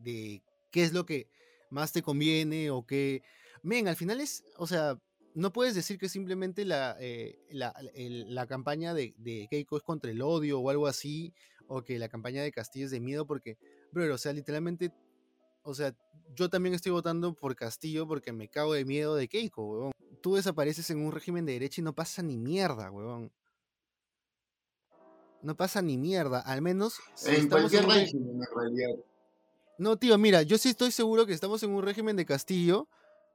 [0.00, 0.42] de,
[0.74, 1.28] qué es lo que
[1.70, 3.22] más te conviene o qué.
[3.62, 5.00] Men, al final es, o sea,
[5.34, 10.20] no puedes decir que simplemente la, eh, la, campaña de, de, Keiko es contra el
[10.20, 11.32] odio o algo así,
[11.68, 13.56] o que la campaña de Castillo es de miedo, porque,
[13.92, 14.92] bro, o sea, literalmente,
[15.62, 15.94] o sea,
[16.34, 19.94] yo también estoy votando por Castillo porque me cago de miedo de Keiko, weón
[20.24, 23.30] tú desapareces en un régimen de derecha y no pasa ni mierda, huevón.
[25.42, 26.98] No pasa ni mierda, al menos...
[27.26, 29.04] en cualquier régimen, en realidad.
[29.76, 32.88] No, tío, mira, yo sí estoy seguro que estamos en un régimen de Castillo.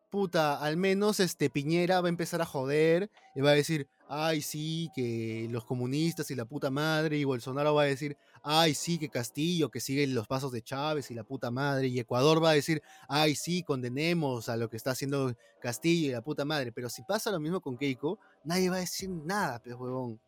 [0.10, 4.42] Puta, al menos este Piñera va a empezar a joder y va a decir, ay
[4.42, 8.98] sí, que los comunistas y la puta madre, y Bolsonaro va a decir, ay sí,
[8.98, 12.52] que Castillo, que sigue los pasos de Chávez y la puta madre, y Ecuador va
[12.52, 16.72] a decir, ay sí, condenemos a lo que está haciendo Castillo y la puta madre,
[16.72, 20.20] pero si pasa lo mismo con Keiko, nadie va a decir nada, pues huevón.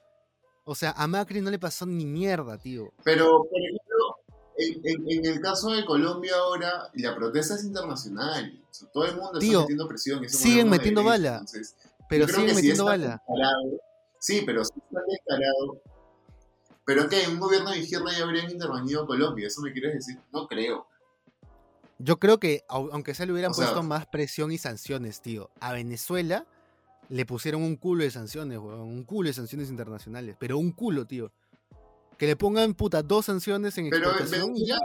[0.63, 2.93] O sea, a Macri no le pasó ni mierda, tío.
[3.03, 3.90] Pero, ejemplo,
[4.83, 8.59] en, el caso de Colombia ahora, la protesta es internacional.
[8.93, 10.29] todo el mundo está metiendo presión.
[10.29, 11.43] Siguen metiendo bala.
[12.09, 13.21] pero siguen metiendo bala.
[14.19, 15.81] Sí, pero sí está descarado.
[16.85, 20.19] Pero que un gobierno de izquierda ya habrían intervenido Colombia, ¿eso me quieres decir?
[20.31, 20.87] No creo.
[21.99, 26.47] Yo creo que, aunque se le hubieran puesto más presión y sanciones, tío, a Venezuela
[27.09, 28.81] le pusieron un culo de sanciones, weón.
[28.81, 30.37] Un culo de sanciones internacionales.
[30.39, 31.31] Pero un culo, tío.
[32.21, 34.77] Que le pongan, puta, dos sanciones en exportación y ya.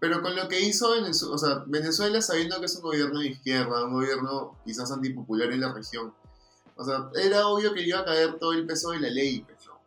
[0.00, 3.28] Pero con lo que hizo Venezuela, o sea, Venezuela sabiendo que es un gobierno de
[3.28, 6.12] izquierda, un gobierno quizás antipopular en la región,
[6.74, 9.78] o sea, era obvio que iba a caer todo el peso de la ley, pero...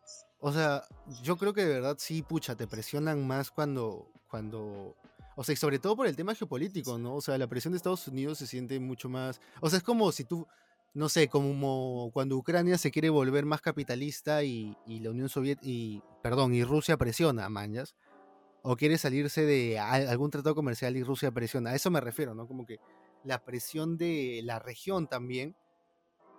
[0.00, 0.82] Pues, o sea,
[1.22, 4.96] yo creo que de verdad sí, pucha, te presionan más cuando, cuando
[5.36, 7.14] o sea, y sobre todo por el tema geopolítico, ¿no?
[7.14, 9.38] O sea, la presión de Estados Unidos se siente mucho más.
[9.60, 10.48] O sea, es como si tú,
[10.96, 16.02] no sé, como cuando Ucrania se quiere volver más capitalista y, la Unión Soviética, y,
[16.22, 17.94] perdón, y Rusia presiona a Mañas,
[18.62, 21.70] o quiere salirse de algún tratado comercial y Rusia presiona.
[21.70, 22.48] A eso me refiero, ¿no?
[22.48, 22.78] Como que
[23.24, 25.54] la presión de la región también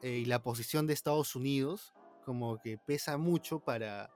[0.01, 1.93] eh, y la posición de Estados Unidos,
[2.25, 4.09] como que pesa mucho para,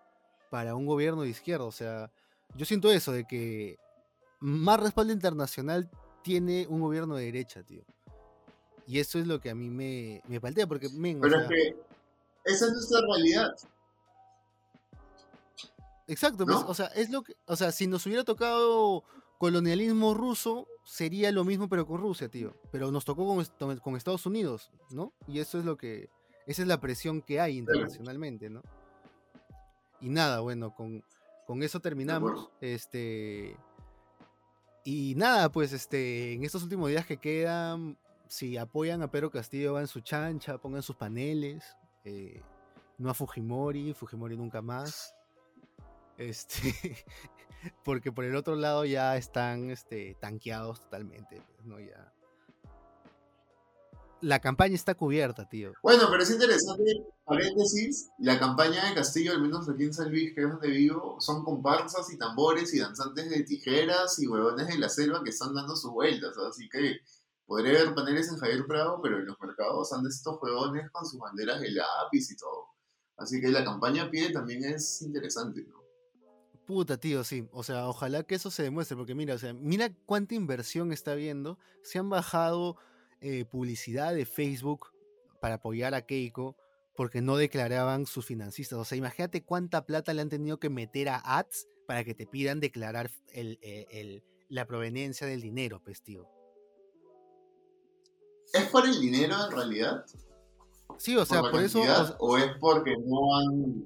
[0.49, 1.65] para un gobierno de izquierda.
[1.65, 2.11] O sea,
[2.55, 3.77] yo siento eso, de que
[4.39, 5.91] más respaldo internacional
[6.23, 7.83] tiene un gobierno de derecha, tío.
[8.87, 10.89] Y eso es lo que a mí me, me paltea, porque...
[10.89, 11.75] Pero es que
[12.45, 13.55] esa es nuestra realidad.
[16.07, 19.03] Exacto, pues, o sea, es lo que, o sea, si nos hubiera tocado
[19.37, 22.53] colonialismo ruso, sería lo mismo pero con Rusia, tío.
[22.71, 25.13] Pero nos tocó con, con Estados Unidos, ¿no?
[25.27, 26.09] Y eso es lo que,
[26.47, 28.61] esa es la presión que hay internacionalmente, ¿no?
[30.01, 31.03] Y nada, bueno, con,
[31.45, 32.49] con eso terminamos.
[32.59, 33.55] Este,
[34.83, 37.97] y nada, pues este, en estos últimos días que quedan,
[38.31, 41.75] si apoyan a Pedro Castillo, van su chancha, pongan sus paneles.
[42.05, 42.41] Eh,
[42.97, 45.13] no a Fujimori, Fujimori nunca más.
[46.17, 47.03] Este,
[47.83, 51.41] porque por el otro lado ya están este, tanqueados totalmente.
[51.55, 51.77] Pues, ¿no?
[51.81, 52.13] ya,
[54.21, 55.73] la campaña está cubierta, tío.
[55.83, 60.33] Bueno, pero es interesante, paréntesis, la campaña de Castillo, al menos aquí en San Luis,
[60.33, 64.77] que es donde vivo, son comparsas y tambores y danzantes de tijeras y huevones de
[64.77, 67.01] la selva que están dando sus vueltas, así que
[67.51, 71.19] podría haber paneles en Javier Prado, pero en los mercados andan estos huevones con sus
[71.19, 72.67] banderas de lápiz y todo.
[73.17, 75.81] Así que la campaña a pie también es interesante, ¿no?
[76.65, 77.49] Puta, tío, sí.
[77.51, 81.13] O sea, ojalá que eso se demuestre, porque mira, o sea, mira cuánta inversión está
[81.13, 81.59] viendo.
[81.83, 82.77] Se han bajado
[83.19, 84.87] eh, publicidad de Facebook
[85.41, 86.55] para apoyar a Keiko
[86.95, 88.79] porque no declaraban sus financistas.
[88.79, 92.27] O sea, imagínate cuánta plata le han tenido que meter a ads para que te
[92.27, 96.29] pidan declarar eh, la proveniencia del dinero, pues, tío.
[98.53, 100.05] ¿Es por el dinero en realidad?
[100.97, 101.81] Sí, o sea, por, eso.
[102.19, 103.85] ¿O es porque no han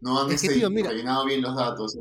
[0.00, 1.98] no han rellenado bien los datos.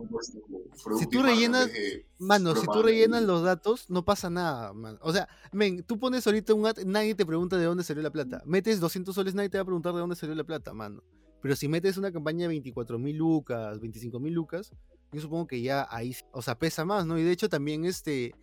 [0.97, 1.69] si tú rellenas,
[2.17, 4.97] mano, si tú rellenas los datos, no pasa nada, man.
[5.01, 8.11] O sea, men, tú pones ahorita un ad, nadie te pregunta de dónde salió la
[8.11, 8.41] plata.
[8.45, 11.03] Metes 200 soles, nadie te va a preguntar de dónde salió la plata, mano.
[11.41, 14.71] Pero si metes una campaña de 24 mil lucas, 25 mil lucas,
[15.11, 17.17] yo supongo que ya ahí, o sea, pesa más, ¿no?
[17.17, 18.33] Y de hecho también este,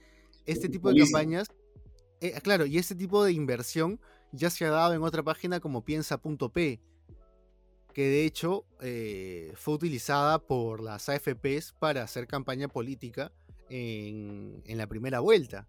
[0.44, 1.48] este tipo de campañas,
[2.20, 4.00] eh, claro, y este tipo de inversión
[4.32, 6.80] ya se ha dado en otra página como piensa.p
[7.96, 13.32] que de hecho eh, fue utilizada por las AFPs para hacer campaña política
[13.70, 15.66] en, la primera vuelta,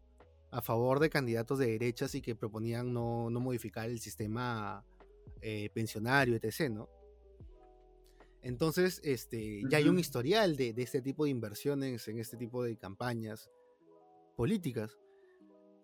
[0.51, 4.83] a favor de candidatos de derechas y que proponían no, modificar el sistema
[5.39, 6.69] eh, pensionario, etc.
[6.69, 6.89] ¿no?
[8.41, 12.75] Entonces, este, ya hay un historial de, este tipo de inversiones en este tipo de
[12.75, 13.49] campañas
[14.35, 14.97] políticas.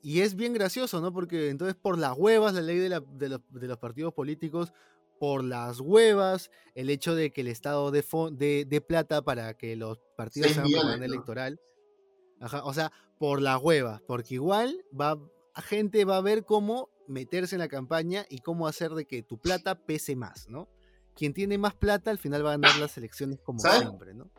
[0.03, 1.11] Y es bien gracioso, ¿no?
[1.11, 4.73] Porque entonces por las huevas la ley de, de los partidos políticos
[5.23, 9.97] por las huevas, el hecho de que el Estado de, de, plata para que los
[10.17, 11.61] partidos sean propaganda electoral.
[12.41, 15.17] o sea, por las huevas, porque igual va,
[15.55, 19.37] gente va a ver cómo meterse en la campaña y cómo hacer de que tu
[19.37, 20.67] plata pese más, ¿no?
[21.15, 24.29] Quien tiene más plata al final va a ganar las elecciones como siempre, ¿no?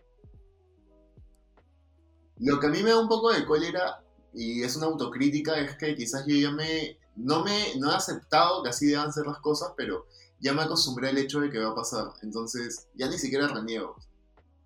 [2.36, 4.03] Lo que a mí me da un poco de cólera
[4.34, 8.62] y es una autocrítica es que quizás yo ya me no me no he aceptado
[8.62, 10.06] que así deban ser las cosas, pero
[10.40, 12.12] ya me acostumbré al hecho de que va a pasar.
[12.22, 13.96] Entonces, ya ni siquiera reniego.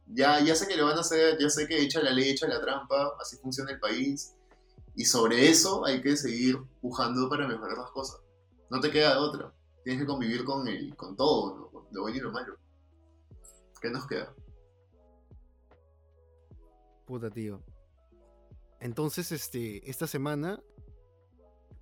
[0.06, 2.48] Ya, ya sé que lo van a hacer, ya sé que echa la ley, echa
[2.48, 4.34] la trampa, así funciona el país.
[4.96, 8.20] Y sobre eso hay que seguir pujando para mejorar las cosas.
[8.70, 9.54] No te queda de otra.
[9.84, 12.56] tienes que convivir con, el, con todo, lo bueno y lo malo.
[13.80, 14.34] ¿Qué nos queda?
[17.06, 17.62] Puta, tío.
[18.80, 20.62] Entonces, este, esta semana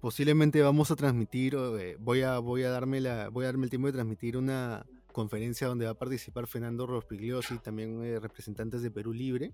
[0.01, 3.71] posiblemente vamos a transmitir, eh, voy, a, voy, a darme la, voy a darme el
[3.71, 8.91] tiempo de transmitir una conferencia donde va a participar Fernando Rospigliosi, también eh, representantes de
[8.91, 9.53] Perú Libre.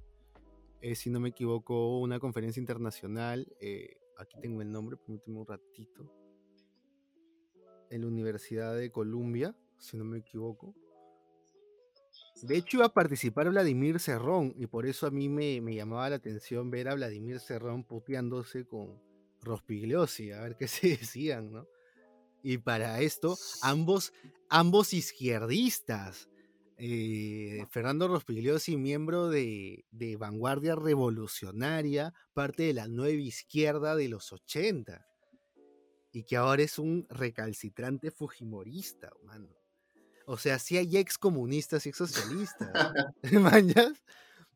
[0.81, 3.47] Eh, si no me equivoco, una conferencia internacional.
[4.19, 6.12] aquí tengo el nombre, permíteme un ratito.
[7.90, 10.74] En la Universidad de Columbia, si no me equivoco.
[12.40, 16.10] De hecho, iba a participar Vladimir Cerrón, y por eso a mí me, me llamaba
[16.10, 18.98] la atención ver a Vladimir Cerrón puteándose con,
[19.42, 21.66] Rospigliosi, a ver qué se decían, ¿no?
[22.42, 24.12] Y para esto, ambos,
[24.48, 26.28] ambos izquierdistas.
[26.76, 34.32] Eh, Fernando Rospigliosi, miembro de, de, Vanguardia Revolucionaria, parte de la nueva izquierda de los
[34.32, 35.06] 80,
[36.12, 39.61] y que ahora es un recalcitrante fujimorista, mano.
[40.26, 42.70] O sea, sí hay ex comunistas y ex socialistas.
[43.32, 43.92] ¿Mañas?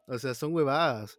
[0.08, 1.18] O sea, son huevadas.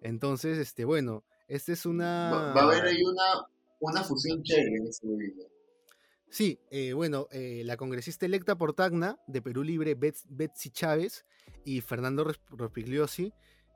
[0.00, 2.30] Entonces, este, bueno, esta es una.
[2.54, 3.48] Va, a haber ahí una,
[3.80, 5.48] una fusión chévere en este video.
[6.30, 11.24] Sí, eh, bueno, eh, la congresista electa por Tacna de Perú Libre, Betsy Chávez,
[11.64, 13.32] y Fernando Rospigliosi,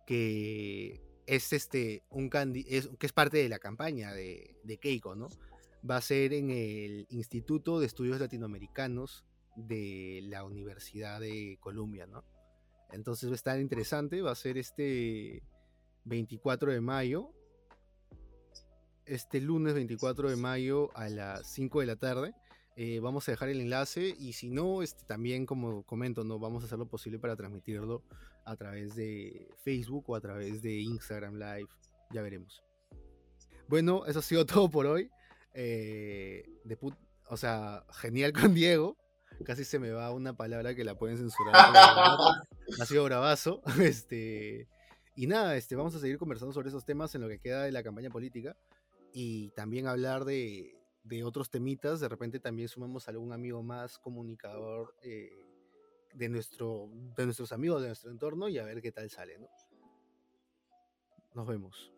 [0.06, 2.30] que es este un
[2.66, 5.28] es, que es parte de la campaña de, de, Keiko, ¿no?
[5.88, 9.24] Va a ser en el Instituto de Estudios Latinoamericanos
[9.66, 12.24] de la Universidad de Columbia, ¿no?
[12.90, 15.42] Entonces va a estar interesante, va a ser este
[16.04, 17.32] 24 de mayo
[19.08, 22.34] este lunes 24 de mayo a las 5 de la tarde.
[22.76, 26.62] Eh, vamos a dejar el enlace y si no, este, también como comento, no vamos
[26.62, 28.04] a hacer lo posible para transmitirlo
[28.44, 31.68] a través de Facebook o a través de Instagram Live.
[32.12, 32.62] Ya veremos.
[33.66, 35.10] Bueno, eso ha sido todo por hoy.
[35.54, 36.44] Eh,
[37.28, 38.96] o sea, genial con Diego.
[39.44, 41.54] Casi se me va una palabra que la pueden censurar.
[42.80, 43.62] ha sido bravazo.
[43.80, 44.68] Este,
[45.14, 47.72] y nada, este, vamos a seguir conversando sobre esos temas en lo que queda de
[47.72, 48.56] la campaña política
[49.12, 52.00] y también hablar de, de, otros temitas.
[52.00, 55.44] De repente también sumamos a algún amigo más comunicador eh,
[56.14, 59.48] de, nuestro, de nuestros amigos, de nuestro entorno y a ver qué tal sale, ¿no?
[61.34, 61.92] Nos vemos.